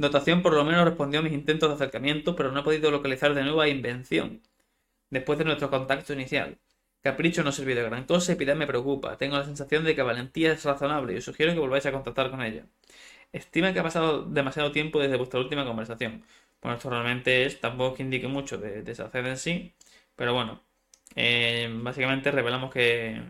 Dotación 0.00 0.42
por 0.42 0.54
lo 0.54 0.64
menos 0.64 0.84
respondió 0.84 1.20
a 1.20 1.22
mis 1.22 1.32
intentos 1.32 1.68
de 1.68 1.74
acercamiento, 1.74 2.34
pero 2.36 2.50
no 2.52 2.60
he 2.60 2.62
podido 2.62 2.90
localizar 2.90 3.34
de 3.34 3.42
nuevo 3.42 3.60
a 3.60 3.68
Invención, 3.68 4.42
después 5.10 5.38
de 5.38 5.44
nuestro 5.46 5.70
contacto 5.70 6.12
inicial. 6.14 6.58
Capricho 7.02 7.42
no 7.44 7.52
sirvió 7.52 7.76
de 7.76 7.84
gran 7.84 8.04
cosa 8.06 8.32
y 8.32 8.36
Piedad 8.36 8.56
me 8.56 8.66
preocupa. 8.66 9.16
Tengo 9.18 9.36
la 9.38 9.44
sensación 9.44 9.84
de 9.84 9.94
que 9.94 10.02
Valentía 10.02 10.52
es 10.52 10.64
razonable 10.64 11.14
y 11.14 11.18
os 11.18 11.24
sugiero 11.24 11.52
que 11.54 11.60
volváis 11.60 11.86
a 11.86 11.92
contactar 11.92 12.30
con 12.30 12.42
ella. 12.42 12.66
Estima 13.32 13.72
que 13.72 13.80
ha 13.80 13.82
pasado 13.84 14.24
demasiado 14.24 14.72
tiempo 14.72 15.00
desde 15.00 15.16
vuestra 15.16 15.40
última 15.40 15.64
conversación. 15.66 16.24
Bueno, 16.62 16.76
esto 16.76 16.90
realmente 16.90 17.46
es, 17.46 17.60
tampoco 17.60 17.96
que 17.96 18.02
indique 18.04 18.28
mucho 18.28 18.58
de, 18.58 18.82
de 18.82 18.94
Saced 18.94 19.26
en 19.26 19.38
sí, 19.38 19.74
pero 20.16 20.34
bueno, 20.34 20.62
eh, 21.16 21.68
básicamente 21.82 22.30
revelamos 22.30 22.72
que, 22.72 23.22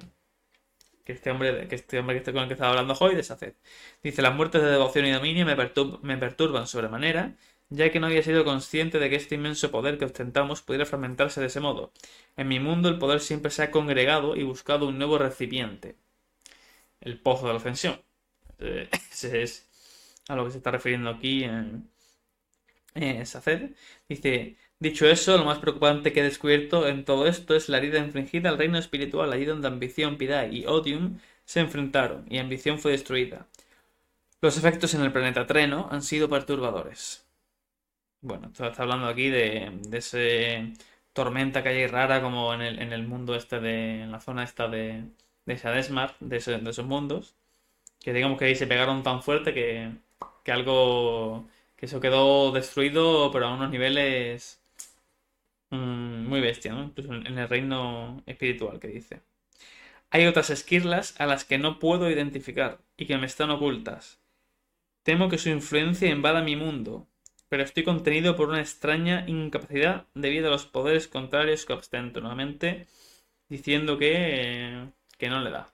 este 1.12 1.30
hombre, 1.30 1.68
que 1.68 1.74
este 1.76 1.98
hombre 1.98 2.14
que 2.16 2.18
está 2.20 2.32
con 2.32 2.42
el 2.42 2.48
que 2.48 2.54
estaba 2.54 2.70
hablando 2.72 2.94
hoy, 3.00 3.14
de 3.14 3.22
Saced. 3.22 3.54
Dice, 4.02 4.22
las 4.22 4.34
muertes 4.34 4.62
de 4.62 4.68
devoción 4.70 5.06
y 5.06 5.10
dominio 5.12 5.46
me, 5.46 5.56
pertur- 5.56 6.00
me 6.02 6.16
perturban 6.18 6.66
sobremanera, 6.66 7.36
ya 7.68 7.90
que 7.92 8.00
no 8.00 8.06
había 8.08 8.22
sido 8.22 8.44
consciente 8.44 8.98
de 8.98 9.08
que 9.10 9.16
este 9.16 9.34
inmenso 9.36 9.70
poder 9.70 9.98
que 9.98 10.04
ostentamos 10.06 10.62
pudiera 10.62 10.86
fragmentarse 10.86 11.40
de 11.40 11.46
ese 11.48 11.60
modo. 11.60 11.92
En 12.36 12.48
mi 12.48 12.58
mundo 12.60 12.88
el 12.88 12.98
poder 12.98 13.20
siempre 13.20 13.50
se 13.50 13.62
ha 13.62 13.70
congregado 13.70 14.36
y 14.36 14.42
buscado 14.42 14.88
un 14.88 14.98
nuevo 14.98 15.18
recipiente. 15.18 15.96
El 17.00 17.20
pozo 17.20 17.46
de 17.46 17.52
la 17.52 17.56
ofensión. 17.58 18.00
Ese 18.58 19.42
es 19.42 19.68
a 20.28 20.36
lo 20.36 20.44
que 20.44 20.52
se 20.52 20.58
está 20.58 20.70
refiriendo 20.70 21.10
aquí 21.10 21.44
en 22.94 23.26
Saced. 23.26 23.70
Dice, 24.08 24.56
dicho 24.80 25.06
eso, 25.06 25.36
lo 25.38 25.44
más 25.44 25.58
preocupante 25.58 26.12
que 26.12 26.20
he 26.20 26.24
descubierto 26.24 26.88
en 26.88 27.04
todo 27.04 27.26
esto 27.28 27.54
es 27.54 27.68
la 27.68 27.78
herida 27.78 27.98
infligida 27.98 28.48
al 28.48 28.58
reino 28.58 28.78
espiritual, 28.78 29.32
allí 29.32 29.44
donde 29.44 29.68
ambición, 29.68 30.16
piedad 30.18 30.50
y 30.50 30.66
odium 30.66 31.18
se 31.44 31.60
enfrentaron, 31.60 32.26
y 32.28 32.38
ambición 32.38 32.78
fue 32.80 32.92
destruida. 32.92 33.46
Los 34.42 34.58
efectos 34.58 34.94
en 34.94 35.02
el 35.02 35.12
planeta 35.12 35.46
Treno 35.46 35.88
han 35.90 36.02
sido 36.02 36.28
perturbadores. 36.28 37.26
Bueno, 38.22 38.48
está 38.48 38.82
hablando 38.82 39.06
aquí 39.08 39.28
de, 39.30 39.78
de 39.88 39.98
ese 39.98 40.72
tormenta 41.12 41.62
que 41.62 41.70
hay 41.70 41.86
rara 41.86 42.22
como 42.22 42.52
en 42.54 42.62
el, 42.62 42.78
en 42.80 42.92
el 42.92 43.06
mundo 43.06 43.34
este 43.34 43.60
de, 43.60 44.02
en 44.02 44.12
la 44.12 44.20
zona 44.20 44.44
esta 44.44 44.68
de, 44.68 45.04
de 45.46 45.56
Shadesmar, 45.56 46.16
de, 46.20 46.38
de 46.38 46.70
esos 46.70 46.86
mundos, 46.86 47.34
que 48.00 48.12
digamos 48.12 48.38
que 48.38 48.46
ahí 48.46 48.56
se 48.56 48.66
pegaron 48.66 49.02
tan 49.02 49.22
fuerte 49.22 49.54
que, 49.54 49.92
que 50.44 50.52
algo, 50.52 51.48
que 51.76 51.86
eso 51.86 52.00
quedó 52.00 52.52
destruido, 52.52 53.30
pero 53.32 53.46
a 53.46 53.54
unos 53.54 53.70
niveles 53.70 54.59
mm, 55.70 56.26
muy 56.28 56.40
bestia, 56.40 56.72
¿no? 56.72 56.84
Incluso 56.84 57.14
en 57.14 57.38
el 57.38 57.48
reino 57.48 58.22
espiritual 58.26 58.80
que 58.80 58.88
dice. 58.88 59.22
Hay 60.10 60.26
otras 60.26 60.50
esquirlas 60.50 61.18
a 61.20 61.26
las 61.26 61.44
que 61.44 61.58
no 61.58 61.78
puedo 61.78 62.10
identificar 62.10 62.80
y 62.96 63.06
que 63.06 63.16
me 63.18 63.26
están 63.26 63.50
ocultas. 63.50 64.20
Temo 65.04 65.28
que 65.28 65.38
su 65.38 65.50
influencia 65.50 66.10
invada 66.10 66.42
mi 66.42 66.56
mundo, 66.56 67.06
pero 67.48 67.62
estoy 67.62 67.84
contenido 67.84 68.36
por 68.36 68.48
una 68.48 68.60
extraña 68.60 69.24
incapacidad 69.28 70.06
debido 70.14 70.48
a 70.48 70.50
los 70.50 70.66
poderes 70.66 71.08
contrarios 71.08 71.64
que 71.64 71.74
ostento. 71.74 72.20
Nuevamente 72.20 72.86
diciendo 73.48 73.98
que, 73.98 74.88
que 75.18 75.28
no 75.28 75.40
le 75.40 75.50
da. 75.50 75.72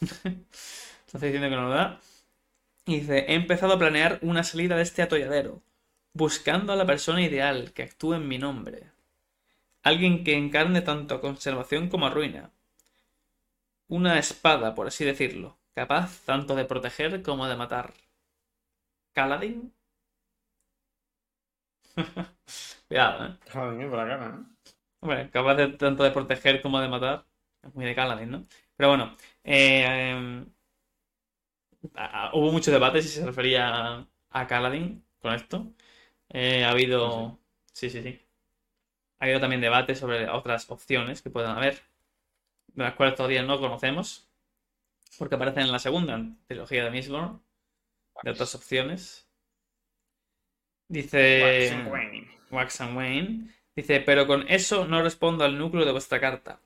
Está 0.00 1.26
diciendo 1.26 1.48
que 1.48 1.56
no 1.56 1.68
lo 1.68 1.70
da. 1.70 2.00
Y 2.86 3.00
dice, 3.00 3.26
he 3.28 3.34
empezado 3.34 3.74
a 3.74 3.78
planear 3.78 4.18
una 4.22 4.44
salida 4.44 4.76
de 4.76 4.82
este 4.82 5.02
atolladero, 5.02 5.62
buscando 6.14 6.72
a 6.72 6.76
la 6.76 6.86
persona 6.86 7.22
ideal 7.22 7.72
que 7.72 7.82
actúe 7.82 8.14
en 8.14 8.28
mi 8.28 8.38
nombre. 8.38 8.91
Alguien 9.90 10.24
que 10.24 10.34
encarne 10.36 10.80
tanto 10.82 11.14
a 11.14 11.20
conservación 11.20 11.88
como 11.88 12.06
a 12.06 12.10
ruina. 12.10 12.50
Una 13.96 14.18
espada, 14.18 14.74
por 14.74 14.88
así 14.88 15.04
decirlo, 15.04 15.56
capaz 15.72 16.18
tanto 16.24 16.56
de 16.56 16.64
proteger 16.64 17.22
como 17.22 17.46
de 17.46 17.54
matar. 17.54 17.94
¿Caladín? 19.16 19.72
Cuidado, 22.88 23.26
¿eh? 23.26 23.36
Joder, 23.52 23.88
por 23.90 23.98
la 23.98 24.06
cara, 24.08 24.26
¿eh? 24.40 24.70
Hombre, 25.00 25.30
capaz 25.30 25.54
de 25.56 25.68
tanto 25.82 26.02
de 26.04 26.10
proteger 26.12 26.62
como 26.62 26.80
de 26.80 26.88
matar. 26.88 27.26
Es 27.62 27.74
muy 27.74 27.84
de 27.84 27.94
Caladín, 27.94 28.30
¿no? 28.30 28.42
Pero 28.76 28.88
bueno, 28.90 29.16
eh, 29.44 30.44
a- 31.94 32.30
hubo 32.34 32.52
mucho 32.52 32.70
debate 32.70 33.02
si 33.02 33.08
se 33.08 33.24
refería 33.26 33.68
a, 33.68 34.08
a 34.30 34.46
Caladín 34.46 35.04
con 35.20 35.34
esto. 35.34 35.72
Eh, 36.30 36.64
ha 36.64 36.70
habido. 36.72 37.40
Sí, 37.72 37.90
sí, 37.90 38.02
sí. 38.02 38.20
Ha 39.22 39.26
habido 39.26 39.38
también 39.38 39.60
debate 39.60 39.94
sobre 39.94 40.28
otras 40.28 40.68
opciones 40.68 41.22
que 41.22 41.30
puedan 41.30 41.56
haber, 41.56 41.80
de 42.74 42.82
las 42.82 42.94
cuales 42.94 43.14
todavía 43.14 43.44
no 43.44 43.60
conocemos, 43.60 44.26
porque 45.16 45.36
aparecen 45.36 45.62
en 45.62 45.70
la 45.70 45.78
segunda 45.78 46.20
trilogía 46.48 46.82
de 46.82 46.90
Mistborn, 46.90 47.40
de 48.24 48.30
otras 48.32 48.52
opciones. 48.56 49.28
Dice. 50.88 51.70
Wax 52.50 52.80
and 52.80 52.96
Wayne. 52.96 53.48
Dice, 53.76 54.00
pero 54.00 54.26
con 54.26 54.44
eso 54.48 54.88
no 54.88 55.00
respondo 55.04 55.44
al 55.44 55.56
núcleo 55.56 55.84
de 55.84 55.92
vuestra 55.92 56.18
carta. 56.18 56.58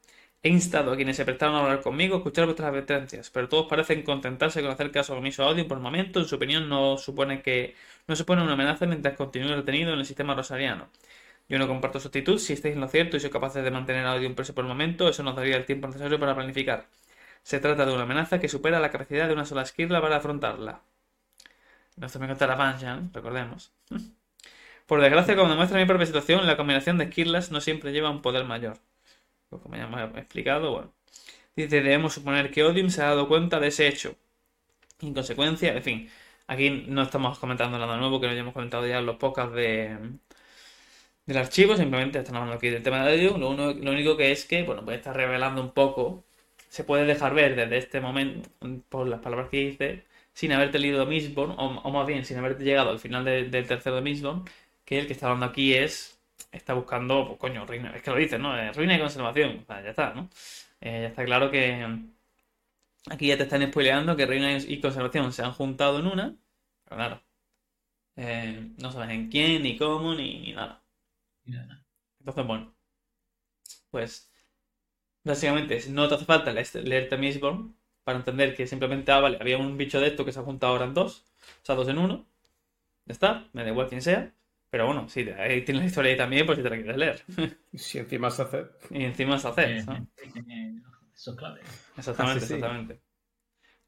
He 0.42 0.48
instado 0.48 0.92
a 0.92 0.96
quienes 0.96 1.16
se 1.16 1.26
prestaron 1.26 1.57
a 1.57 1.61
hablar 1.61 1.82
conmigo 1.82 2.14
a 2.14 2.18
escuchar 2.20 2.46
vuestras 2.46 2.70
advertencias, 2.70 3.28
pero 3.28 3.50
todos 3.50 3.66
parecen 3.66 4.02
contentarse 4.02 4.62
con 4.62 4.70
hacer 4.70 4.90
caso 4.90 5.14
omiso 5.14 5.42
a 5.42 5.48
Odin 5.48 5.68
por 5.68 5.76
el 5.76 5.82
momento. 5.82 6.20
En 6.20 6.26
su 6.26 6.36
opinión, 6.36 6.70
no 6.70 6.96
supone 6.96 7.42
que 7.42 7.74
no 8.07 8.16
supone 8.16 8.42
una 8.42 8.54
amenaza 8.54 8.86
mientras 8.86 9.14
continúe 9.14 9.54
retenido 9.54 9.92
en 9.92 9.98
el 9.98 10.07
sistema 10.07 10.34
rosariano. 10.34 10.88
Yo 11.49 11.59
no 11.59 11.68
comparto 11.68 12.01
su 12.01 12.09
actitud. 12.09 12.38
Si 12.38 12.53
estáis 12.53 12.74
en 12.74 12.80
lo 12.80 12.88
cierto 12.88 13.16
y 13.16 13.20
sois 13.20 13.32
capaces 13.32 13.62
de 13.62 13.70
mantener 13.70 14.05
a 14.07 14.14
Odin 14.14 14.34
preso 14.34 14.55
por 14.55 14.64
el 14.64 14.68
momento, 14.68 15.09
eso 15.09 15.22
nos 15.22 15.36
daría 15.36 15.57
el 15.57 15.64
tiempo 15.66 15.86
necesario 15.86 16.18
para 16.18 16.34
planificar. 16.34 16.86
Se 17.42 17.61
trata 17.61 17.86
de 17.86 17.92
una 17.92 18.03
amenaza 18.03 18.40
que 18.40 18.49
supera 18.49 18.80
la 18.80 18.90
capacidad 18.90 19.28
de 19.28 19.34
una 19.34 19.44
sola 19.47 19.62
esquirla 19.62 20.01
para 20.01 20.16
afrontarla. 20.16 20.80
Esto 22.01 22.18
me 22.18 22.26
contará 22.28 22.57
Banshan, 22.57 23.11
recordemos. 23.14 23.72
Por 24.86 25.01
desgracia, 25.01 25.36
como 25.36 25.51
demuestra 25.51 25.78
mi 25.78 25.86
propia 25.86 26.07
situación, 26.07 26.47
la 26.47 26.57
combinación 26.57 26.99
de 26.99 27.05
esquirlas 27.05 27.51
no 27.51 27.61
siempre 27.61 27.92
lleva 27.92 28.11
un 28.11 28.22
poder 28.22 28.44
mayor. 28.44 28.78
Pues 29.49 29.62
como 29.62 29.76
ya 29.76 29.84
hemos 29.84 30.01
explicado, 30.16 30.72
bueno. 30.72 30.92
Dice, 31.57 31.82
debemos 31.82 32.14
suponer 32.14 32.51
que 32.51 32.64
Odin 32.64 32.90
se 32.90 33.03
ha 33.03 33.07
dado 33.07 33.28
cuenta 33.28 33.61
de 33.61 33.68
ese 33.68 33.88
hecho. 33.88 34.16
En 35.01 35.14
consecuencia, 35.14 35.74
en 35.74 35.82
fin, 35.82 36.11
aquí 36.47 36.70
no 36.88 37.03
estamos 37.03 37.38
comentando 37.38 37.78
nada 37.78 37.97
nuevo 37.97 38.20
que 38.20 38.26
no 38.26 38.32
hayamos 38.32 38.55
comentado 38.55 38.86
ya 38.86 38.99
en 38.99 39.07
los 39.07 39.16
podcasts 39.16 39.55
de, 39.55 39.99
del 41.26 41.38
archivo, 41.38 41.76
simplemente 41.76 42.18
están 42.18 42.36
hablando 42.36 42.56
aquí 42.56 42.68
del 42.68 42.82
tema 42.82 43.04
de 43.04 43.12
audio. 43.14 43.38
Lo, 43.38 43.50
único 43.92 44.16
que 44.16 44.32
es 44.32 44.44
que, 44.46 44.62
bueno, 44.62 44.84
pues 44.84 44.98
está 44.98 45.12
revelando 45.12 45.60
un 45.62 45.72
poco, 45.72 46.24
se 46.68 46.84
puede 46.84 47.04
dejar 47.04 47.34
ver 47.34 47.56
desde 47.56 47.78
este 47.78 48.00
momento, 48.00 48.48
por 48.88 49.06
las 49.08 49.20
palabras 49.20 49.48
que 49.50 49.58
dice, 49.58 50.04
sin 50.32 50.52
haberte 50.52 50.78
leído 50.78 51.06
Mistborn, 51.06 51.52
o, 51.52 51.80
o 51.82 51.90
más 51.90 52.06
bien 52.06 52.24
sin 52.24 52.38
haberte 52.38 52.64
llegado 52.64 52.90
al 52.90 52.98
final 53.00 53.24
de- 53.24 53.44
del 53.50 53.66
tercero 53.66 54.00
de 54.00 54.42
que 54.84 54.98
el 55.00 55.06
que 55.06 55.12
está 55.14 55.26
hablando 55.26 55.46
aquí 55.46 55.74
es, 55.74 56.20
está 56.52 56.74
buscando, 56.74 57.26
pues, 57.26 57.38
coño, 57.40 57.66
ruina, 57.66 57.92
es 57.96 58.02
que 58.02 58.10
lo 58.10 58.16
dice, 58.16 58.38
¿no? 58.38 58.54
Ruina 58.72 58.96
y 58.96 59.00
conservación, 59.00 59.64
ya 59.68 59.90
está, 59.90 60.14
¿no? 60.14 60.28
Eh, 60.80 61.00
ya 61.02 61.08
está 61.08 61.24
claro 61.24 61.50
que 61.50 61.86
mm, 61.86 62.10
aquí 63.10 63.28
ya 63.28 63.36
te 63.36 63.44
están 63.44 63.66
spoileando 63.68 64.16
que 64.16 64.26
ruina 64.26 64.56
y 64.58 64.80
conservación 64.80 65.32
se 65.32 65.42
han 65.42 65.52
juntado 65.52 65.98
en 66.00 66.06
una, 66.06 66.36
pero 66.84 66.96
claro, 66.96 67.22
eh, 68.16 68.72
no 68.78 68.92
sabes 68.92 69.10
en 69.10 69.30
quién, 69.30 69.62
ni 69.62 69.76
cómo, 69.78 70.14
ni, 70.14 70.54
nada. 71.47 71.84
Entonces, 72.20 72.47
bueno, 72.47 72.74
pues 73.90 74.30
básicamente 75.24 75.80
no 75.90 76.09
te 76.09 76.14
hace 76.16 76.24
falta 76.24 76.53
leerte 76.53 76.82
leerte 76.82 77.18
Mistborn 77.18 77.76
para 78.05 78.18
entender 78.18 78.57
que 78.57 78.66
simplemente, 78.66 79.12
ah, 79.12 79.20
vale, 79.20 79.38
había 79.40 79.59
un 79.59 79.78
bicho 79.78 80.01
de 80.01 80.09
esto 80.09 80.24
que 80.24 80.32
se 80.32 80.40
ha 80.40 80.44
juntado 80.44 80.72
ahora 80.74 80.86
en 80.86 80.94
dos, 80.94 81.24
o 81.62 81.66
sea, 81.66 81.74
dos 81.76 81.88
en 81.88 81.99
uno, 81.99 82.26
ya 83.07 83.12
está, 83.14 83.49
me 83.55 83.64
da 83.64 83.70
igual 83.70 83.88
quién 83.88 84.03
sea, 84.03 84.34
pero 84.70 84.86
bueno, 84.86 85.09
sí, 85.09 85.28
ahí 85.38 85.64
tienes 85.64 85.82
la 85.84 85.88
historia 85.88 86.12
ahí 86.12 86.18
también 86.18 86.47
por 86.47 86.57
si 86.57 86.62
te 86.64 86.70
la 86.70 86.76
quieres 86.76 86.97
leer. 86.99 87.24
Si 87.74 87.99
encima 87.99 88.30
se 88.30 88.42
hace. 88.42 88.66
Y 88.90 89.05
encima 89.05 89.38
se 89.38 89.49
hace, 89.49 89.76
eh, 89.78 89.84
¿no? 89.86 90.07
eh, 90.49 90.74
Eso 91.14 91.32
es 91.32 91.36
clave. 91.36 91.61
Exactamente, 91.97 92.38
Ah, 92.44 92.47
sí, 92.47 92.55
sí. 92.55 92.55
exactamente. 92.55 93.01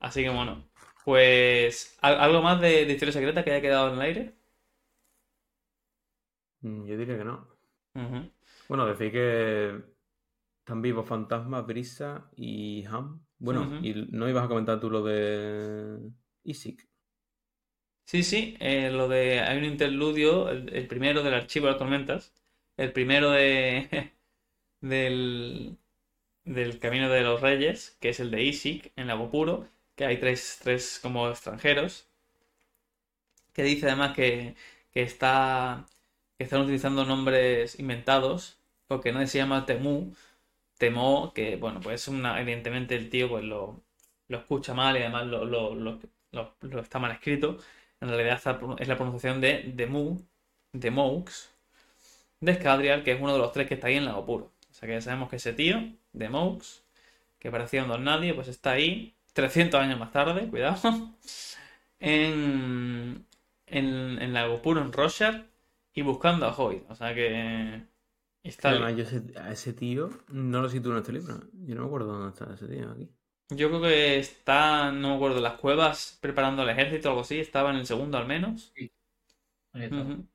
Así 0.01 0.23
que 0.25 0.31
bueno, 0.31 0.65
pues 1.05 1.99
¿al- 2.03 2.21
algo 2.21 2.43
más 2.43 2.61
de, 2.61 2.87
de 2.87 2.93
historia 2.95 3.13
secreta 3.13 3.45
que 3.45 3.53
haya 3.53 3.63
quedado 3.63 3.89
en 3.91 3.95
el 3.97 4.03
aire. 4.03 4.35
Mm, 6.63 6.87
Yo 6.87 6.97
diría 6.97 7.19
que 7.19 7.25
no. 7.25 7.59
Bueno, 8.69 8.87
decir 8.87 9.11
que 9.13 9.83
están 10.61 10.83
vivos 10.83 11.07
Fantasma, 11.09 11.63
Brisa 11.63 12.31
y 12.37 12.85
Ham. 12.87 13.25
Bueno, 13.39 13.79
y 13.81 13.95
no 14.13 14.29
ibas 14.29 14.45
a 14.45 14.49
comentar 14.49 14.81
tú 14.81 14.91
lo 14.91 15.03
de 15.05 16.11
Isaac. 16.45 16.89
Sí, 18.05 18.23
sí, 18.25 18.57
eh, 18.61 18.91
lo 18.91 19.07
de 19.09 19.41
hay 19.41 19.59
un 19.59 19.65
interludio, 19.65 20.49
el, 20.49 20.75
el 20.75 20.89
primero 20.89 21.23
del 21.23 21.35
archivo 21.35 21.67
de 21.67 21.73
las 21.73 21.79
tormentas, 21.79 22.33
el 22.77 22.93
primero 22.93 23.31
de 23.31 24.13
del, 24.83 25.79
del 26.45 26.79
Camino 26.81 27.11
de 27.11 27.23
los 27.23 27.41
Reyes, 27.43 27.97
que 28.01 28.11
es 28.11 28.21
el 28.21 28.31
de 28.33 28.45
Isik 28.45 28.93
en 28.97 29.09
Lago 29.09 29.31
Puro, 29.31 29.69
que 29.97 30.07
hay 30.07 30.19
tres, 30.21 30.59
tres 30.63 31.01
como 31.03 31.29
extranjeros, 31.31 32.09
que 33.53 33.63
dice 33.63 33.87
además 33.87 34.15
que, 34.15 34.57
que 34.93 35.03
está 35.03 35.87
que 36.39 36.45
están 36.45 36.63
utilizando 36.63 37.05
nombres 37.05 37.79
inventados, 37.81 38.59
porque 38.89 39.13
nadie 39.13 39.27
se 39.29 39.39
llama 39.39 39.67
Temu, 39.67 40.15
Temo, 40.79 41.33
que 41.35 41.57
bueno, 41.57 41.81
pues 41.81 42.09
evidentemente 42.09 42.97
el 42.97 43.11
tío 43.11 43.29
pues 43.29 43.45
lo, 43.45 43.83
lo 44.29 44.39
escucha 44.39 44.75
mal 44.75 44.97
y 44.97 45.01
además 45.01 45.27
lo, 45.27 45.45
lo, 45.45 45.75
lo- 45.75 46.01
está 46.81 46.99
mal 46.99 47.13
escrito. 47.13 47.59
En 48.01 48.09
realidad 48.09 48.37
es 48.81 48.89
la 48.89 48.97
pronunciación 48.97 49.41
de 49.41 49.73
Demu, 49.75 50.21
de 50.73 50.91
Moux, 50.91 51.51
de 52.41 52.53
Escadrial, 52.53 53.03
que 53.05 53.13
es 53.13 53.21
uno 53.21 53.33
de 53.33 53.39
los 53.39 53.53
tres 53.53 53.67
que 53.69 53.75
está 53.75 53.89
ahí 53.89 53.97
en 53.97 54.05
Lago 54.05 54.25
Puro. 54.27 54.53
O 54.71 54.75
sea 54.75 54.87
que 54.89 54.95
ya 54.95 55.01
sabemos 55.01 55.29
que 55.31 55.37
ese 55.37 55.53
tío, 55.53 55.79
de 56.13 56.29
Moux, 56.29 56.83
que 57.39 57.51
parecía 57.51 57.83
un 57.85 57.89
don 57.91 58.05
nadie, 58.05 58.35
pues 58.35 58.49
está 58.49 58.73
ahí 58.73 59.15
300 59.35 59.81
años 59.81 59.99
más 59.99 60.13
tarde, 60.13 60.49
cuidado, 60.49 61.11
en, 62.01 63.27
en, 63.67 64.23
en 64.23 64.35
Lago 64.35 64.63
Puro, 64.63 64.83
en 64.83 64.93
Roshar, 64.93 65.47
y 65.95 66.03
buscando 66.03 66.47
a 66.47 66.57
Hoy. 66.57 66.85
O 66.89 66.95
sea 66.95 67.15
que 67.15 67.87
está, 68.43 68.71
Además, 68.71 68.95
yo 68.97 69.03
ese- 69.03 69.37
a 69.39 69.51
ese 69.53 69.73
tío 69.73 70.11
no 70.29 70.63
lo 70.63 70.69
sitúo 70.69 70.93
en 70.93 70.99
este 70.99 71.13
libro. 71.13 71.41
Yo 71.55 71.75
no 71.75 71.81
me 71.83 71.87
acuerdo 71.89 72.13
dónde 72.13 72.29
está 72.31 72.55
ese 72.55 72.69
tío 72.69 72.89
aquí. 72.91 73.11
yo 73.51 73.69
creo 73.69 73.83
que 73.83 74.19
está, 74.19 74.91
no 74.93 75.11
me 75.11 75.15
acuerdo, 75.17 75.37
en 75.39 75.43
las 75.43 75.59
cuevas 75.59 76.19
preparando 76.21 76.63
el 76.63 76.71
ejército 76.71 77.09
o 77.09 77.11
algo 77.13 77.21
así, 77.23 77.39
estaba 77.41 77.71
en 77.71 77.77
el 77.77 77.87
segundo 77.87 78.19
al 78.19 78.27
menos. 78.27 78.73
Ahí 79.73 79.85
está. 79.85 80.03
Ujú. 80.03 80.27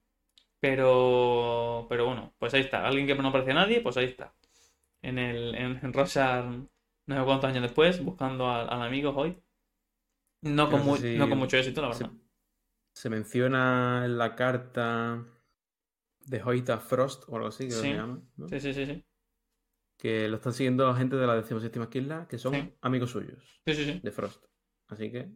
Pero, 0.61 1.85
pero 1.89 2.05
bueno, 2.07 2.33
pues 2.39 2.53
ahí 2.53 2.61
está. 2.61 2.87
Alguien 2.87 3.07
que 3.07 3.15
no 3.15 3.29
aparece 3.29 3.51
a 3.51 3.55
nadie, 3.55 3.81
pues 3.81 3.97
ahí 3.97 4.05
está. 4.05 4.33
En 5.01 5.19
el, 5.19 5.55
en, 5.55 5.79
en 5.83 5.93
Roshar, 5.93 6.45
no 6.45 7.17
sé 7.19 7.25
cuántos 7.25 7.49
años 7.49 7.63
después, 7.63 8.03
buscando 8.03 8.49
al, 8.51 8.69
al 8.69 8.83
amigo 8.83 9.11
hoy. 9.15 9.37
No 10.43 10.69
con, 10.69 10.81
No 10.85 10.95
si 10.95 11.29
con 11.29 11.39
mucho 11.39 11.57
éxito, 11.57 11.81
la 11.81 11.87
Se, 11.89 12.05
verdad. 12.05 12.11
se 12.93 13.09
menciona 13.09 14.03
en 14.05 14.17
la 14.17 14.35
carta 14.35 15.25
de 16.25 16.41
Hoita 16.43 16.79
Frost 16.79 17.23
o 17.27 17.35
algo 17.35 17.47
así, 17.49 17.65
que 17.65 17.71
Sí. 17.71 17.81
se 17.81 17.93
llama, 17.93 18.21
¿no? 18.37 18.47
Sí, 18.47 18.59
sí, 18.59 18.73
sí, 18.73 18.85
sí. 18.85 19.05
Que 19.97 20.27
lo 20.27 20.37
están 20.37 20.53
siguiendo 20.53 20.93
gente 20.95 21.15
de 21.15 21.27
la 21.27 21.35
decimoséptima 21.35 21.85
esquila, 21.85 22.27
que 22.27 22.37
son 22.37 22.53
Sí. 22.53 22.73
amigos 22.81 23.11
suyos 23.11 23.61
Sí, 23.65 23.73
sí, 23.75 23.85
sí. 23.85 23.99
de 24.03 24.11
Frost. 24.11 24.43
Así 24.89 25.11
que, 25.11 25.29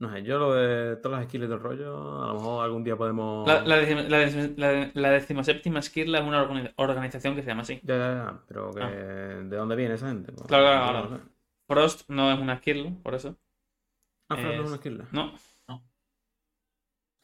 no 0.00 0.12
sé, 0.12 0.22
yo 0.24 0.38
lo 0.38 0.52
de 0.54 0.96
todas 0.96 1.18
las 1.18 1.26
esquilas 1.26 1.48
del 1.48 1.60
rollo, 1.60 2.22
a 2.22 2.26
lo 2.28 2.34
mejor 2.34 2.64
algún 2.64 2.84
día 2.84 2.96
podemos. 2.96 3.46
La, 3.46 3.62
la, 3.62 3.76
la 3.76 4.26
la- 4.56 4.90
la 4.94 5.10
decimoséptima 5.10 5.80
Skirla 5.80 6.18
es 6.18 6.24
una 6.24 6.42
organi- 6.46 6.72
organización 6.76 7.34
que 7.36 7.42
se 7.42 7.48
llama 7.48 7.62
así. 7.62 7.80
Ya, 7.84 7.96
ya, 7.96 8.14
ya, 8.14 8.44
pero 8.48 8.70
que 8.72 8.82
Ah. 8.82 8.90
¿de 8.90 9.56
dónde 9.56 9.76
viene 9.76 9.94
esa 9.94 10.08
gente? 10.08 10.32
Pues, 10.32 10.46
Claro, 10.48 10.64
claro, 10.64 10.90
claro. 10.90 11.10
no 11.10 11.16
sé. 11.18 11.30
Frost 11.66 12.10
no 12.10 12.30
es 12.32 12.38
una 12.38 12.58
Skirla, 12.58 12.92
por 13.02 13.14
eso. 13.14 13.38
Ah, 14.28 14.36
Frost 14.36 14.56
no 14.56 14.62
Es- 14.62 14.66
una 14.66 14.76
esquila. 14.76 15.08
No, 15.12 15.32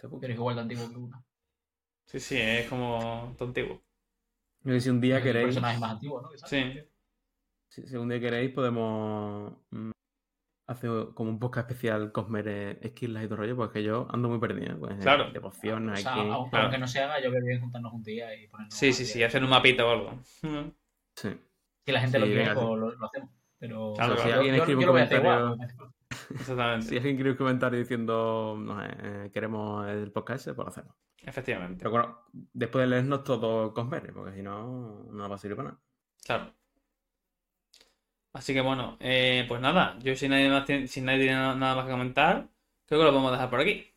puta. 0.08 0.20
Pero 0.20 0.32
es 0.32 0.38
igual 0.38 0.54
de 0.56 0.62
antiguo 0.62 0.88
que 0.88 0.96
uno. 0.96 1.24
Sí, 2.10 2.20
sí, 2.20 2.36
es 2.38 2.68
como 2.68 3.34
antiguo. 3.40 3.80
Yo 4.62 4.72
que 4.74 4.80
si 4.80 4.90
un 4.90 5.00
día 5.00 5.16
El 5.18 5.22
queréis, 5.22 5.46
personaje 5.46 5.78
más 5.78 5.92
antiguo, 5.92 6.20
¿no? 6.20 6.28
Que. 6.30 6.38
Sí. 6.38 6.80
si, 7.68 7.86
si 7.86 7.96
un 7.96 8.08
día 8.08 8.20
queréis, 8.20 8.52
podemos 8.52 9.54
mm, 9.70 9.90
hacer 10.66 10.90
como 11.14 11.30
un 11.30 11.38
podcast 11.38 11.70
especial 11.70 12.12
Cosmere 12.12 12.78
esquilas 12.86 13.24
y 13.24 13.26
todo 13.26 13.36
rollo, 13.38 13.56
porque 13.56 13.82
yo 13.82 14.06
ando 14.10 14.28
muy 14.28 14.38
perdido. 14.38 14.78
Pues, 14.78 14.92
en 14.92 15.00
Claro. 15.00 15.30
Devociones, 15.30 16.00
O 16.00 16.02
sea, 16.02 16.12
aquí. 16.12 16.20
aunque 16.30 16.50
claro. 16.50 16.78
no 16.78 16.86
se 16.88 17.00
haga, 17.00 17.20
yo 17.22 17.30
creo 17.30 17.44
bien 17.44 17.60
juntarnos 17.60 17.92
un 17.92 18.02
día 18.02 18.34
y 18.34 18.46
ponernos. 18.48 18.74
Sí, 18.74 18.92
sí, 18.92 19.04
sí, 19.06 19.22
hacer 19.22 19.42
un 19.42 19.50
mapita 19.50 19.86
o 19.86 19.90
algo. 19.90 20.18
Sí. 21.16 21.36
Si 21.86 21.92
la 21.92 22.00
gente 22.00 22.18
Sí, 22.18 22.20
lo 22.20 22.26
quiere, 22.26 22.44
pues 22.54 22.66
lo, 22.66 22.76
lo 22.94 23.06
hacemos. 23.06 23.30
Pero 23.58 23.92
Claro, 23.94 24.14
yo- 24.16 24.22
si 24.22 24.28
yo- 24.28 24.34
alguien 24.34 24.54
yo- 24.54 24.60
escribe 24.62 24.80
yo 24.80 24.80
un 24.80 24.86
lo 24.86 24.92
voy 24.92 25.00
a 25.00 25.04
hacer 25.04 25.18
comentario- 25.22 25.54
igual. 25.54 25.68
Exactamente. 26.30 26.88
Si 26.88 26.96
alguien 26.96 27.16
quiere 27.16 27.30
un 27.30 27.36
comentario 27.36 27.78
diciendo, 27.78 28.56
no 28.58 28.82
eh, 28.82 29.30
queremos 29.32 29.88
el 29.88 30.10
podcast 30.12 30.40
ese, 30.40 30.54
pues 30.54 30.66
lo 30.66 30.70
hacemos. 30.70 30.94
Efectivamente. 31.22 31.78
Pero 31.78 31.90
bueno, 31.90 32.18
después 32.32 32.82
de 32.82 32.88
leernos 32.88 33.24
todo 33.24 33.72
con 33.74 33.90
ver, 33.90 34.12
porque 34.12 34.34
si 34.34 34.42
no, 34.42 35.04
no 35.10 35.28
va 35.28 35.34
a 35.34 35.38
servir 35.38 35.56
para 35.56 35.70
nada. 35.70 35.80
Claro. 36.24 36.54
Así 38.32 38.54
que 38.54 38.60
bueno, 38.60 38.96
eh, 39.00 39.44
pues 39.48 39.60
nada, 39.60 39.98
yo 40.00 40.14
si 40.14 40.28
nadie, 40.28 40.48
más 40.48 40.64
tiene, 40.64 40.86
si 40.86 41.00
nadie 41.00 41.20
tiene 41.20 41.34
nada 41.34 41.74
más 41.74 41.84
que 41.84 41.90
comentar, 41.90 42.48
creo 42.86 43.00
que 43.00 43.04
lo 43.04 43.10
podemos 43.10 43.32
dejar 43.32 43.50
por 43.50 43.60
aquí. 43.60 43.92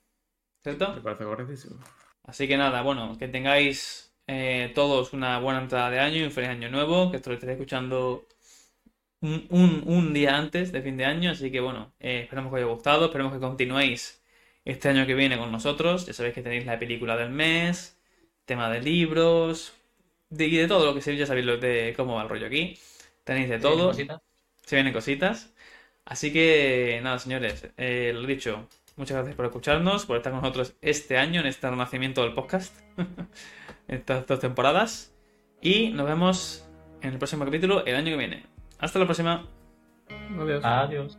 ¿Cierto? 0.64 0.94
Me 0.94 1.02
parece 1.02 1.24
correctísimo. 1.24 1.80
Así 2.24 2.48
que 2.48 2.58
nada, 2.58 2.82
bueno, 2.82 3.16
que 3.18 3.28
tengáis 3.28 4.16
eh, 4.28 4.72
todos 4.74 5.14
una 5.14 5.40
buena 5.40 5.62
entrada 5.62 5.90
de 5.90 6.00
año 6.00 6.18
y 6.18 6.24
un 6.24 6.32
feliz 6.32 6.50
año 6.50 6.70
nuevo, 6.70 7.12
que 7.12 7.18
esto 7.18 7.30
lo 7.30 7.36
estéis 7.36 7.54
escuchando 7.54 8.26
un, 9.24 9.48
un- 9.50 9.84
un 9.88 10.14
día 10.14 10.38
antes 10.38 10.72
de 10.72 10.82
fin 10.82 10.98
de 10.98 11.06
año, 11.06 11.32
así 11.32 11.52
que 11.52 11.60
bueno, 11.62 11.94
eh, 12.00 12.22
esperamos 12.24 12.52
que 12.52 12.58
os 12.58 12.64
haya 12.64 12.74
gustado, 12.74 13.06
esperemos 13.06 13.34
que 13.34 13.40
continuéis 13.40 14.24
este 14.66 14.90
año 14.90 15.06
que 15.08 15.16
viene 15.16 15.38
con 15.38 15.52
nosotros, 15.52 16.06
ya 16.08 16.14
sabéis 16.14 16.36
que 16.36 16.42
tenéis 16.44 16.66
la 16.66 16.80
película 16.80 17.18
del 17.18 17.30
mes, 17.32 17.98
tema 18.46 18.70
de 18.72 18.82
libros, 18.82 19.74
de, 20.30 20.48
y 20.48 20.58
de 20.58 20.68
todo 20.68 20.86
lo 20.86 20.94
que 20.96 21.02
sé, 21.02 21.16
ya 21.18 21.26
sabéis 21.26 21.46
lo 21.46 21.58
de 21.58 21.94
cómo 21.98 22.16
va 22.16 22.24
el 22.24 22.30
rollo 22.30 22.48
aquí, 22.48 22.78
tenéis 23.24 23.50
de 23.50 23.60
todo, 23.60 23.88
Cositas. 23.90 24.22
se 24.66 24.76
vienen 24.76 24.94
cositas. 24.94 25.54
Así 26.06 26.34
que 26.34 27.00
nada, 27.04 27.20
señores, 27.20 27.70
eh, 27.78 28.12
lo 28.14 28.28
dicho, 28.28 28.68
muchas 28.98 29.16
gracias 29.18 29.36
por 29.36 29.46
escucharnos, 29.46 30.06
por 30.06 30.18
estar 30.18 30.32
con 30.34 30.42
nosotros 30.42 30.76
este 30.82 31.18
año 31.18 31.42
en 31.42 31.48
este 31.48 31.70
renacimiento 31.70 32.24
del 32.24 32.34
podcast, 32.34 32.76
estas 33.88 34.28
dos 34.28 34.40
temporadas. 34.40 35.14
Y 35.62 35.90
nos 35.90 36.06
vemos 36.08 36.66
en 37.02 37.14
el 37.14 37.18
próximo 37.18 37.46
capítulo 37.46 37.86
el 37.86 37.96
año 37.96 38.12
que 38.12 38.18
viene. 38.18 38.53
Hasta 38.84 39.00
la 39.00 39.06
próxima. 39.06 39.46
Adiós. 40.38 40.66
Adiós. 40.66 41.18